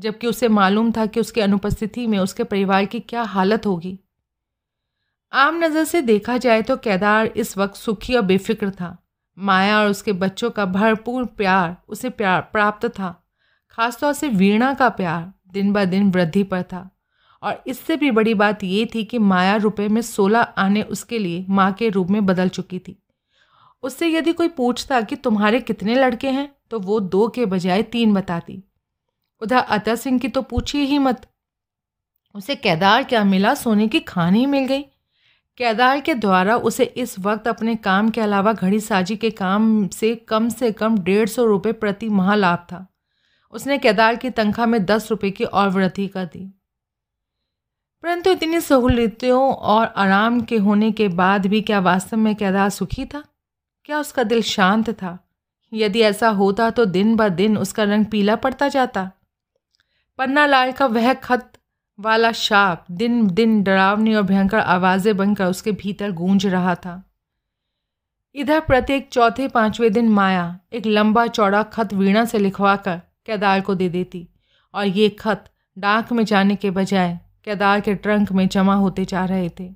जबकि 0.00 0.26
उसे 0.26 0.48
मालूम 0.48 0.92
था 0.92 1.06
कि 1.06 1.20
उसकी 1.20 1.40
अनुपस्थिति 1.40 2.06
में 2.06 2.18
उसके 2.18 2.44
परिवार 2.44 2.84
की 2.84 3.00
क्या 3.00 3.22
हालत 3.22 3.66
होगी। 3.66 3.98
आम 5.32 5.64
नज़र 5.64 5.84
से 5.84 6.02
देखा 6.02 6.36
जाए 6.36 6.62
तो 6.62 6.76
केदार 6.76 7.26
इस 7.26 7.56
वक्त 7.58 7.76
सुखी 7.76 8.14
और 8.14 8.22
बेफिक्र 8.22 8.70
था। 8.70 8.96
माया 9.38 9.78
और 9.80 9.88
उसके 9.88 10.12
बच्चों 10.12 10.50
का 10.50 10.64
भरपूर 10.64 11.24
प्यार 11.24 11.76
उसे 11.88 12.10
प्यार 12.10 12.40
प्राप्त 12.40 12.86
था। 12.88 13.24
खासतौर 13.70 14.12
से 14.12 14.28
वीणा 14.28 14.74
का 14.74 14.88
प्यार 14.88 15.32
दिन 15.52 15.72
ब 15.72 15.84
दिन 15.84 16.10
वृद्धि 16.10 16.42
पर 16.42 16.62
था। 16.62 16.88
और 17.42 17.62
इससे 17.66 17.96
भी 17.96 18.10
बड़ी 18.10 18.34
बात 18.34 18.64
ये 18.64 18.84
थी 18.94 19.04
कि 19.04 19.18
माया 19.18 19.56
रुपए 19.56 19.88
में 19.88 20.00
सोलह 20.02 20.40
आने 20.40 20.82
उसके 20.82 21.18
लिए 21.18 21.44
माँ 21.48 21.72
के 21.72 21.88
रूप 21.88 22.10
में 22.10 22.24
बदल 22.26 22.48
चुकी 22.48 22.78
थी। 22.78 22.96
उससे 23.82 24.08
यदि 24.08 24.32
कोई 24.32 24.48
पूछता 24.48 25.00
कि 25.00 25.16
तुम्हारे 25.16 25.60
कितने 25.60 25.94
लड़के 25.94 26.30
हैं 26.30 26.48
तो 26.70 26.78
वो 26.78 27.00
दो 27.00 27.26
के 27.28 27.46
बजाय 27.46 27.82
तीन 27.82 28.14
बताती। 28.14 28.62
उधर 29.42 29.56
अतर 29.56 29.96
सिंह 29.96 30.18
की 30.18 30.28
तो 30.28 30.42
पूछिए 30.42 30.82
ही 30.82 30.98
मत। 30.98 31.26
उसे 32.34 32.54
केदार 32.54 33.04
क्या 33.04 33.24
मिला 33.24 33.54
सोने 33.54 33.88
की 33.88 34.00
खान 34.00 34.34
ही 34.34 34.46
मिल 34.46 34.66
गई। 34.66 34.82
केदार 35.58 36.00
के 36.00 36.14
द्वारा 36.14 36.56
उसे 36.56 36.84
इस 36.84 37.18
वक्त 37.18 37.48
अपने 37.48 37.74
काम 37.76 38.10
के 38.10 38.20
अलावा 38.20 38.52
घड़ी 38.52 38.80
साजी 38.80 39.16
के 39.16 39.30
काम 39.30 39.86
से 39.88 40.14
कम 40.28 40.48
से 40.48 40.72
कम 40.72 40.98
डेढ़ 40.98 41.28
सौ 41.28 41.44
रुपये 41.44 41.72
प्रति 41.72 42.08
माह 42.08 42.34
लाभ 42.34 42.66
था। 42.72 42.86
उसने 43.52 43.78
केदार 43.78 44.16
की 44.16 44.30
तनख्वाह 44.30 44.66
में 44.66 44.84
दस 44.84 45.10
रुपये 45.10 45.30
की 45.30 45.44
और 45.44 45.68
वृद्धि 45.68 46.06
कर 46.08 46.24
दी। 46.24 46.50
परंतु 48.02 48.30
इतनी 48.30 48.60
सहूलियतों 48.60 49.54
और 49.54 49.86
आराम 49.86 50.40
के 50.40 50.56
होने 50.56 50.90
के 50.92 51.08
बाद 51.08 51.46
भी 51.46 51.60
क्या 51.60 51.80
वास्तव 51.80 52.16
में 52.16 52.34
केदार 52.34 52.70
सुखी 52.70 53.04
था? 53.04 53.22
क्या 53.84 54.00
उसका 54.00 54.22
दिल 54.22 54.42
शांत 54.42 54.90
था? 54.90 55.18
यदि 55.72 56.00
ऐसा 56.00 56.28
होता 56.28 56.70
तो 56.70 56.84
दिन 56.84 57.16
ब 57.16 57.28
दिन 57.28 57.58
उसका 57.58 57.84
रंग 57.84 58.06
पीला 58.06 58.36
पड़ता 58.36 58.68
जाता। 58.68 59.10
पन्ना 60.18 60.46
लाल 60.46 60.72
का 60.72 60.86
वह 60.86 61.12
खत 61.14 61.52
वाला 61.98 62.32
शाप 62.32 62.84
दिन 62.90 63.26
दिन 63.26 63.62
डरावनी 63.62 64.14
और 64.14 64.22
भयंकर 64.22 64.58
आवाज़ें 64.58 65.16
बनकर 65.16 65.46
उसके 65.46 65.72
भीतर 65.72 66.12
गूंज 66.12 66.46
रहा 66.46 66.74
था। 66.74 67.02
इधर 68.34 68.60
प्रत्येक 68.60 69.08
चौथे 69.12 69.48
पाँचवें 69.48 69.92
दिन 69.92 70.08
माया 70.08 70.58
एक 70.72 70.86
लंबा 70.86 71.26
चौड़ा 71.26 71.62
खत 71.62 71.94
वीणा 71.94 72.24
से 72.24 72.38
लिखवा 72.38 72.76
कर 72.76 73.00
केदार 73.26 73.60
को 73.60 73.74
दे 73.74 73.88
देती 73.88 74.28
और 74.74 74.86
ये 74.86 75.08
खत 75.08 75.44
डाक 75.78 76.12
में 76.12 76.24
जाने 76.24 76.56
के 76.56 76.70
बजाय 76.70 77.18
केदार 77.44 77.80
के 77.80 77.94
ट्रंक 77.94 78.32
में 78.32 78.48
जमा 78.48 78.74
होते 78.74 79.04
जा 79.04 79.24
रहे 79.24 79.50
थे। 79.60 79.74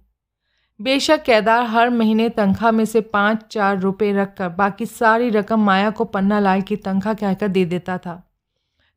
बेशक 0.81 1.23
केदार 1.23 1.63
हर 1.63 1.91
महीने 1.91 2.29
तनख्वाह 2.29 2.73
में 2.73 2.85
से 2.85 3.01
पाँच, 3.01 3.43
चार 3.51 3.81
रुपये 3.81 4.13
रखकर 4.13 4.49
बाकी 4.49 4.87
सारी 4.87 5.31
रकम 5.31 5.61
माया 5.61 5.91
को 5.91 6.05
पन्ना 6.05 6.41
लाल 6.41 6.63
की 6.63 6.77
तनख्वाह 6.77 7.15
कहकर 7.15 7.49
दे 7.49 7.65
देता 7.65 7.99
था। 7.99 8.31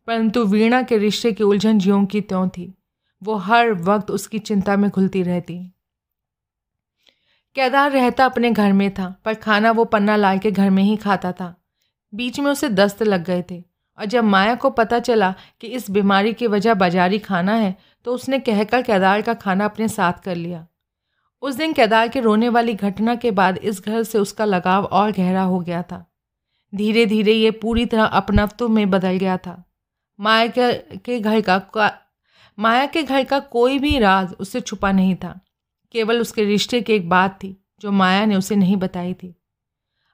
परंतु 0.07 0.45
वीणा 0.45 0.81
के 0.81 0.97
रिश्ते 0.97 1.31
की 1.31 1.43
उलझन 1.43 1.79
ज्यों 1.79 2.05
की 2.05 2.21
त्यों 2.21 2.49
थी। 2.49 2.73
वो 3.23 3.35
हर 3.35 3.71
वक्त 3.71 4.11
उसकी 4.11 4.39
चिंता 4.39 4.77
में 4.77 4.89
घुलती 4.89 5.23
रहती। 5.23 5.73
केदार 7.55 7.91
रहता 7.91 8.25
अपने 8.25 8.51
घर 8.51 8.73
में 8.73 8.93
था, 8.93 9.21
पर 9.25 9.33
खाना 9.33 9.71
वो 9.71 9.85
पन्ना 9.85 10.15
लाल 10.15 10.37
के 10.37 10.51
घर 10.51 10.69
में 10.69 10.83
ही 10.83 10.95
खाता 10.95 11.31
था। 11.31 11.61
बीच 12.15 12.39
में 12.39 12.51
उसे 12.51 12.69
दस्त 12.69 13.03
लग 13.03 13.25
गए 13.25 13.43
थे, 13.51 13.63
और 13.97 14.05
जब 14.05 14.23
माया 14.23 14.55
को 14.55 14.69
पता 14.69 14.99
चला 14.99 15.35
कि 15.59 15.67
इस 15.67 15.91
बीमारी 15.91 16.33
की 16.33 16.47
वजह 16.47 16.73
बाजारी 16.73 17.19
खाना 17.19 17.53
है 17.55 17.77
तो 18.05 18.13
उसने 18.13 18.39
कहकर 18.39 18.81
केदार 18.81 19.21
का 19.21 19.33
खाना 19.33 19.65
अपने 19.65 19.87
साथ 19.87 20.13
कर 20.13 20.35
लिया। 20.35 20.65
उस 21.41 21.55
दिन 21.55 21.73
केदार 21.73 22.07
के 22.07 22.19
रोने 22.19 22.49
वाली 22.49 22.73
घटना 22.73 23.15
के 23.15 23.31
बाद 23.31 23.57
इस 23.57 23.81
घर 23.85 24.03
से 24.03 24.19
उसका 24.19 24.45
लगाव 24.45 24.85
और 24.85 25.11
गहरा 25.11 25.43
हो 25.43 25.59
गया 25.59 25.81
था। 25.83 26.05
धीरे 26.73 27.05
धीरे 27.05 27.33
ये 27.33 27.51
पूरी 27.51 27.85
तरह 27.85 28.03
अपनत्व 28.03 28.67
में 28.69 28.89
बदल 28.89 29.17
गया 29.17 29.37
था। 29.37 29.63
माया 30.19 30.47
के 30.47 30.97
के 30.97 31.19
घर 31.19 31.41
का 31.41 31.91
माया 32.57 32.85
के 32.85 33.03
घर 33.03 33.23
का 33.23 33.39
कोई 33.39 33.79
भी 33.79 33.97
राज 33.99 34.33
उससे 34.39 34.61
छुपा 34.61 34.91
नहीं 34.91 35.15
था। 35.15 35.39
केवल 35.91 36.21
उसके 36.21 36.43
रिश्ते 36.43 36.81
की 36.81 36.93
एक 36.93 37.09
बात 37.09 37.39
थी, 37.43 37.55
जो 37.81 37.91
माया 37.91 38.25
ने 38.25 38.35
उसे 38.35 38.55
नहीं 38.55 38.75
बताई 38.77 39.13
थी। 39.13 39.35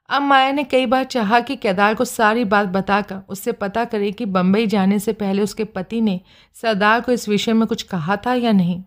अब 0.08 0.22
माया 0.22 0.52
ने 0.52 0.64
कई 0.64 0.86
बार 0.86 1.04
चाहा 1.04 1.40
कि 1.40 1.56
केदार 1.56 1.94
को 1.94 2.04
सारी 2.04 2.44
बात 2.44 2.68
बताकर, 2.68 3.20
उससे 3.28 3.52
पता 3.52 3.84
करे 3.84 4.12
कि 4.12 4.26
बम्बई 4.26 4.66
जाने 4.66 4.98
से 4.98 5.12
पहले 5.12 5.42
उसके 5.42 5.64
पति 5.64 6.00
ने 6.00 6.20
सरदार 6.54 7.00
को 7.00 7.12
इस 7.12 7.28
विषय 7.28 7.52
में 7.52 7.68
कुछ 7.68 7.82
कहा 7.82 8.16
था 8.16 8.34
या 8.34 8.52
नहीं। 8.52 8.82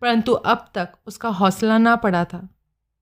परंतु 0.00 0.32
अब 0.32 0.70
तक 0.74 0.88
उसका 1.06 1.28
हौसला 1.28 1.78
ना 1.78 1.96
पड़ा 1.96 2.24
था। 2.24 2.48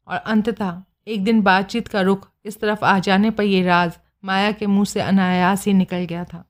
और 0.09 0.17
अंततः 0.17 0.83
एक 1.09 1.25
दिन 1.25 1.43
बातचीत 1.43 1.89
का 1.89 2.01
रुख 2.01 2.29
इस 2.45 2.61
तरफ़ 2.61 2.85
आ 2.85 2.99
जाने 2.99 3.31
पर 3.31 3.43
यह 3.43 3.67
राज 3.67 3.99
माया 4.25 4.53
के 4.53 4.67
मुँह 4.67 4.85
से 4.85 5.01
अनायास 5.01 5.67
ही 5.67 5.73
निकल 5.73 5.97
गया 5.97 6.25
था। 6.25 6.45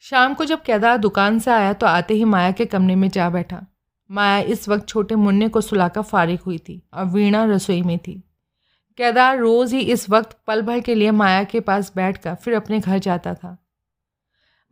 शाम 0.00 0.34
को 0.34 0.44
जब 0.44 0.62
केदार 0.62 0.96
दुकान 0.96 1.38
से 1.38 1.50
आया 1.50 1.72
तो 1.72 1.86
आते 1.86 2.14
ही 2.14 2.24
माया 2.24 2.50
के 2.50 2.66
कमरे 2.66 2.94
में 2.94 3.08
जा 3.08 3.30
बैठा। 3.30 3.66
माया 4.10 4.38
इस 4.38 4.68
वक्त 4.68 4.88
छोटे 4.88 5.14
मुन्ने 5.14 5.48
को 5.48 5.60
सुलाकर 5.60 6.02
फारिग 6.02 6.40
हुई 6.40 6.58
थी 6.58 6.82
और 6.94 7.04
वीणा 7.04 7.44
रसोई 7.44 7.82
में 7.82 7.98
थी। 7.98 8.22
केदार 8.98 9.38
रोज़ 9.38 9.74
ही 9.74 9.80
इस 9.80 10.10
वक्त 10.10 10.36
पल 10.46 10.62
भर 10.62 10.80
के 10.80 10.94
लिए 10.94 11.10
माया 11.10 11.44
के 11.44 11.60
पास 11.60 11.92
बैठकर 11.96 12.34
फिर 12.34 12.54
अपने 12.54 12.80
घर 12.80 12.98
जाता 12.98 13.34
था। 13.34 13.56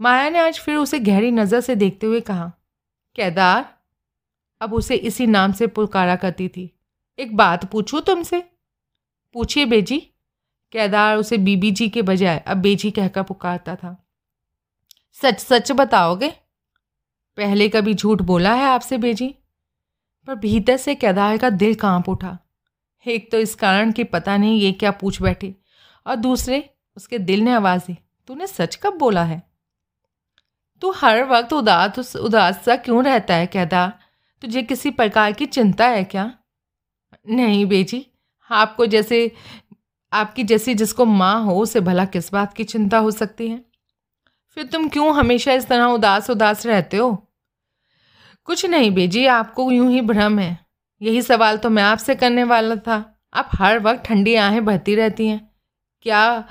माया 0.01 0.29
ने 0.31 0.39
आज 0.39 0.59
फिर 0.61 0.77
उसे 0.77 0.99
गहरी 0.99 1.31
नज़र 1.31 1.61
से 1.61 1.77
देखते 1.77 2.07
हुए 2.07 2.21
कहा 2.21 2.53
केदार 3.15 3.79
अब 4.61 4.75
उसे 4.75 4.95
इसी 4.95 5.27
नाम 5.27 5.53
से 5.53 5.67
पुकारा 5.67 6.17
करती 6.17 6.49
थी। 6.49 6.71
एक 7.19 7.37
बात 7.37 7.65
पूछूँ 7.65 8.01
तुमसे? 8.01 8.41
पूछिए 9.33 9.65
बेजी। 9.65 9.99
केदार 10.73 11.17
उसे 11.17 11.39
बीबी 11.39 11.71
जी 11.71 11.89
के 11.89 12.03
बजाय 12.03 12.39
अब 12.39 12.57
बेजी 12.57 12.91
कहकर 12.91 13.23
पुकारता 13.23 13.77
था। 13.77 14.07
सच 15.23 15.41
सच 15.41 15.73
बताओगे? 15.73 16.29
पहले 17.37 17.69
कभी 17.69 17.95
झूठ 17.95 18.23
बोला 18.23 18.55
है 18.55 18.65
आपसे 18.65 18.99
बेजी? 18.99 19.35
पर 20.27 20.35
भीतर 20.35 20.77
से 20.77 20.95
केदार 20.95 21.39
का 21.39 21.51
दिल 21.51 21.75
काँप 21.75 22.09
उठा। 22.09 22.39
एक 23.07 23.33
तो 23.33 23.39
इस 23.39 23.55
कारण 23.55 23.93
कि 23.93 24.05
पता 24.05 24.37
नहीं 24.37 24.61
ये 24.61 24.73
क्या 24.73 24.91
पूछ 24.91 25.23
बैठी। 25.23 25.57
और 26.07 26.17
दूसरे, 26.17 26.71
उसके 26.97 27.19
दिल 27.19 27.41
ने 27.41 27.53
आवाज़ 27.53 27.83
दी, 27.83 27.99
तूने 28.27 28.47
सच 28.47 28.77
कब 28.77 28.93
बोला 28.93 29.25
है? 29.25 29.43
तू 30.81 30.91
हर 30.91 31.25
वक्त 31.25 31.53
उदास 31.53 32.17
उदास 32.17 32.65
सा 32.65 32.77
क्यों 32.77 33.05
रहता 33.05 33.35
है 33.35 33.47
कहता 33.47 33.93
तुझे 34.43 34.63
किसी 34.63 34.91
प्रकार 34.91 35.33
की 35.33 35.47
चिंता 35.47 35.87
है 35.87 36.05
क्या? 36.05 36.35
नहीं 37.29 37.67
बेजी, 37.67 38.07
आपको 38.51 38.87
जैसे, 38.87 39.33
आपकी 40.13 40.45
जैसी 40.45 40.75
जिसको 40.75 41.05
माँ 41.05 41.45
हो, 41.45 41.61
उसे 41.61 41.81
भला 41.81 42.05
किस 42.05 42.33
बात 42.33 42.53
की 42.53 42.65
चिंता 42.65 42.99
हो 42.99 43.11
सकती 43.11 43.49
है? 43.49 43.65
फिर 44.55 44.67
तुम 44.67 44.89
क्यों 44.89 45.15
हमेशा 45.15 45.53
इस 45.53 45.67
तरह 45.67 45.85
उदास 45.85 46.31
उदास 46.31 46.67
रहते 46.67 46.97
हो? 46.97 47.27
कुछ 48.45 48.67
नहीं 48.67 48.91
बेजी, 48.91 49.27
आपको 49.27 49.71
यूँ 49.71 49.91
ही 49.91 50.01
भ्रम 50.01 50.39
है। 50.39 50.70
यही 51.01 51.23
सवाल 51.23 51.57
तो 51.57 51.71
मैं 51.71 51.83
आपसे 51.83 52.15
करने 52.15 52.45
वाला 52.45 52.77
था। 52.79 53.05
आप 53.35 53.51
हर 53.55 53.79
वक्त 53.79 54.05
ठंडी 54.05 54.35
आहें 54.37 54.65
बहती 54.65 54.95
रहती 54.95 55.27
हैं। 55.29 55.51
क्या 56.03 56.45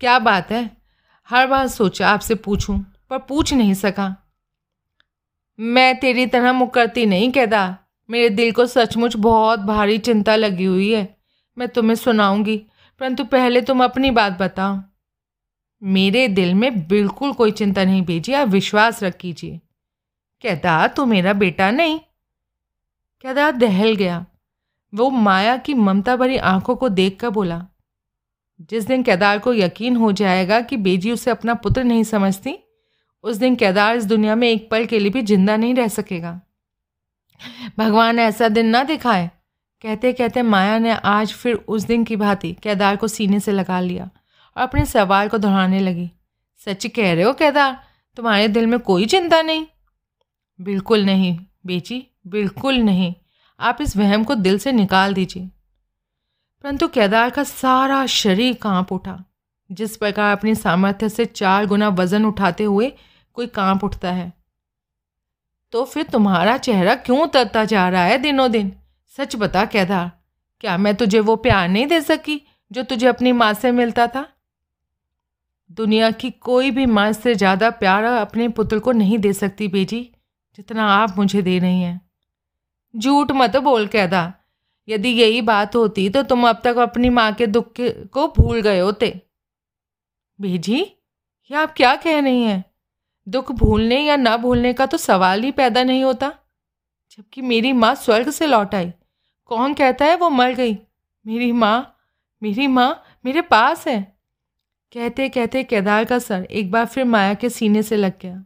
क्या 0.00 0.18
बात 0.18 0.50
है? 0.52 0.70
हर 1.28 1.46
बार 1.46 1.66
सोचा 1.68 2.08
आपसे 2.08 2.34
पूछूँ, 2.34 2.78
पर 3.10 3.18
पूछ 3.18 3.52
नहीं 3.54 3.74
सका। 3.74 4.14
मैं 5.58 5.98
तेरी 6.00 6.26
तरह 6.26 6.52
मुकरती 6.52 7.06
नहीं 7.06 7.30
कहता 7.32 7.76
मेरे 8.08 8.28
दिल 8.30 8.52
को 8.52 8.66
सचमुच 8.66 9.16
बहुत 9.16 9.60
भारी 9.60 9.98
चिंता 9.98 10.34
लगी 10.36 10.64
हुई 10.64 10.92
है। 10.92 11.08
मैं 11.56 11.68
तुम्हें 11.68 11.94
सुनाऊँगी, 11.96 12.56
परंतु 13.00 13.24
पहले 13.24 13.60
तुम 13.60 13.84
अपनी 13.84 14.10
बात 14.10 14.38
बताओ। 14.40 14.78
मेरे 15.82 16.26
दिल 16.28 16.54
में 16.54 16.86
बिल्कुल 16.88 17.32
कोई 17.32 17.50
चिंता 17.52 17.84
नहीं 17.84 18.02
भेजी 18.02 18.32
आप 18.32 18.48
विश्वास 18.48 19.02
रख 19.02 19.16
कीजिए। 19.16 19.60
कहता 20.44 20.86
तू 20.86 21.04
मेरा 21.04 21.32
बेटा 21.32 21.70
नहीं। 21.70 21.98
केदार 23.24 23.52
दहल 23.52 23.94
गया? 23.94 24.24
वो 24.92 25.08
माया 25.10 25.56
की 25.56 25.74
ममता 25.74 26.16
भरी 26.16 26.36
आँखों 26.36 26.76
को 26.76 26.88
देख 26.88 27.18
कर 27.20 27.30
बोला, 27.30 27.66
जिस 28.70 28.84
दिन 28.84 29.02
केदार 29.02 29.38
को 29.38 29.54
यकीन 29.54 29.96
हो 29.96 30.10
जाएगा 30.12 30.60
कि 30.60 30.76
बेजी 30.76 31.12
उसे 31.12 31.30
अपना 31.30 31.54
पुत्र 31.54 31.84
नहीं 31.84 32.04
समझती, 32.04 32.58
उस 33.24 33.36
दिन 33.36 33.56
केदार 33.56 33.96
इस 33.96 34.04
दुनिया 34.04 34.34
में 34.34 34.48
एक 34.48 34.68
पल 34.70 34.84
के 34.86 34.98
लिए 34.98 35.10
भी 35.10 35.22
ज़िंदा 35.22 35.56
नहीं 35.56 35.74
रह 35.74 35.88
सकेगा। 35.88 36.40
भगवान 37.78 38.18
ऐसा 38.18 38.48
दिन 38.48 38.66
ना 38.66 38.82
दिखाए। 38.82 39.30
कहते 39.84 40.12
कहते 40.12 40.42
माया 40.42 40.78
ने 40.78 40.90
आज 40.90 41.32
फिर 41.32 41.54
उस 41.54 41.82
दिन 41.82 42.04
की 42.04 42.16
भांति 42.16 42.52
केदार 42.62 42.96
को 42.96 43.08
सीने 43.08 43.40
से 43.40 43.52
लगा 43.52 43.80
लिया 43.80 44.04
और 44.04 44.62
अपने 44.62 44.84
सवाल 44.86 45.28
को 45.28 45.38
दोहराने 45.38 45.80
लगी। 45.80 46.10
सच 46.60 46.86
कह 46.86 47.12
रहे 47.14 47.24
हो 47.24 47.32
केदार, 47.32 47.76
तुम्हारे 48.16 48.48
दिल 48.48 48.66
में 48.66 48.78
कोई 48.80 49.06
चिंता 49.06 49.42
नहीं? 49.42 49.66
बिल्कुल 50.60 51.04
नहीं 51.04 51.38
बेची 51.66 52.06
बिल्कुल 52.26 52.76
नहीं। 52.76 53.14
आप 53.60 53.78
इस 53.80 53.96
वहम 53.96 54.24
को 54.24 54.34
दिल 54.34 54.58
से 54.58 54.72
निकाल 54.72 55.14
दीजिए। 55.14 55.48
परंतु 56.64 56.88
केदार 56.88 57.30
का 57.30 57.42
सारा 57.44 58.04
शरीर 58.06 58.54
काँप 58.54 58.92
उठा, 58.92 59.22
जिस 59.70 59.96
प्रकार 59.96 60.36
अपनी 60.36 60.54
सामर्थ्य 60.54 61.08
से 61.08 61.24
चार 61.24 61.66
गुना 61.66 61.88
वज़न 61.88 62.24
उठाते 62.24 62.64
हुए 62.64 62.92
कोई 63.36 63.46
काँप 63.46 63.84
उठता 63.84 64.12
है। 64.12 64.32
तो 65.72 65.84
फिर 65.84 66.04
तुम्हारा 66.04 66.56
चेहरा 66.58 66.94
क्यों 66.94 67.20
उतरता 67.20 67.64
जा 67.64 67.88
रहा 67.88 68.04
है 68.04 68.18
दिनों 68.18 68.50
दिन 68.50 68.72
सच 69.12 69.36
बता 69.36 69.64
केदार, 69.64 70.10
क्या 70.60 70.76
मैं 70.78 70.94
तुझे 70.94 71.20
वो 71.20 71.36
प्यार 71.36 71.68
नहीं 71.68 71.86
दे 71.86 72.00
सकी, 72.00 72.40
जो 72.70 72.82
तुझे 72.82 73.06
अपनी 73.06 73.32
माँ 73.32 73.52
से 73.54 73.72
मिलता 73.72 74.06
था? 74.06 74.26
दुनिया 75.70 76.10
की 76.10 76.30
कोई 76.30 76.70
भी 76.70 76.86
माँ 76.86 77.10
से 77.12 77.34
ज़्यादा 77.34 77.70
प्यार 77.70 78.04
अपने 78.04 78.48
पुत्र 78.48 78.78
को 78.78 78.92
नहीं 78.92 79.18
दे 79.18 79.32
सकती 79.32 79.68
बेटी 79.68 80.00
जितना 80.58 80.86
आप 80.88 81.14
मुझे 81.18 81.42
दे 81.42 81.58
रही 81.58 81.80
हैं। 81.80 82.00
झूठ 82.96 83.32
मत 83.32 83.56
बोल 83.56 83.86
केदार 83.86 84.32
यदि 84.88 85.08
यही 85.08 85.40
बात 85.42 85.76
होती 85.76 86.08
तो 86.10 86.22
तुम 86.22 86.48
अब 86.48 86.60
तक 86.64 86.76
अपनी 86.76 87.08
माँ 87.10 87.32
के 87.32 87.46
दुख 87.46 87.72
को 87.80 88.26
भूल 88.28 88.60
गए 88.60 88.78
होते। 88.78 89.08
बेजी, 90.38 90.80
ये 91.50 91.54
आप 91.54 91.74
क्या 91.76 91.94
कह 91.96 92.20
रही 92.20 92.42
हैं? 92.42 92.64
दुख 93.26 93.52
भूलने 93.52 94.00
या 94.00 94.16
ना 94.16 94.36
भूलने 94.36 94.72
का 94.72 94.86
तो 94.86 94.96
सवाल 94.96 95.42
ही 95.42 95.50
पैदा 95.52 95.82
नहीं 95.84 96.04
होता। 96.04 96.32
जबकि 97.10 97.42
मेरी 97.42 97.72
माँ 97.72 97.94
स्वर्ग 97.94 98.30
से 98.30 98.46
लौट 98.46 98.74
आई। 98.74 98.92
कौन 99.46 99.74
कहता 99.74 100.04
है 100.04 100.16
वो 100.16 100.30
मर 100.30 100.52
गई? 100.52 100.78
मेरी 101.26 101.52
माँ 101.52 101.96
मेरी 102.42 102.66
माँ 102.66 103.02
मेरे 103.24 103.40
पास 103.40 103.86
है। 103.88 104.00
कहते 104.92 105.28
कहते 105.28 105.62
केदार 105.64 106.04
का 106.04 106.18
सर 106.18 106.44
एक 106.44 106.70
बार 106.70 106.86
फिर 106.86 107.04
माया 107.04 107.34
के 107.34 107.50
सीने 107.50 107.82
से 107.82 107.96
लग 107.96 108.20
गया। 108.22 108.44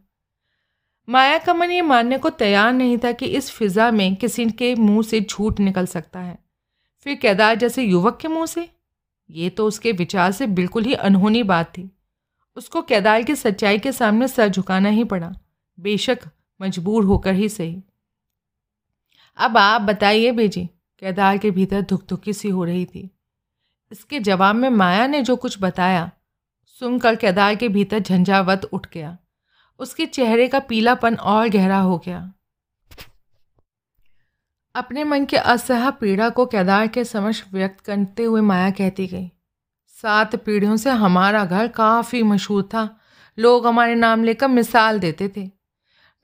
माया 1.09 1.37
का 1.37 1.53
मन 1.53 1.71
ये 1.71 1.81
मानने 1.81 2.17
को 2.17 2.29
तैयार 2.29 2.73
नहीं 2.73 2.97
था 2.97 3.11
कि 3.11 3.25
इस 3.25 3.51
फिज़ा 3.51 3.91
में 3.91 4.15
किसी 4.15 4.49
के 4.49 4.75
मुँह 4.75 5.01
से 5.01 5.21
झूठ 5.21 5.59
निकल 5.59 5.85
सकता 5.85 6.19
है। 6.19 6.39
फिर 7.01 7.15
केदार 7.15 7.55
जैसे 7.55 7.83
युवक 7.83 8.17
के 8.21 8.27
मुँह 8.27 8.45
से? 8.45 8.69
ये 9.29 9.49
तो 9.49 9.67
उसके 9.67 9.91
विचार 9.91 10.31
से 10.31 10.47
बिल्कुल 10.47 10.83
ही 10.83 10.93
अनहोनी 10.93 11.43
बात 11.43 11.65
थी। 11.65 11.91
उसको 12.57 12.81
केदार 12.81 13.23
की 13.23 13.35
सच्चाई 13.35 13.79
के 13.79 13.91
सामने 13.91 14.27
सर 14.27 14.49
झुकाना 14.49 14.89
ही 14.89 15.03
पड़ा। 15.03 15.35
बेशक 15.79 16.19
मजबूर 16.61 17.03
होकर 17.03 17.33
ही 17.33 17.49
सही। 17.49 17.83
अब 19.37 19.57
आप 19.57 19.81
बताइए 19.81 20.31
बेजी, 20.31 20.65
केदार 20.99 21.37
के 21.37 21.51
भीतर 21.51 21.81
धुक 21.81 22.03
धुकी 22.09 22.33
सी 22.33 22.49
हो 22.49 22.63
रही 22.63 22.85
थी। 22.85 23.09
इसके 23.91 24.19
जवाब 24.19 24.55
में 24.55 24.69
माया 24.69 25.07
ने 25.07 25.21
जो 25.21 25.35
कुछ 25.35 25.57
बताया, 25.59 26.11
सुनकर 26.65 27.15
केदार 27.15 27.55
के 27.55 27.69
भीतर 27.69 27.99
झंझावत 27.99 28.69
उठ 28.73 28.87
गया। 28.93 29.17
उसके 29.81 30.05
चेहरे 30.05 30.47
का 30.47 30.59
पीलापन 30.59 31.15
और 31.15 31.47
गहरा 31.49 31.77
हो 31.77 31.97
गया। 31.97 32.31
अपने 34.75 35.03
मन 35.03 35.25
के 35.25 35.37
असह 35.37 35.89
पीड़ा 35.89 36.29
को 36.29 36.45
केदार 36.45 36.87
के 36.87 37.03
समक्ष 37.03 37.43
व्यक्त 37.53 37.79
करते 37.79 38.23
हुए 38.23 38.41
माया 38.41 38.69
कहती 38.71 39.07
गई, 39.07 39.31
सात 39.97 40.35
पीढ़ियों 40.35 40.75
से 40.77 40.89
हमारा 40.89 41.45
घर 41.45 41.67
काफ़ी 41.67 42.21
मशहूर 42.23 42.63
था, 42.63 42.89
लोग 43.37 43.67
हमारे 43.67 43.95
नाम 43.95 44.23
लेकर 44.23 44.47
मिसाल 44.47 44.99
देते 44.99 45.27
थे। 45.29 45.47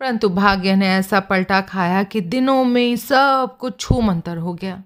परंतु 0.01 0.29
भाग्य 0.29 0.75
ने 0.75 0.87
ऐसा 0.87 1.19
पलटा 1.19 1.59
खाया 1.61 2.03
कि 2.03 2.21
दिनों 2.21 2.63
में 2.65 2.95
सब 2.95 3.57
कुछ 3.59 3.79
छू 3.79 3.99
मंतर 4.01 4.37
हो 4.37 4.53
गया। 4.53 4.83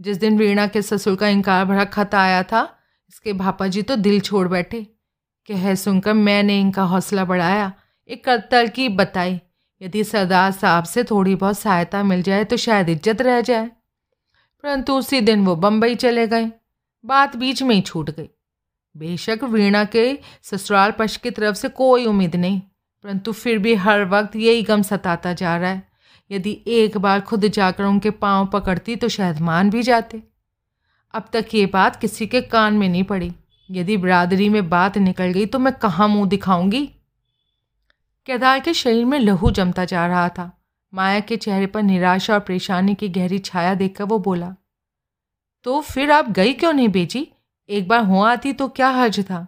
जिस 0.00 0.16
दिन 0.16 0.38
वीणा 0.38 0.66
के 0.66 0.82
ससुर 0.82 1.16
का 1.16 1.28
इनकार 1.28 1.64
भरा 1.64 1.84
खत 1.84 2.14
आया 2.14 2.42
था, 2.42 2.62
इसके 3.10 3.32
भापा 3.32 3.66
जी 3.66 3.82
तो 3.82 3.96
दिल 3.96 4.20
छोड़ 4.20 4.46
बैठे। 4.48 4.82
कह 5.48 5.74
सुनकर 5.74 6.12
मैंने 6.12 6.60
इनका 6.60 6.82
हौसला 6.82 7.24
बढ़ाया 7.24 7.72
एक 8.12 8.28
तरकीब 8.50 8.96
बताई, 8.96 9.38
यदि 9.80 10.02
सरदार 10.04 10.50
साहब 10.52 10.84
से 10.84 11.04
थोड़ी 11.04 11.34
बहुत 11.36 11.58
सहायता 11.58 12.02
मिल 12.04 12.22
जाए 12.22 12.44
तो 12.44 12.56
शायद 12.58 12.88
इज़्ज़त 12.88 13.22
रह 13.22 13.40
जाए। 13.42 13.66
परंतु 14.64 14.94
उसी 14.94 15.20
दिन 15.22 15.44
वो 15.44 15.56
बम्बई 15.56 15.94
चले 15.96 16.26
गए, 16.26 16.50
बात 17.04 17.36
बीच 17.36 17.62
में 17.62 17.74
ही 17.74 17.80
छूट 17.82 18.10
गई। 18.10 18.28
बेशक 18.94 19.44
वीणा 19.44 19.84
के 19.86 20.18
ससुराल 20.44 20.90
पक्ष 20.90 21.16
की 21.16 21.30
तरफ़ 21.30 21.56
से 21.56 21.68
कोई 21.70 22.06
उम्मीद 22.06 22.36
नहीं, 22.36 22.60
परंतु 23.04 23.32
फिर 23.34 23.58
भी 23.58 23.74
हर 23.76 24.04
वक्त 24.08 24.36
यही 24.36 24.62
गम 24.62 24.82
सताता 24.82 25.32
जा 25.34 25.56
रहा 25.56 25.70
है। 25.70 25.82
यदि 26.30 26.56
एक 26.68 26.96
बार 26.98 27.20
खुद 27.22 27.46
जाकर 27.48 27.84
उनके 27.84 28.10
पाँव 28.20 28.46
पकड़ती 28.46 28.96
तो 28.96 29.08
शायद 29.08 29.40
मान 29.40 29.70
भी 29.70 29.82
जाते। 29.82 30.22
अब 31.14 31.28
तक 31.32 31.54
ये 31.54 31.66
बात 31.68 31.96
किसी 31.96 32.26
के 32.26 32.40
कान 32.42 32.74
में 32.74 32.88
नहीं 32.88 33.04
पड़ी। 33.04 33.32
यदि 33.68 33.96
बरादरी 33.98 34.48
में 34.48 34.68
बात 34.68 34.98
निकल 35.00 35.32
गई 35.32 35.46
तो 35.46 35.58
मैं 35.58 35.72
कहाँ 35.74 36.08
मुँह 36.08 36.28
दिखाऊँगी? 36.28 36.88
केदार 38.26 38.60
के 38.60 38.72
शरीर 38.74 39.04
में 39.04 39.18
लहू 39.18 39.50
जमता 39.50 39.84
जा 39.84 40.06
रहा 40.06 40.28
था। 40.28 40.50
माया 40.92 41.20
के 41.20 41.36
चेहरे 41.36 41.66
पर 41.66 41.82
निराशा 41.82 42.34
और 42.34 42.40
परेशानी 42.40 42.94
की 42.94 43.08
गहरी 43.08 43.38
छाया 43.38 43.74
देखकर 43.74 44.04
वो 44.04 44.18
बोला 44.18 44.54
तो 45.66 45.80
फिर 45.80 46.10
आप 46.10 46.28
गई 46.30 46.52
क्यों 46.52 46.72
नहीं 46.72 46.88
बेची? 46.88 47.26
एक 47.68 47.88
बार 47.88 48.04
हो 48.04 48.22
आती 48.22 48.52
तो 48.52 48.68
क्या 48.68 48.88
हर्ज 48.88 49.20
था? 49.20 49.46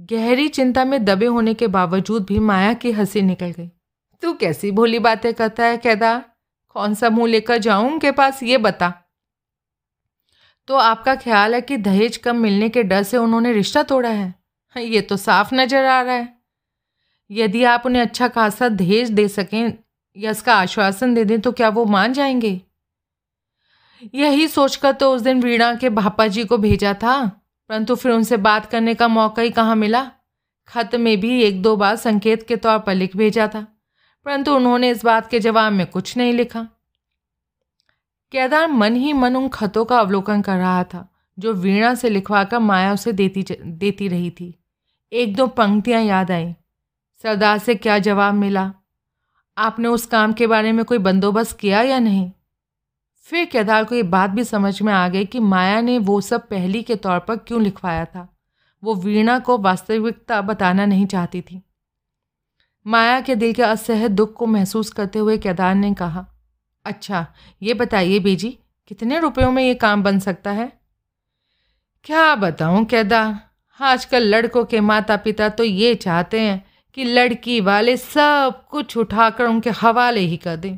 गहरी 0.00 0.48
चिंता 0.48 0.84
में 0.84 1.04
दबे 1.04 1.26
होने 1.26 1.54
के 1.54 1.66
बावजूद 1.66 2.26
भी 2.26 2.38
माया 2.38 2.72
की 2.74 2.92
हँसी 2.92 3.22
निकल 3.22 3.50
गई। 3.50 3.70
तू 4.22 4.32
कैसी 4.32 4.70
भोली 4.70 4.98
बातें 4.98 5.32
करता 5.34 5.64
है 5.64 5.76
केदार? 5.76 6.24
कौन 6.68 6.94
सा 6.94 7.10
मुँह 7.10 7.28
लेकर 7.28 7.58
जाऊँ 7.58 7.90
उनके 7.90 8.10
पास, 8.10 8.42
ये 8.42 8.58
बता? 8.58 8.92
तो 10.68 10.76
आपका 10.76 11.14
ख्याल 11.14 11.54
है 11.54 11.60
कि 11.60 11.76
दहेज 11.76 12.16
कम 12.16 12.36
मिलने 12.36 12.68
के 12.68 12.82
डर 12.82 13.02
से 13.02 13.16
उन्होंने 13.16 13.52
रिश्ता 13.52 13.82
तोड़ा 13.82 14.08
है? 14.08 14.34
ये 14.76 15.00
तो 15.00 15.16
साफ़ 15.16 15.54
नज़र 15.54 15.84
आ 15.84 16.00
रहा 16.02 16.14
है। 16.14 16.41
यदि 17.32 17.62
आप 17.64 17.82
उन्हें 17.86 18.02
अच्छा 18.02 18.28
खासा 18.28 18.68
दहेज 18.68 19.10
दे 19.10 19.26
सकें 19.28 19.72
या 20.16 20.30
इसका 20.30 20.54
आश्वासन 20.54 21.14
दे 21.14 21.24
दें 21.24 21.40
तो 21.40 21.52
क्या 21.52 21.68
वो 21.68 21.84
मान 21.84 22.12
जाएँगे? 22.12 22.60
यही 24.14 24.48
सोचकर 24.48 24.92
तो 24.92 25.12
उस 25.14 25.22
दिन 25.22 25.42
वीणा 25.42 25.74
के 25.74 25.88
भापा 25.90 26.26
जी 26.26 26.44
को 26.44 26.58
भेजा 26.58 26.92
था, 26.94 27.24
परंतु 27.70 27.94
फिर 27.94 28.12
उनसे 28.12 28.36
बात 28.36 28.66
करने 28.66 28.94
का 28.94 29.08
मौका 29.08 29.42
ही 29.42 29.50
कहाँ 29.50 29.76
मिला? 29.76 30.10
खत 30.68 30.94
में 30.94 31.20
भी 31.20 31.42
एक 31.42 31.62
दो 31.62 31.76
बार 31.76 31.96
संकेत 31.96 32.42
के 32.42 32.56
तौर 32.56 32.78
पर 32.78 32.94
लिख 32.94 33.16
भेजा 33.16 33.46
था, 33.48 33.66
परंतु 34.26 34.54
उन्होंने 34.54 34.90
इस 34.90 35.04
बात 35.04 35.30
के 35.30 35.40
जवाब 35.40 35.72
में 35.72 35.86
कुछ 35.86 36.16
नहीं 36.16 36.32
लिखा। 36.32 36.62
केदार 38.32 38.68
मन 38.68 38.96
ही 38.96 39.12
मन 39.12 39.36
उन 39.36 39.48
खतों 39.48 39.84
का 39.84 39.98
अवलोकन 39.98 40.42
कर 40.42 40.56
रहा 40.56 40.82
था, 40.84 41.08
जो 41.38 41.52
वीणा 41.52 41.94
से 41.94 42.10
लिखवा 42.10 42.42
कर 42.44 42.58
माया 42.58 42.92
उसे 42.92 43.12
देती 43.12 43.44
देती 43.62 44.08
रही 44.08 44.30
थी। 44.30 44.54
एक 45.12 45.34
दो 45.36 45.46
पंक्तियाँ 45.46 46.02
याद 46.02 46.30
आई। 46.30 46.54
सरदार 47.24 47.58
से 47.58 47.74
क्या 47.74 47.98
जवाब 47.98 48.34
मिला? 48.34 48.72
आपने 49.58 49.88
उस 49.88 50.06
काम 50.06 50.32
के 50.32 50.46
बारे 50.46 50.72
में 50.72 50.84
कोई 50.84 50.98
बंदोबस्त 50.98 51.58
किया 51.58 51.82
या 51.82 51.98
नहीं? 51.98 52.30
फिर 53.28 53.44
केदार 53.44 53.84
को 53.84 53.94
ये 53.94 54.02
बात 54.02 54.30
भी 54.30 54.44
समझ 54.44 54.82
में 54.82 54.92
आ 54.92 55.08
गई 55.08 55.24
कि 55.24 55.40
माया 55.40 55.80
ने 55.80 55.98
वो 55.98 56.20
सब 56.20 56.48
पहली 56.48 56.82
के 56.82 56.96
तौर 56.96 57.18
पर 57.18 57.36
क्यों 57.36 57.62
लिखवाया 57.62 58.04
था। 58.04 58.28
वो 58.82 58.94
वीणा 58.94 59.38
को 59.38 59.58
वास्तविकता 59.58 60.40
बताना 60.40 60.86
नहीं 60.86 61.06
चाहती 61.06 61.40
थी। 61.40 61.62
माया 62.86 63.20
के 63.20 63.34
दिल 63.34 63.52
के 63.52 63.62
असह 63.62 64.06
दुख 64.08 64.32
को 64.32 64.46
महसूस 64.46 64.90
करते 64.90 65.18
हुए 65.18 65.38
केदार 65.38 65.74
ने 65.74 65.92
कहा 65.94 66.26
अच्छा 66.84 67.26
ये 67.62 67.74
बताइए 67.74 68.18
बेजी, 68.18 68.58
कितने 68.88 69.18
रुपयों 69.18 69.50
में 69.52 69.62
ये 69.64 69.74
काम 69.74 70.02
बन 70.02 70.18
सकता 70.18 70.50
है? 70.50 70.72
क्या 72.04 72.34
बताऊँ 72.34 72.84
केदार, 72.84 73.40
आजकल 73.80 74.22
लड़कों 74.22 74.64
के 74.64 74.80
माता 74.80 75.16
पिता 75.16 75.48
तो 75.48 75.64
ये 75.64 75.94
चाहते 75.94 76.40
हैं 76.40 76.71
कि 76.96 77.04
लड़की 77.04 77.60
वाले 77.60 77.96
सब 77.96 78.62
कुछ 78.70 78.96
उठाकर 78.96 79.44
उनके 79.44 79.70
हवाले 79.72 80.20
ही 80.20 80.36
कर 80.36 80.56
दें। 80.56 80.76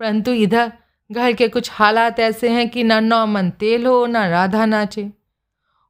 परंतु 0.00 0.32
इधर 0.32 0.72
घर 1.10 1.32
के 1.32 1.48
कुछ 1.48 1.70
हालात 1.72 2.20
ऐसे 2.20 2.48
हैं 2.48 2.68
कि 2.68 2.82
ना 2.84 2.98
नौमन 3.00 3.50
तेल 3.50 3.86
हो, 3.86 4.06
ना 4.06 4.26
राधा 4.28 4.66
नाचे। 4.66 5.02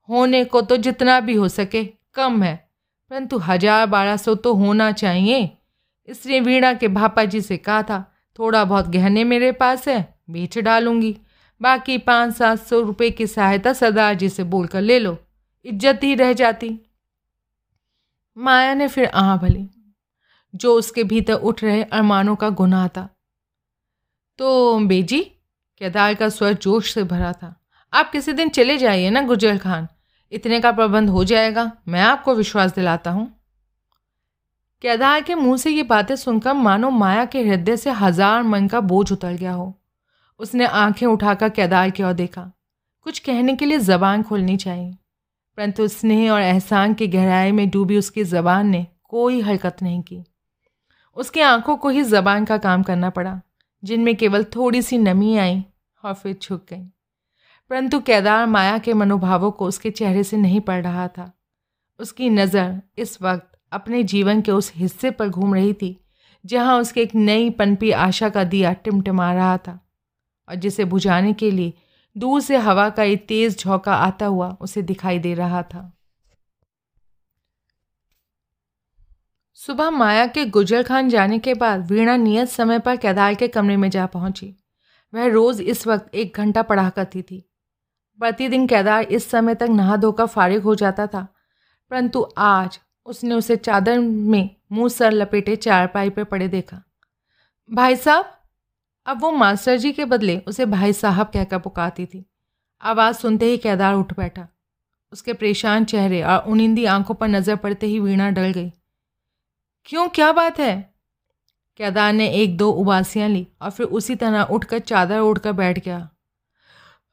होने 0.08 0.44
को 0.44 0.60
तो 0.60 0.76
जितना 0.76 1.18
भी 1.20 1.34
हो 1.34 1.48
सके, 1.48 1.84
कम 2.14 2.42
है। 2.42 2.54
परंतु 3.10 3.38
हज़ार 3.38 3.86
बारह 3.86 4.16
सौ 4.16 4.34
तो 4.34 4.54
होना 4.54 4.90
चाहिए। 4.92 5.50
इसलिए 6.08 6.40
वीणा 6.40 6.72
के 6.74 6.88
भापा 6.88 7.24
जी 7.24 7.40
से 7.40 7.56
कहा 7.56 7.82
था, 7.82 8.04
थोड़ा 8.38 8.64
बहुत 8.64 8.88
गहने 8.88 9.24
मेरे 9.24 9.52
पास 9.52 9.86
है, 9.88 10.14
बेच 10.30 10.58
डालूँगी। 10.58 11.16
बाकी 11.60 11.98
पाँच 11.98 12.34
सात 12.34 12.58
सौ 12.58 12.80
रुपये 12.80 13.10
की 13.10 13.26
सहायता 13.26 13.72
सरदार 13.72 14.14
जी 14.14 14.28
से 14.28 14.44
बोलकर 14.44 14.80
ले 14.80 14.98
लो। 14.98 15.16
इज़्ज़त 15.64 16.00
ही 16.02 16.14
रह 16.14 16.32
जाती। 16.32 16.68
माया 18.36 18.74
ने 18.74 18.88
फिर 18.88 19.06
आह 19.06 19.36
भली, 19.36 19.68
जो 20.54 20.74
उसके 20.74 21.04
भीतर 21.04 21.34
उठ 21.34 21.62
रहे 21.64 21.82
अरमानों 21.82 22.36
का 22.36 22.48
गुनाह 22.50 22.88
था। 22.88 23.08
तो 24.38 24.78
बेजी, 24.78 25.20
केदार 25.80 26.14
का 26.14 26.28
स्वर 26.28 26.52
जोश 26.52 26.92
से 26.94 27.02
भरा 27.04 27.32
था। 27.32 27.54
आप 27.92 28.10
किसी 28.10 28.32
दिन 28.32 28.48
चले 28.48 28.76
जाइए 28.78 29.10
ना 29.10 29.22
गुजर 29.22 29.58
खान। 29.58 29.88
इतने 30.32 30.60
का 30.60 30.72
प्रबंध 30.72 31.10
हो 31.10 31.24
जाएगा। 31.24 31.70
मैं 31.88 32.00
आपको 32.00 32.34
विश्वास 32.34 32.74
दिलाता 32.74 33.10
हूँ। 33.10 33.26
केदार 34.82 35.20
के 35.20 35.34
मुँह 35.34 35.56
से 35.56 35.70
ये 35.70 35.82
बातें 35.82 36.14
सुनकर 36.16 36.52
मानो 36.52 36.90
माया 36.90 37.24
के 37.24 37.42
हृदय 37.42 37.76
से 37.76 37.90
हज़ार 37.90 38.42
मन 38.42 38.66
का 38.68 38.80
बोझ 38.80 39.12
उतर 39.12 39.32
गया 39.32 39.52
हो। 39.52 39.72
उसने 40.40 40.66
आँखें 40.66 41.06
उठाकर 41.06 41.48
केदार 41.48 41.90
की 41.90 42.02
ओर 42.02 42.12
देखा। 42.12 42.50
कुछ 43.06 43.18
कहने 43.18 43.56
के 43.56 43.66
लिए 43.66 43.78
जबान 43.78 44.22
खोलनी 44.22 44.56
चाहिए। 44.56 44.96
परंतु 45.58 45.88
स्नेह 45.88 46.32
और 46.32 46.40
एहसान 46.40 46.94
की 46.94 47.06
गहराई 47.08 47.52
में 47.52 47.68
डूबी 47.70 47.98
उसकी 47.98 48.24
जबान 48.24 48.68
ने 48.68 48.86
कोई 49.04 49.40
हरकत 49.40 49.82
नहीं 49.82 50.02
की। 50.02 50.22
उसकी 51.16 51.40
आँखों 51.40 51.76
को 51.76 51.88
ही 51.88 52.02
जबान 52.02 52.44
का 52.44 52.58
काम 52.58 52.82
करना 52.82 53.10
पड़ा, 53.10 53.40
जिनमें 53.82 54.14
केवल 54.16 54.44
थोड़ी 54.44 54.82
सी 54.82 54.98
नमी 54.98 55.36
आई 55.36 55.64
और 56.04 56.14
फिर 56.14 56.32
छुक 56.32 56.64
गई। 56.70 56.84
परंतु 57.70 58.00
केदार 58.00 58.46
माया 58.46 58.78
के 58.78 58.94
मनोभावों 58.94 59.50
को 59.50 59.66
उसके 59.66 59.90
चेहरे 59.90 60.24
से 60.24 60.36
नहीं 60.36 60.60
पड़ 60.60 60.82
रहा 60.82 61.06
था। 61.08 61.30
उसकी 62.00 62.30
नज़र 62.30 62.80
इस 62.98 63.20
वक्त 63.22 63.46
अपने 63.72 64.02
जीवन 64.02 64.40
के 64.40 64.52
उस 64.52 64.72
हिस्से 64.76 65.10
पर 65.10 65.28
घूम 65.28 65.54
रही 65.54 65.72
थी, 65.72 66.00
जहाँ 66.44 66.80
उसके 66.80 67.02
एक 67.02 67.14
नई 67.14 67.50
पनपी 67.50 67.90
आशा 67.90 68.28
का 68.28 68.44
दिया 68.44 68.72
टिमटिमा 68.72 69.32
रहा 69.32 69.56
था 69.58 69.78
और 70.48 70.54
जिसे 70.54 70.84
बुझाने 70.84 71.32
के 71.32 71.50
लिए 71.50 71.72
दूर 72.16 72.40
से 72.40 72.56
हवा 72.56 72.88
का 72.88 73.02
एक 73.02 73.26
तेज़ 73.28 73.56
झोंका 73.58 73.94
आता 73.94 74.26
हुआ 74.26 74.48
उसे 74.60 74.82
दिखाई 74.82 75.18
दे 75.18 75.34
रहा 75.34 75.62
था। 75.62 75.90
सुबह 79.58 79.90
माया 79.90 80.26
के 80.26 80.44
गुजर 80.46 80.82
खान 80.82 81.08
जाने 81.08 81.38
के 81.38 81.54
बाद 81.54 81.90
वीणा 81.90 82.16
नियत 82.16 82.48
समय 82.48 82.78
पर 82.78 82.96
केदार 82.96 83.34
के 83.34 83.48
कमरे 83.48 83.76
में 83.76 83.88
जा 83.90 84.06
पहुँची। 84.06 84.54
वह 85.12 85.26
रोज़ 85.26 85.62
इस 85.62 85.86
वक्त 85.86 86.14
एक 86.14 86.36
घंटा 86.36 86.62
पढ़ा 86.62 86.88
करती 86.90 87.22
थी। 87.22 87.44
प्रतिदिन 88.20 88.66
केदार 88.66 89.02
इस 89.02 89.28
समय 89.30 89.54
तक 89.54 89.68
नहा 89.70 89.96
धोकर 89.96 90.26
फारिग 90.26 90.62
हो 90.62 90.74
जाता 90.74 91.06
था, 91.06 91.26
परंतु 91.90 92.26
आज 92.38 92.78
उसने 93.06 93.34
उसे 93.34 93.56
चादर 93.56 93.98
में 93.98 94.56
मुँह 94.72 94.88
सर 94.88 95.12
लपेटे 95.12 95.56
चारपाई 95.56 96.10
पर 96.10 96.24
पड़े 96.24 96.48
देखा। 96.48 96.82
भाई 97.70 97.96
साहब 97.96 98.32
अब 99.06 99.20
वो 99.20 99.30
मास्टर 99.32 99.76
जी 99.76 99.92
के 99.92 100.04
बदले 100.04 100.38
उसे 100.38 100.66
भाई 100.66 100.92
साहब 100.92 101.26
कहकर 101.26 101.58
पुकारती 101.58 102.06
थी। 102.06 102.24
आवाज़ 102.82 103.16
सुनते 103.16 103.46
ही 103.46 103.58
केदार 103.58 103.94
उठ 103.94 104.16
बैठा। 104.16 104.46
उसके 105.12 105.32
परेशान 105.32 105.84
चेहरे 105.84 106.22
और 106.22 106.38
उनिंदी 106.38 106.84
आँखों 106.84 107.14
पर 107.14 107.28
नज़र 107.28 107.56
पड़ते 107.56 107.86
ही 107.86 108.00
वीणा 108.00 108.30
डल 108.30 108.52
गई। 108.52 108.72
क्यों, 109.84 110.08
क्या 110.08 110.32
बात 110.32 110.60
है? 110.60 110.94
केदार 111.76 112.12
ने 112.12 112.28
एक 112.28 112.56
दो 112.56 112.70
उबासियाँ 112.70 113.28
ली 113.28 113.46
और 113.62 113.70
फिर 113.70 113.86
उसी 113.86 114.14
तरह 114.14 114.42
उठकर 114.42 114.78
चादर 114.78 115.18
ओढ़कर 115.18 115.52
बैठ 115.52 115.78
गया। 115.78 116.08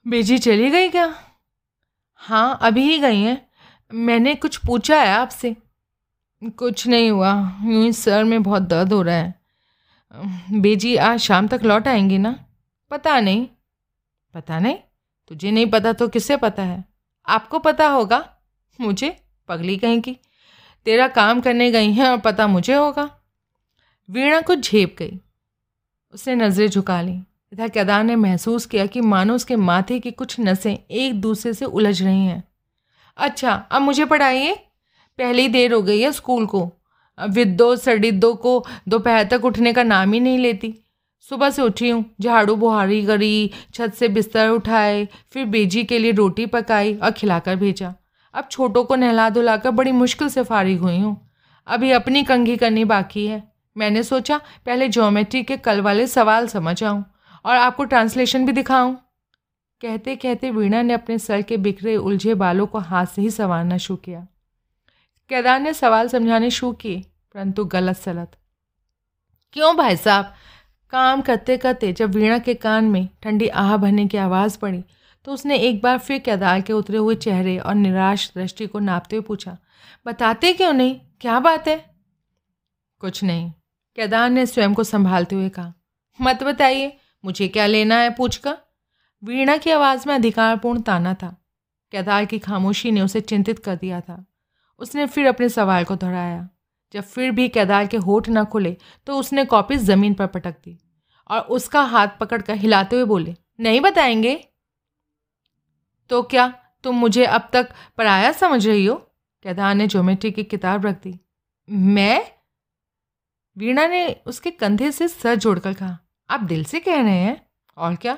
बेजी 0.08 0.38
चली 0.38 0.70
गई 0.70 0.90
क्या? 0.90 1.16
हाँ 2.16 2.60
अभी 2.62 2.84
ही 2.84 3.00
गई 3.00 3.22
हैं। 3.22 3.50
मैंने 3.92 4.36
कुछ 4.36 4.58
पूछा 4.58 5.02
है 5.02 5.14
आपसे। 5.14 5.56
कुछ 6.58 6.88
नहीं 6.88 7.12
हुआ। 7.12 7.60
यूँ 7.64 7.84
ही 7.84 7.94
सर 7.94 8.24
में 8.24 8.44
बहुत 8.44 8.62
दर्द 8.62 8.94
हो 8.94 9.02
रहा 9.02 9.16
है। 9.16 9.41
बेजी, 10.52 10.96
आज 10.96 11.20
शाम 11.20 11.48
तक 11.48 11.60
लौट 11.64 11.88
आएँगी 11.88 12.18
ना? 12.18 12.46
पता 12.92 13.20
नहीं। 13.20 13.48
पता 14.34 14.60
नहीं? 14.60 14.76
तुझे 15.28 15.52
नहीं 15.52 15.68
पता 15.68 15.94
तो 15.94 16.08
किससे 16.08 16.38
पता 16.38 16.64
है? 16.64 16.86
आपको 17.28 17.60
पता 17.60 17.88
होगा। 17.88 18.36
मुझे? 18.82 19.24
पगली 19.48 19.78
कहीं 19.78 20.02
की। 20.02 20.18
तेरा 20.86 21.08
काम 21.08 21.42
करने 21.42 21.72
गई 21.72 21.92
हैं 21.92 22.10
और 22.10 22.18
पता 22.18 22.48
मुझे 22.48 22.74
होगा। 22.74 23.10
वीणा 24.10 24.42
को 24.42 24.56
झेप 24.56 24.96
गई। 25.00 25.20
उसने 26.14 26.36
नज़रें 26.36 26.68
झुका 26.68 27.02
ली। 27.02 27.24
इधर 27.54 27.70
केदार 27.70 28.04
ने 28.04 28.16
महसूस 28.16 28.66
किया 28.66 28.86
कि 28.86 29.02
मानो 29.02 29.36
उसके 29.36 29.56
माथे 29.56 30.00
की 30.00 30.12
कुछ 30.12 30.40
नसें 30.40 30.78
एक 30.92 31.22
दूसरे 31.22 31.54
से 31.54 31.66
उलझ 31.66 32.04
रही 32.04 32.26
हैं। 32.26 32.44
अच्छा 33.18 33.52
अब 33.52 33.82
मुझे 33.82 34.06
पढ़ाइए। 34.06 34.56
पहले 35.18 35.42
ही 35.42 35.48
देर 35.48 35.74
हो 35.74 35.82
गई 35.82 36.02
है 36.02 36.12
स्कूल 36.12 36.46
को। 36.46 36.74
विद्दो 37.30 37.76
सडिद्दो 37.76 38.34
को 38.34 38.66
दोपहर 38.88 39.24
तक 39.24 39.46
उठने 39.46 39.74
का 39.74 39.84
नाम 39.84 40.14
ही 40.14 40.20
नहीं 40.20 40.40
लेती। 40.40 40.74
सुबह 41.22 41.50
से 41.50 41.62
उठी 41.62 41.90
हूँ, 41.90 42.06
झाड़ू 42.22 42.56
बुहारी 42.56 43.06
करी, 43.06 43.52
छत 43.74 43.94
से 43.94 44.08
बिस्तर 44.08 44.50
उठाए, 44.50 45.08
फिर 45.32 45.46
बेजी 45.46 45.84
के 45.84 46.00
लिए 46.00 46.12
रोटी 46.12 46.46
पकाई 46.46 46.96
और 46.96 47.12
खिलाकर 47.12 47.56
भेजा। 47.56 47.94
अब 48.34 48.48
छोटों 48.52 48.84
को 48.84 48.96
नहला 48.96 49.30
धुलाकर 49.30 49.72
बड़ी 49.72 49.92
मुश्किल 49.92 50.30
से 50.30 50.44
फारिग 50.44 50.80
हुई 50.80 50.98
हूँ। 50.98 51.32
अभी 51.68 51.92
अपनी 51.92 52.24
कंघी 52.24 52.58
करनी 52.58 52.86
बाकी 52.86 53.28
है। 53.28 53.44
मैंने 53.78 54.04
सोचा, 54.04 54.38
पहले 54.66 54.88
ज्योमेट्री 54.88 55.44
के 55.44 55.58
कल 55.58 55.82
वाले 55.82 56.08
सवाल 56.08 56.48
समझ 56.48 56.84
आऊँ 56.84 57.06
और 57.46 57.56
आपको 57.56 57.84
ट्रांसलेशन 57.84 58.46
भी 58.46 58.52
दिखाऊँ। 58.52 58.96
कहते 59.82 60.16
कहते 60.16 60.52
वीणा 60.52 60.82
ने 60.82 60.94
अपने 60.94 61.18
सर 61.20 61.42
के 61.42 61.58
बिखरे 61.58 61.96
उलझे 61.98 62.34
बालों 62.34 62.68
को 62.68 62.80
हाथ 62.80 63.06
से 63.06 63.22
ही 63.22 63.30
संवारना 63.30 63.78
शुरू 63.78 63.98
किया। 63.98 64.28
केदार 65.30 65.60
ने 65.60 65.74
सवाल 65.74 66.08
समझाने 66.08 66.50
शुरू 66.52 66.72
किए। 66.72 67.06
परंतु 67.36 67.66
गलत 67.66 67.98
सलत। 67.98 68.38
क्यों 69.54 69.76
भाई 69.78 69.96
साहब? 69.96 70.34
काम 70.94 71.22
करते 71.22 71.58
करते 71.58 71.92
जब 71.94 72.16
वीणा 72.16 72.38
के 72.40 72.54
कान 72.54 72.86
में 72.86 73.08
ठंडी 73.24 73.48
आह 73.48 73.76
भरने 73.78 74.08
की 74.08 74.18
आवाज़ 74.18 74.58
पड़ी 74.58 74.84
तो 75.26 75.34
उसने 75.34 75.58
एक 75.58 75.82
बार 75.82 75.98
फिर 75.98 76.20
केदार 76.20 76.62
के 76.62 76.74
उतरे 76.74 76.98
हुए 76.98 77.16
चेहरे 77.16 77.58
और 77.58 77.76
निराश 77.76 78.32
दृष्टि 78.36 78.68
को 78.68 78.80
नापते 78.80 79.16
हुए 79.16 79.24
पूछा, 79.24 79.58
बताते 80.06 80.54
क्यों 80.54 80.74
नहीं? 80.74 81.00
क्या 81.22 81.40
बात 81.40 81.68
है? 81.68 81.78
कुछ 83.02 83.24
नहीं, 83.24 83.52
केदार 83.98 84.30
ने 84.30 84.46
स्वयं 84.46 84.74
को 84.74 84.84
संभालते 84.84 85.36
हुए 85.36 85.50
कहा। 85.50 85.74
मत 86.22 86.44
बताइए, 86.44 86.98
मुझे 87.26 87.48
क्या 87.48 87.66
लेना 87.66 87.96
है 87.96 88.10
पूछ 88.10 88.36
पूछकर? 88.38 88.58
वीणा 89.24 89.58
की 89.58 89.72
आवाज़ 89.72 90.08
में 90.08 90.16
अधिकारपूर्ण 90.16 90.82
ताना 90.82 91.14
था। 91.14 91.36
केदार 91.92 92.26
की 92.26 92.40
खामोशी 92.40 92.92
ने 92.92 93.02
उसे 93.02 93.22
चिंतित 93.22 93.60
कर 93.60 93.76
दिया 93.76 94.02
था। 94.02 94.26
उसने 94.80 95.06
फिर 95.06 95.28
अपने 95.28 95.50
सवाल 95.50 95.84
को 95.84 95.96
दोहराया। 95.96 96.50
जब 96.94 97.02
फिर 97.02 97.32
भी 97.32 97.50
केदार 97.50 97.88
के 97.88 97.98
होठ 97.98 98.30
न 98.30 98.44
खुले 98.44 98.78
तो 99.06 99.18
उसने 99.18 99.46
कॉपी 99.46 99.76
ज़मीन 99.76 100.14
पर 100.14 100.28
पटक 100.28 100.52
दी 100.52 100.78
और 101.28 101.40
उसका 101.40 101.82
हाथ 101.82 102.08
पकड़कर 102.20 102.56
हिलाते 102.56 102.96
हुए 102.96 103.06
बोले, 103.06 103.36
नहीं 103.60 103.82
बताएँगे? 103.82 104.48
तो 106.10 106.24
क्या 106.24 106.48
तुम 106.84 106.96
मुझे 106.96 107.26
अब 107.26 107.50
तक 107.54 107.70
पढ़ाया 107.98 108.32
समझ 108.32 108.68
रही 108.68 108.86
हो? 108.86 108.96
केदार 109.44 109.76
ने 109.76 109.88
ज्योमेट्री 109.88 110.32
की 110.32 110.44
किताब 110.44 110.86
रख 110.86 111.04
दी। 111.04 111.20
मैं? 111.70 112.26
वीणा 113.58 113.88
ने 113.88 114.22
उसके 114.26 114.52
कंधे 114.52 114.92
से 114.92 115.08
सर 115.08 115.36
जोड़कर 115.36 115.74
कहा, 115.74 115.98
आप 116.30 116.40
दिल 116.40 116.64
से 116.64 116.80
कह 116.80 117.02
रहे 117.02 117.18
हैं? 117.18 117.46
और 117.78 117.96
क्या? 117.96 118.18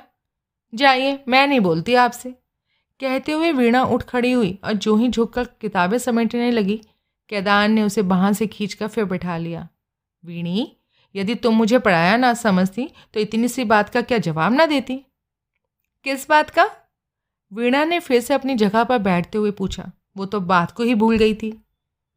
जाइए, 0.76 1.24
मैं 1.28 1.48
नहीं 1.48 1.60
बोलती 1.60 1.94
आपसे। 1.94 2.32
कहते 3.00 3.32
हुए 3.32 3.52
वीणा 3.52 3.84
उठ 3.84 4.04
खड़ी 4.04 4.32
हुई 4.32 4.60
और 4.64 4.74
जो 4.74 4.96
ही 4.96 5.10
झुककर 5.10 5.44
किताबें 5.44 5.98
समेटने 5.98 6.52
लगी 6.52 6.82
केदार 7.30 7.68
ने 7.68 7.84
उसे 7.84 8.02
बाह 8.02 8.32
से 8.32 8.48
खींचकर 8.48 8.88
फिर 8.88 9.06
बैठा 9.06 9.38
लिया। 9.38 9.68
वीणी, 10.24 10.78
यदि 11.16 11.36
तुम 11.36 11.56
मुझे 11.56 11.80
पढ़ाया 11.80 12.18
ना 12.18 12.34
समझती 12.34 12.90
तो 13.14 13.20
इतनी 13.20 13.48
सी 13.48 13.64
बात 13.64 13.90
का 13.90 14.02
क्या 14.02 14.18
जवाब 14.18 14.54
ना 14.54 14.66
देती? 14.66 14.98
किस 16.06 16.30
बात 16.30 16.50
का? 16.50 16.70
वीणा 17.54 17.84
ने 17.84 18.00
फिर 18.00 18.22
से 18.22 18.34
अपनी 18.34 18.56
जगह 18.56 18.84
पर 18.84 18.98
बैठते 18.98 19.38
हुए 19.38 19.52
पूछा। 19.52 19.92
वो 20.18 20.26
तो 20.26 20.40
बात 20.40 20.72
को 20.72 20.84
ही 20.84 20.96
भूल 20.96 21.18
गई 21.18 21.34
थी। 21.34 21.54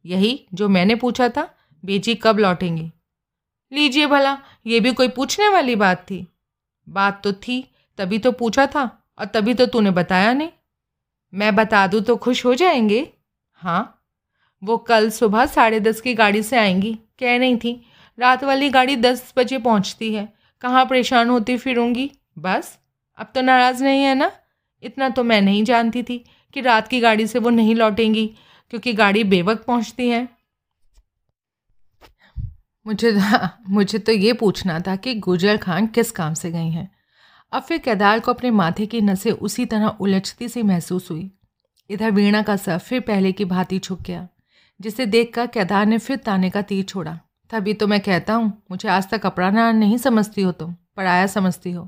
यही 0.05 0.47
जो 0.53 0.69
मैंने 0.69 0.95
पूछा 0.95 1.29
था 1.29 1.55
बेची 1.85 2.15
कब 2.15 2.39
लौटेंगे? 2.39 2.91
लीजिए 3.71 4.07
भला, 4.07 4.37
ये 4.65 4.79
भी 4.79 4.93
कोई 4.93 5.07
पूछने 5.07 5.49
वाली 5.49 5.75
बात 5.75 5.97
थी। 5.97 6.27
बात 6.89 7.23
तो 7.23 7.33
थी, 7.33 7.71
तभी 7.97 8.19
तो 8.19 8.31
पूछा 8.31 8.65
था, 8.65 9.03
और 9.19 9.25
तभी 9.25 9.53
तो 9.53 9.65
तूने 9.65 9.91
बताया 9.91 10.33
नहीं। 10.33 10.49
मैं 11.33 11.55
बता 11.55 11.87
दूँ 11.87 12.01
तो 12.01 12.15
खुश 12.15 12.45
हो 12.45 12.53
जाएँगे? 12.55 13.13
हाँ 13.53 13.96
वो 14.63 14.77
कल 14.77 15.09
सुबह 15.09 15.45
साढ़े 15.45 15.79
दस 15.79 16.01
की 16.01 16.13
गाड़ी 16.13 16.43
से 16.43 16.57
आएँगी। 16.57 16.93
कह 17.19 17.37
रही 17.37 17.55
थी। 17.57 17.81
रात 18.17 18.43
वाली 18.43 18.69
गाड़ी 18.69 18.95
दस 18.95 19.33
बजे 19.37 19.57
पहुँचती 19.57 20.13
है। 20.13 20.27
कहाँ 20.61 20.85
परेशान 20.85 21.29
होती 21.29 21.57
फिरूँगी? 21.57 22.11
बस। 22.39 22.77
अब 23.17 23.31
तो 23.35 23.41
नाराज़ 23.41 23.83
नहीं 23.83 24.03
है 24.03 24.15
ना? 24.15 24.31
इतना 24.83 25.09
तो 25.09 25.23
मैं 25.23 25.41
नहीं 25.41 25.63
जानती 25.63 26.03
थी 26.03 26.23
कि 26.53 26.61
रात 26.61 26.87
की 26.87 26.99
गाड़ी 26.99 27.27
से 27.27 27.39
वो 27.39 27.49
नहीं 27.49 27.75
लौटेंगी, 27.75 28.25
क्योंकि 28.69 28.93
गाड़ी 28.93 29.23
बेवक्त 29.23 29.65
पहुँचती 29.65 30.09
है। 30.09 30.27
मुझे 32.85 33.11
मुझे 33.69 33.99
तो 33.99 34.11
ये 34.11 34.33
पूछना 34.33 34.79
था 34.79 34.95
कि 34.95 35.13
गुजर 35.15 35.57
खान 35.57 35.87
किस 35.87 36.11
काम 36.11 36.33
से 36.33 36.51
गई 36.51 36.69
हैं। 36.69 36.89
अब 37.53 37.63
फिर 37.63 37.77
केदार 37.77 38.19
को 38.19 38.33
अपने 38.33 38.51
माथे 38.51 38.85
की 38.85 39.01
नसें 39.01 39.31
उसी 39.31 39.65
तरह 39.65 39.87
उलझती 39.87 40.47
सी 40.49 40.63
महसूस 40.63 41.11
हुई। 41.11 41.31
इधर 41.89 42.11
वीणा 42.11 42.41
का 42.41 42.55
सर 42.55 42.77
फिर 42.77 42.99
पहले 42.99 43.31
की 43.31 43.45
भांति 43.45 43.79
छुप 43.79 44.01
गया। 44.01 44.27
जिसे 44.79 45.05
देखकर 45.05 45.47
केदार 45.47 45.85
ने 45.85 45.97
फिर 45.97 46.17
ताने 46.17 46.49
का 46.49 46.61
तीर 46.61 46.83
छोड़ा। 46.83 47.19
तभी 47.49 47.73
तो 47.73 47.87
मैं 47.87 47.99
कहता 47.99 48.33
हूँ, 48.33 48.51
मुझे 48.71 48.89
आज 48.89 49.09
तक 49.09 49.25
अपराना 49.25 49.71
नहीं 49.71 49.97
समझती 49.97 50.41
हो 50.41 50.51
तुम 50.51 50.75
पढ़ाया 50.97 51.27
समझती 51.27 51.71
हो। 51.71 51.85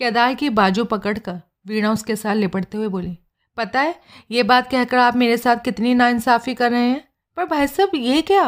केदार 0.00 0.34
की 0.34 0.48
बाजू 0.50 0.84
पकड़कर 0.84 1.40
वीणा 1.66 1.92
उसके 1.92 2.16
साथ 2.16 2.34
लिपटते 2.34 2.78
हुए 2.78 2.88
बोली, 2.88 3.18
पता 3.58 3.80
है, 3.80 3.94
ये 4.30 4.42
बात 4.42 4.70
कहकर 4.70 4.98
आप 4.98 5.16
मेरे 5.16 5.36
साथ 5.36 5.56
कितनी 5.56 5.94
नाइंसाफ़ी 5.94 6.54
कर 6.54 6.70
रहे 6.70 6.88
हैं? 6.88 7.02
पर 7.36 7.44
भाई 7.44 7.66
साहब, 7.66 7.90
ये 7.94 8.22
क्या? 8.22 8.44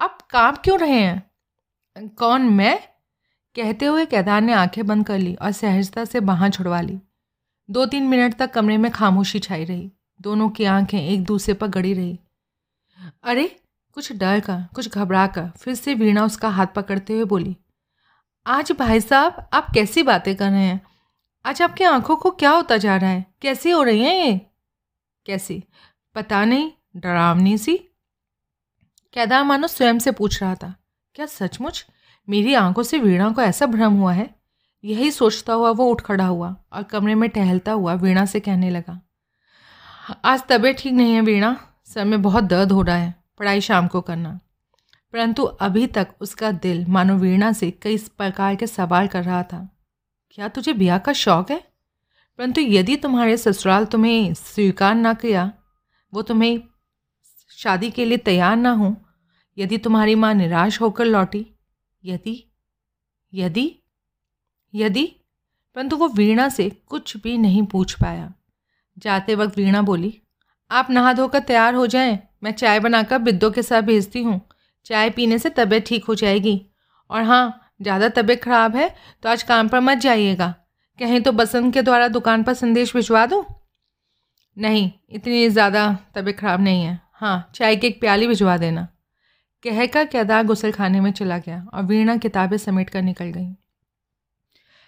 आप 0.00 0.18
काम 0.30 0.56
क्यों 0.56 0.78
रहे 0.78 0.98
हैं? 0.98 1.30
कौन 2.18 2.42
मैं? 2.42 2.78
कहते 3.56 3.86
हुए 3.86 4.06
केदार 4.06 4.40
ने 4.40 4.52
आँखें 4.52 4.86
बंद 4.86 5.06
कर 5.06 5.18
ली 5.18 5.34
और 5.34 5.52
सहजता 5.52 6.04
से 6.04 6.20
बाहर 6.20 6.50
छुड़वा 6.50 6.80
ली। 6.80 6.98
दो 7.68 7.84
तीन 7.86 8.08
मिनट 8.08 8.34
तक 8.34 8.52
कमरे 8.52 8.76
में 8.76 8.90
खामोशी 8.90 9.38
छाई 9.38 9.64
रही। 9.64 9.90
दोनों 10.20 10.48
की 10.48 10.64
आँखें 10.64 11.00
एक 11.00 11.24
दूसरे 11.24 11.54
पर 11.54 11.66
गड़ी 11.66 11.92
रही। 11.94 12.18
अरे, 13.22 13.44
कुछ 13.92 14.12
डर 14.12 14.40
कर 14.40 14.64
कुछ 14.74 14.88
घबरा 14.88 15.26
कर 15.26 15.50
फिर 15.58 15.74
से 15.74 15.94
वीणा 15.94 16.24
उसका 16.24 16.48
हाथ 16.48 16.66
पकड़ते 16.66 17.12
हुए 17.12 17.24
बोली, 17.24 17.56
आज 18.46 18.72
भाई 18.72 19.00
साहब, 19.00 19.48
आप 19.52 19.66
कैसी 19.74 20.02
बातें 20.02 20.34
कर 20.36 20.50
रहे 20.50 20.62
हैं? 20.62 20.80
आज 21.44 21.62
आपकी 21.62 21.84
आँखों 21.84 22.16
को 22.16 22.30
क्या 22.30 22.50
होता 22.50 22.76
जा 22.76 22.96
रहा 22.96 23.10
है? 23.10 23.24
कैसी 23.42 23.70
हो 23.70 23.82
रही 23.82 24.02
हैं 24.02 24.14
ये? 24.14 24.40
कैसी? 25.26 25.62
पता 26.14 26.44
नहीं, 26.44 26.70
डरावनी 26.96 27.58
सी? 27.58 27.76
केदार 29.14 29.44
मानो 29.44 29.66
स्वयं 29.66 29.98
से 29.98 30.12
पूछ 30.12 30.42
रहा 30.42 30.54
था। 30.54 30.74
क्या 31.14 31.26
सचमुच? 31.26 31.86
मेरी 32.28 32.54
आँखों 32.54 32.82
से 32.82 32.98
वीणा 32.98 33.30
को 33.32 33.42
ऐसा 33.42 33.66
भ्रम 33.66 33.92
हुआ 33.92 34.12
है? 34.12 34.34
यही 34.84 35.10
सोचता 35.10 35.52
हुआ 35.52 35.70
वो 35.70 35.90
उठ 35.90 36.00
खड़ा 36.00 36.26
हुआ 36.26 36.56
और 36.72 36.82
कमरे 36.82 37.14
में 37.14 37.28
टहलता 37.30 37.72
हुआ 37.72 37.94
वीणा 37.94 38.24
से 38.26 38.40
कहने 38.40 38.70
लगा, 38.70 39.00
आज 40.24 40.42
तबीयत 40.48 40.76
ठीक 40.78 40.92
नहीं 40.92 41.14
है 41.14 41.20
वीणा? 41.20 41.56
सर, 41.84 42.04
में 42.04 42.22
बहुत 42.22 42.44
दर्द 42.44 42.72
हो 42.72 42.82
रहा 42.82 42.96
है, 42.96 43.14
पढ़ाई 43.38 43.60
शाम 43.60 43.88
को 43.88 44.00
करना। 44.00 44.40
परंतु 45.12 45.42
अभी 45.42 45.86
तक 45.86 46.08
उसका 46.20 46.52
दिल 46.52 46.86
मानो 46.86 47.14
वीणा 47.14 47.52
से 47.52 47.70
कई 47.70 47.98
प्रकार 47.98 48.56
के 48.56 48.66
सवाल 48.66 49.06
कर 49.06 49.24
रहा 49.24 49.42
था। 49.42 49.68
क्या 50.30 50.48
तुझे 50.48 50.72
ब्याह 50.72 50.98
का 50.98 51.12
शौक 51.12 51.50
है? 51.50 51.64
परंतु 52.38 52.60
यदि 52.60 52.96
तुम्हारे 52.96 53.36
ससुराल 53.36 53.84
तुम्हें 53.84 54.34
स्वीकार 54.34 54.94
ना 54.94 55.14
किया, 55.14 55.52
वो 56.14 56.22
तुम्हें 56.22 56.62
शादी 57.50 57.90
के 57.90 58.04
लिए 58.04 58.18
तैयार 58.18 58.56
ना 58.56 58.70
हो, 58.70 58.96
यदि 59.58 59.78
तुम्हारी 59.78 60.14
माँ 60.14 60.34
निराश 60.34 60.80
होकर 60.80 61.04
लौटी, 61.04 61.46
यदि 62.04 62.52
यदि 63.34 63.78
यदि, 64.74 65.16
परंतु 65.74 65.96
वो 65.96 66.08
वीणा 66.08 66.48
से 66.48 66.70
कुछ 66.70 67.16
भी 67.16 67.38
नहीं 67.38 67.62
पूछ 67.62 67.94
पाया। 67.94 68.34
जाते 68.98 69.34
वक्त 69.34 69.56
वीणा 69.56 69.82
बोली 69.82 70.20
आप 70.70 70.90
नहा 70.90 71.12
धोकर 71.12 71.38
तैयार 71.40 71.74
हो 71.74 71.86
जाएँ। 71.86 72.18
मैं 72.42 72.52
चाय 72.52 72.80
बनाकर 72.80 73.18
बिद्दों 73.18 73.50
के 73.50 73.62
साथ 73.62 73.82
भेजती 73.82 74.22
हूँ। 74.22 74.40
चाय 74.86 75.10
पीने 75.10 75.38
से 75.38 75.50
तबीयत 75.50 75.86
ठीक 75.86 76.04
हो 76.04 76.14
जाएगी। 76.14 76.60
और 77.10 77.22
हाँ 77.22 77.60
ज़्यादा 77.82 78.08
तबीयत 78.10 78.42
ख़राब 78.42 78.76
है 78.76 78.88
तो 79.22 79.28
आज 79.28 79.42
काम 79.42 79.68
पर 79.68 79.80
मत 79.80 79.98
जाइएगा। 79.98 80.54
कहीं 80.98 81.20
तो 81.20 81.32
बसंत 81.32 81.74
के 81.74 81.82
द्वारा 81.82 82.08
दुकान 82.08 82.42
पर 82.42 82.54
संदेश 82.54 82.94
भिजवा 82.96 83.24
दूँ? 83.26 83.44
नहीं, 84.56 84.90
इतनी 85.10 85.48
ज़्यादा 85.48 85.86
तबीयत 86.14 86.38
ख़राब 86.38 86.60
नहीं 86.60 86.82
है। 86.82 87.00
हाँ 87.14 87.50
चाय 87.54 87.76
की 87.76 87.86
एक 87.86 88.00
प्याली 88.00 88.26
भिजवा 88.26 88.56
देना। 88.58 88.86
कहकर 89.64 90.04
केदार 90.06 90.44
गुसल 90.46 90.72
खाने 90.72 91.00
में 91.00 91.10
चला 91.12 91.38
गया 91.38 91.66
और 91.74 91.82
वीणा 91.84 92.16
किताबें 92.18 92.56
समेट 92.58 92.90
कर 92.90 93.02
निकल 93.02 93.24
गई। 93.26 93.48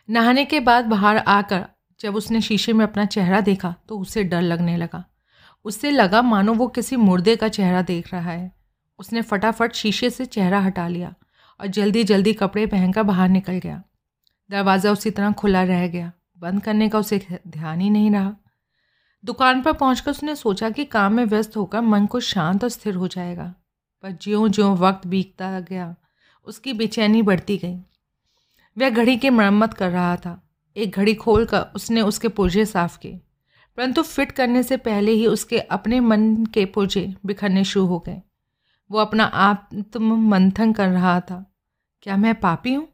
नहाने 0.09 0.45
के 0.45 0.61
बाद 0.61 0.85
बाहर 0.85 1.17
आकर 1.19 1.65
जब 2.01 2.17
उसने 2.17 2.41
शीशे 2.41 2.73
में 2.73 2.85
अपना 2.85 3.05
चेहरा 3.07 3.41
देखा 3.43 3.75
तो 3.89 3.99
उसे 3.99 4.25
डर 4.25 4.43
लगने 4.43 4.77
लगा। 4.77 5.05
उससे 5.67 5.91
लगा, 5.91 6.23
मानो 6.23 6.55
वो 6.55 6.69
किसी 6.69 6.97
मुर्दे 6.97 7.37
का 7.37 7.49
चेहरा 7.49 7.83
देख 7.83 8.15
रहा 8.15 8.31
है। 8.31 8.53
उसने 8.99 9.23
फटाफट 9.23 9.73
शीशे 9.73 10.11
से 10.11 10.25
चेहरा 10.25 10.61
हटा 10.61 10.89
लिया 10.89 11.15
और 11.61 11.67
जल्दी 11.67 12.05
जल्दी 12.05 12.33
कपड़े 12.33 12.67
पहनकर 12.67 13.03
बाहर 13.03 13.29
निकल 13.29 13.53
गया। 13.53 13.83
दरवाज़ा 14.51 14.93
उसी 14.93 15.11
तरह 15.11 15.33
खुला 15.33 15.63
रह 15.63 15.89
गया। 15.89 16.13
बंद 16.39 16.63
करने 16.63 16.89
का 16.89 16.99
उसे 16.99 17.27
ध्यान 17.49 17.81
ही 17.81 17.91
नहीं 17.91 18.11
रहा। 18.11 18.37
दुकान 19.25 19.63
पर 19.63 19.73
पहुंचकर 19.73 20.11
उसने 20.11 20.37
सोचा 20.37 20.71
कि 20.71 20.85
काम 20.85 21.13
में 21.13 21.25
व्यस्त 21.25 21.57
होकर 21.57 21.81
मन 21.81 22.07
को 22.07 22.21
शांत 22.21 22.65
और 22.65 22.71
स्थिर 22.71 22.95
हो 22.95 23.09
जाएगा। 23.09 23.55
पर 24.03 24.11
ज्यों 24.11 24.49
ज्यों 24.49 24.77
वक्त 24.77 25.07
बीतता 25.07 25.61
गया, 25.61 25.97
उसकी 26.47 26.73
बेचैनी 26.73 27.23
बढ़ती 27.23 27.57
गई। 27.57 27.77
वह 28.79 28.91
घड़ी 28.91 29.17
की 29.17 29.31
मरम्मत 29.31 29.75
कर 29.75 29.91
रहा 29.91 30.17
था। 30.17 30.49
एक 30.77 30.97
घड़ी 30.97 31.15
खोलकर 31.15 31.61
उसने 31.77 32.01
उसके 32.01 32.29
पुर्जे 32.29 32.67
साफ़ 32.67 32.99
किए। 32.99 33.21
परंतु 33.79 34.03
फिट 34.03 34.33
करने 34.33 34.63
से 34.63 34.77
पहले 34.77 35.13
ही 35.13 35.27
उसके 35.27 35.59
अपने 35.59 36.01
मन 36.01 36.47
के 36.47 36.65
पुर्जे 36.65 37.15
बिखरने 37.27 37.65
शुरू 37.65 37.87
हो 37.87 37.99
गए। 37.99 38.21
वो 38.91 38.99
अपना 38.99 39.25
आत्म 39.25 40.17
मंथन 40.29 40.73
कर 40.73 40.89
रहा 40.89 41.21
था। 41.21 41.45
क्या 42.03 42.17
मैं 42.17 42.35
पापी 42.35 42.75
हूँ? 42.75 42.89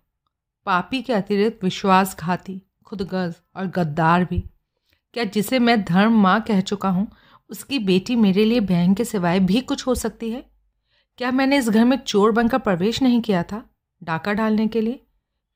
पापी 0.66 1.02
के 1.02 1.12
अतिरिक्त 1.12 1.64
विश्वासघाती, 1.64 2.60
खुदगर्ज 2.84 3.34
और 3.56 3.66
गद्दार 3.66 4.24
भी। 4.24 4.44
क्या 5.14 5.24
जिसे 5.24 5.58
मैं 5.58 5.82
धर्म 5.84 6.20
माँ 6.22 6.40
कह 6.40 6.60
चुका 6.60 6.88
हूँ, 6.88 7.10
उसकी 7.50 7.78
बेटी 7.78 8.16
मेरे 8.16 8.44
लिए 8.44 8.60
बहन 8.60 8.94
के 8.94 9.04
सिवाय 9.04 9.40
भी 9.40 9.60
कुछ 9.60 9.86
हो 9.86 9.94
सकती 9.94 10.30
है? 10.30 10.44
क्या 11.18 11.30
मैंने 11.30 11.56
इस 11.58 11.68
घर 11.68 11.84
में 11.84 11.96
चोर 11.96 12.32
बनकर 12.32 12.58
प्रवेश 12.58 13.02
नहीं 13.02 13.20
किया 13.20 13.42
था, 13.42 13.62
डाका 14.02 14.32
डालने 14.32 14.66
के 14.68 14.80
लिए? 14.80 15.00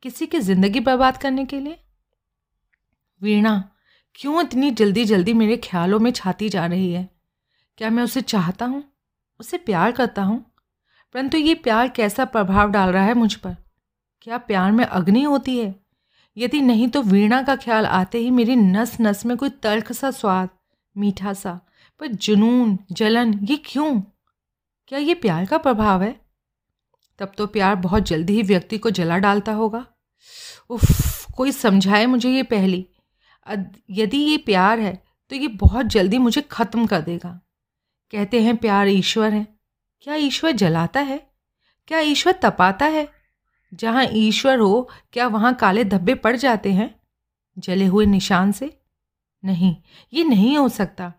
किसी 0.02 0.26
की 0.26 0.38
ज़िंदगी 0.38 0.80
बर्बाद 0.80 1.16
करने 1.16 1.44
के 1.44 1.60
लिए? 1.60 1.78
वीणा 3.22 3.62
क्यों 4.18 4.42
इतनी 4.42 4.70
जल्दी 4.70 5.04
जल्दी 5.04 5.32
मेरे 5.32 5.56
ख्यालों 5.56 5.98
में 5.98 6.10
छाती 6.10 6.48
जा 6.48 6.66
रही 6.66 6.92
है? 6.92 7.08
क्या 7.78 7.90
मैं 7.90 8.02
उसे 8.02 8.20
चाहता 8.20 8.66
हूँ? 8.66 8.84
उसे 9.40 9.58
प्यार 9.58 9.92
करता 9.92 10.22
हूँ? 10.22 10.54
परंतु 11.12 11.38
ये 11.38 11.54
प्यार 11.54 11.88
कैसा 11.88 12.24
प्रभाव 12.24 12.70
डाल 12.70 12.90
रहा 12.90 13.04
है 13.04 13.14
मुझ 13.14 13.34
पर? 13.34 13.56
क्या 14.22 14.38
प्यार 14.38 14.72
में 14.72 14.84
अग्नि 14.84 15.22
होती 15.22 15.58
है? 15.58 15.80
यदि 16.36 16.60
नहीं 16.60 16.88
तो 16.88 17.02
वीणा 17.02 17.42
का 17.42 17.56
ख्याल 17.56 17.86
आते 17.86 18.18
ही 18.18 18.30
मेरी 18.30 18.56
नस 18.56 18.96
नस 19.00 19.26
में 19.26 19.36
कोई 19.36 19.48
तल्ख 19.48 19.92
सा 19.92 20.10
स्वाद, 20.10 20.48
मीठा 20.96 21.32
सा, 21.32 21.60
पर 22.00 22.06
जुनून, 22.06 22.78
जलन, 22.92 23.34
ये 23.42 23.56
क्यों? 23.56 24.00
क्या 24.88 24.98
ये 24.98 25.14
प्यार 25.14 25.46
का 25.46 25.58
प्रभाव 25.58 26.02
है? 26.02 26.20
तब 27.18 27.32
तो 27.38 27.46
प्यार 27.46 27.74
बहुत 27.74 28.02
जल्दी 28.02 28.32
ही 28.32 28.42
व्यक्ति 28.42 28.78
को 28.78 28.90
जला 28.90 29.18
डालता 29.18 29.52
होगा। 29.52 29.86
उफ, 30.70 31.26
कोई 31.36 31.52
समझाए 31.52 32.06
मुझे 32.06 32.30
ये 32.30 32.42
पहली? 32.42 32.86
यदि 33.90 34.18
ये 34.18 34.36
प्यार 34.36 34.80
है 34.80 34.94
तो 35.32 35.36
ये 35.36 35.48
बहुत 35.48 35.86
जल्दी 35.86 36.18
मुझे 36.18 36.40
ख़त्म 36.42 36.86
कर 36.86 37.00
देगा। 37.00 37.40
कहते 38.12 38.42
हैं, 38.42 38.56
प्यार 38.56 38.88
ईश्वर 38.88 39.32
है। 39.32 39.46
क्या 40.00 40.14
ईश्वर 40.14 40.52
जलाता 40.52 41.00
है? 41.00 41.18
क्या 41.88 41.98
ईश्वर 41.98 42.32
तपाता 42.32 42.86
है? 42.86 43.08
जहाँ 43.72 44.06
ईश्वर 44.12 44.58
हो, 44.58 44.88
क्या 45.12 45.26
वहाँ 45.26 45.54
काले 45.54 45.84
धब्बे 45.84 46.14
पड़ 46.14 46.36
जाते 46.36 46.72
हैं? 46.72 46.94
जले 47.56 47.86
हुए 47.86 48.06
निशान 48.06 48.52
से? 48.52 48.70
नहीं, 49.44 49.74
ये 50.12 50.24
नहीं 50.24 50.56
हो 50.58 50.68
सकता। 50.68 51.12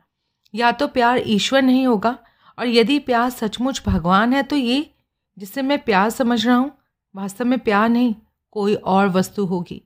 या 0.53 0.71
तो 0.71 0.88
प्यार 0.88 1.21
ईश्वर 1.25 1.61
नहीं 1.61 1.86
होगा, 1.88 2.17
और 2.57 2.67
यदि 2.67 2.99
प्यार 2.99 3.30
सचमुच 3.30 3.82
भगवान 3.86 4.34
है 4.34 4.43
तो 4.43 4.55
ये, 4.55 4.89
जिसे 5.38 5.61
मैं 5.61 5.80
प्यार 5.84 6.09
समझ 6.09 6.45
रहा 6.47 6.55
हूँ, 6.55 6.71
वास्तव 7.16 7.45
में 7.45 7.59
प्यार 7.59 7.89
नहीं, 7.89 8.16
कोई 8.51 8.75
और 8.75 9.09
वस्तु 9.09 9.45
होगी। 9.45 9.82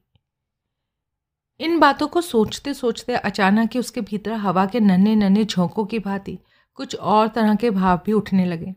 इन 1.62 1.78
बातों 1.80 2.08
को 2.08 2.22
सोचते 2.22 2.74
सोचते 2.74 3.16
अचानक 3.16 3.74
ही 3.74 3.80
उसके 3.80 4.02
भीतर 4.02 4.32
हवा 4.34 4.66
के 4.66 4.80
नन्हे 4.80 5.16
नन्हे 5.16 5.44
झोंकों 5.46 5.86
की 5.86 6.00
भांति 6.00 6.38
कुछ 6.78 6.96
और 6.96 7.28
तरह 7.28 7.56
के 7.56 7.70
भाव 7.70 8.00
भी 8.06 8.14
उठने 8.14 8.46
लगे, 8.46 8.74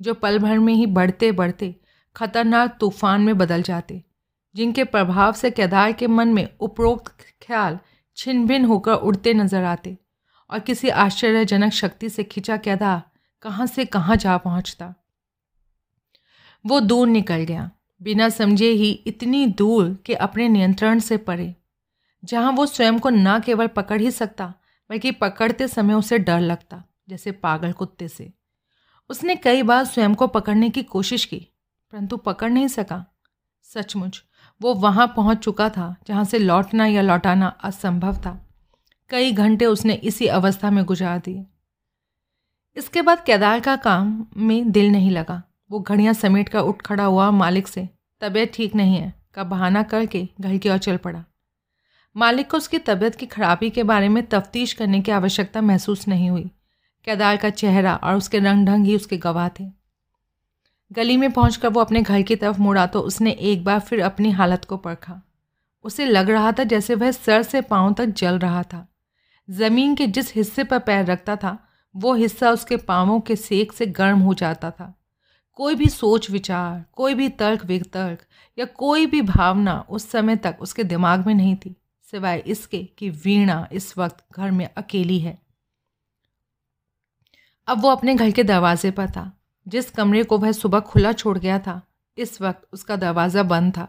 जो 0.00 0.14
पल 0.14 0.38
भर 0.38 0.58
में 0.58 0.72
ही 0.74 0.86
बढ़ते 0.88 1.30
बढ़ते 1.32 1.74
खतरनाक 2.16 2.76
तूफ़ान 2.80 3.20
में 3.20 3.38
बदल 3.38 3.62
जाते, 3.62 4.02
जिनके 4.54 4.84
प्रभाव 4.84 5.32
से 5.32 5.50
केदार 5.50 5.92
के 5.92 6.06
मन 6.06 6.28
में 6.28 6.48
उपरोक्त 6.60 7.24
ख्याल 7.42 7.78
छिन 8.16 8.46
भिन 8.46 8.64
होकर 8.64 8.94
उड़ते 8.94 9.34
नज़र 9.34 9.64
आते 9.64 9.96
और 10.50 10.60
किसी 10.60 10.88
आश्चर्यजनक 10.88 11.72
शक्ति 11.72 12.08
से 12.08 12.24
खिंचा 12.24 12.56
केदार 12.56 13.02
कहाँ 13.42 13.66
से 13.66 13.84
कहाँ 13.84 14.16
जा 14.16 14.36
पहुँचता। 14.38 14.94
वो 16.64 16.80
दूर 16.80 17.06
निकल 17.08 17.44
गया, 17.44 17.70
बिना 18.00 18.28
समझे 18.28 18.70
ही 18.70 18.90
इतनी 19.06 19.46
दूर 19.46 19.96
कि 20.06 20.14
अपने 20.14 20.48
नियंत्रण 20.48 20.98
से 20.98 21.16
परे। 21.18 21.54
जहाँ 22.24 22.52
वो 22.52 22.66
स्वयं 22.66 22.98
को 22.98 23.10
न 23.10 23.40
केवल 23.40 23.66
पकड़ 23.66 24.00
ही 24.00 24.10
सकता, 24.10 24.54
बल्कि 24.90 25.10
पकड़ते 25.10 25.68
समय 25.68 25.94
उसे 25.94 26.18
डर 26.18 26.40
लगता, 26.40 26.84
जैसे 27.08 27.32
पागल 27.32 27.72
कुत्ते 27.72 28.08
से। 28.08 28.32
उसने 29.10 29.36
कई 29.36 29.62
बार 29.62 29.84
स्वयं 29.84 30.14
को 30.14 30.26
पकड़ने 30.26 30.70
की 30.70 30.82
कोशिश 30.82 31.24
की, 31.24 31.48
परंतु 31.92 32.16
पकड़ 32.16 32.50
नहीं 32.50 32.68
सका। 32.68 33.04
सचमुच, 33.62 34.22
वो 34.60 34.74
वहाँ 34.74 35.06
पहुँच 35.16 35.38
चुका 35.38 35.68
था, 35.68 35.96
जहाँ 36.06 36.24
से 36.24 36.38
लौटना 36.38 36.86
या 36.86 37.02
लौटाना 37.02 37.46
असंभव 37.46 38.16
था। 38.16 38.46
कई 39.10 39.32
घंटे 39.32 39.66
उसने 39.66 39.94
इसी 39.94 40.26
अवस्था 40.26 40.70
में 40.70 40.84
गुजार 40.84 41.18
दिए 41.18 41.46
इसके 42.76 43.02
बाद 43.02 43.24
केदार 43.24 43.60
का 43.60 43.76
काम 43.76 44.26
में 44.36 44.70
दिल 44.70 44.90
नहीं 44.90 45.10
लगा। 45.10 45.42
वो 45.70 45.80
घड़ियाँ 45.80 46.14
समेट 46.14 46.48
कर 46.48 46.60
उठ 46.60 46.82
खड़ा 46.82 47.04
हुआ 47.04 47.30
मालिक 47.30 47.68
से, 47.68 47.88
तबीयत 48.20 48.52
ठीक 48.54 48.74
नहीं 48.74 48.96
है, 48.96 49.14
का 49.34 49.44
बहाना 49.44 49.82
करके 49.82 50.28
घर 50.40 50.56
की 50.56 50.68
ओर 50.68 50.78
चल 50.78 50.96
पड़ा। 50.96 51.24
मालिक 52.16 52.50
को 52.50 52.56
उसकी 52.56 52.78
तबीयत 52.78 53.14
की 53.14 53.26
खराबी 53.26 53.70
के 53.70 53.82
बारे 53.82 54.08
में 54.08 54.26
तफ्तीश 54.26 54.72
करने 54.72 55.00
की 55.00 55.12
आवश्यकता 55.12 55.60
महसूस 55.60 56.08
नहीं 56.08 56.30
हुई। 56.30 56.50
केदार 57.04 57.36
का 57.36 57.50
चेहरा 57.50 57.94
और 57.94 58.16
उसके 58.16 58.38
रंग 58.38 58.66
ढंग 58.66 58.86
ही 58.86 58.96
उसके 58.96 59.16
गवाह 59.16 59.48
थे। 59.48 59.64
गली 60.92 61.16
में 61.16 61.30
पहुंचकर 61.32 61.68
वो 61.68 61.80
अपने 61.80 62.02
घर 62.02 62.22
की 62.22 62.36
तरफ़ 62.36 62.60
मुड़ा 62.60 62.86
तो 62.86 63.00
उसने 63.00 63.30
एक 63.30 63.64
बार 63.64 63.80
फिर 63.80 64.00
अपनी 64.00 64.30
हालत 64.30 64.64
को 64.64 64.76
परखा। 64.76 65.22
उसे 65.84 66.04
लग 66.04 66.30
रहा 66.30 66.52
था 66.52 66.64
जैसे 66.64 66.94
वह 66.94 67.10
सर 67.10 67.42
से 67.42 67.60
पाँव 67.60 67.94
तक 67.94 68.06
जल 68.06 68.38
रहा 68.38 68.62
था। 68.62 68.88
ज़मीन 69.50 69.94
के 69.94 70.06
जिस 70.06 70.34
हिस्से 70.34 70.64
पर 70.64 70.78
पैर 70.78 71.04
रखता 71.04 71.36
था, 71.36 71.68
वो 71.96 72.14
हिस्सा 72.14 72.50
उसके 72.50 72.76
पाँवों 72.76 73.20
के 73.20 73.36
सेक 73.36 73.72
से 73.72 73.86
गर्म 73.86 74.18
हो 74.18 74.34
जाता 74.34 74.70
था। 74.70 74.94
कोई 75.52 75.74
भी 75.74 75.86
सोच 75.86 76.30
विचार, 76.30 76.84
कोई 76.92 77.14
भी 77.14 77.28
तर्क 77.28 77.64
वितर्क 77.64 78.18
या 78.58 78.64
कोई 78.64 79.06
भी 79.06 79.22
भावना 79.22 79.86
उस 79.90 80.10
समय 80.10 80.36
तक 80.36 80.56
उसके 80.60 80.84
दिमाग 80.84 81.26
में 81.26 81.34
नहीं 81.34 81.56
थी। 81.56 81.77
सिवाय 82.12 82.42
इसके 82.46 82.82
कि 82.98 83.10
वीणा 83.10 83.68
इस 83.72 83.96
वक्त 83.98 84.24
घर 84.32 84.50
में 84.50 84.68
अकेली 84.76 85.18
है। 85.18 85.38
अब 87.68 87.80
वो 87.80 87.88
अपने 87.88 88.14
घर 88.14 88.30
के 88.30 88.44
दरवाजे 88.44 88.90
पर 88.90 89.10
था, 89.10 89.32
जिस 89.66 89.90
कमरे 89.90 90.22
को 90.24 90.38
वह 90.38 90.52
सुबह 90.52 90.80
खुला 90.80 91.12
छोड़ 91.12 91.38
गया 91.38 91.58
था, 91.58 91.80
इस 92.18 92.40
वक्त 92.42 92.68
उसका 92.72 92.96
दरवाज़ा 92.96 93.42
बंद 93.42 93.72
था। 93.72 93.88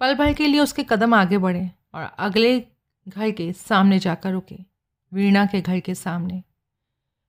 पल 0.00 0.14
भर 0.14 0.32
के 0.32 0.46
लिए 0.46 0.60
उसके 0.60 0.82
कदम 0.82 1.14
आगे 1.14 1.38
बढ़े 1.38 1.70
और 1.94 2.02
अगले 2.18 2.58
घर 3.06 3.30
के 3.30 3.52
सामने 3.52 3.98
जाकर 3.98 4.32
रुके, 4.32 4.58
वीणा 5.12 5.46
के 5.46 5.60
घर 5.60 5.80
के 5.80 5.94
सामने। 5.94 6.42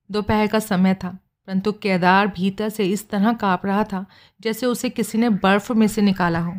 दोपहर 0.09 0.47
का 0.47 0.59
समय 0.59 0.93
था, 0.93 1.17
परंतु 1.47 1.71
केदार 1.71 2.27
भीतर 2.27 2.69
से 2.69 2.85
इस 2.85 3.09
तरह 3.09 3.33
काँप 3.33 3.65
रहा 3.65 3.83
था, 3.83 4.05
जैसे 4.41 4.65
उसे 4.65 4.89
किसी 4.89 5.17
ने 5.17 5.29
बर्फ़ 5.29 5.73
में 5.73 5.87
से 5.87 6.01
निकाला 6.01 6.39
हो। 6.39 6.53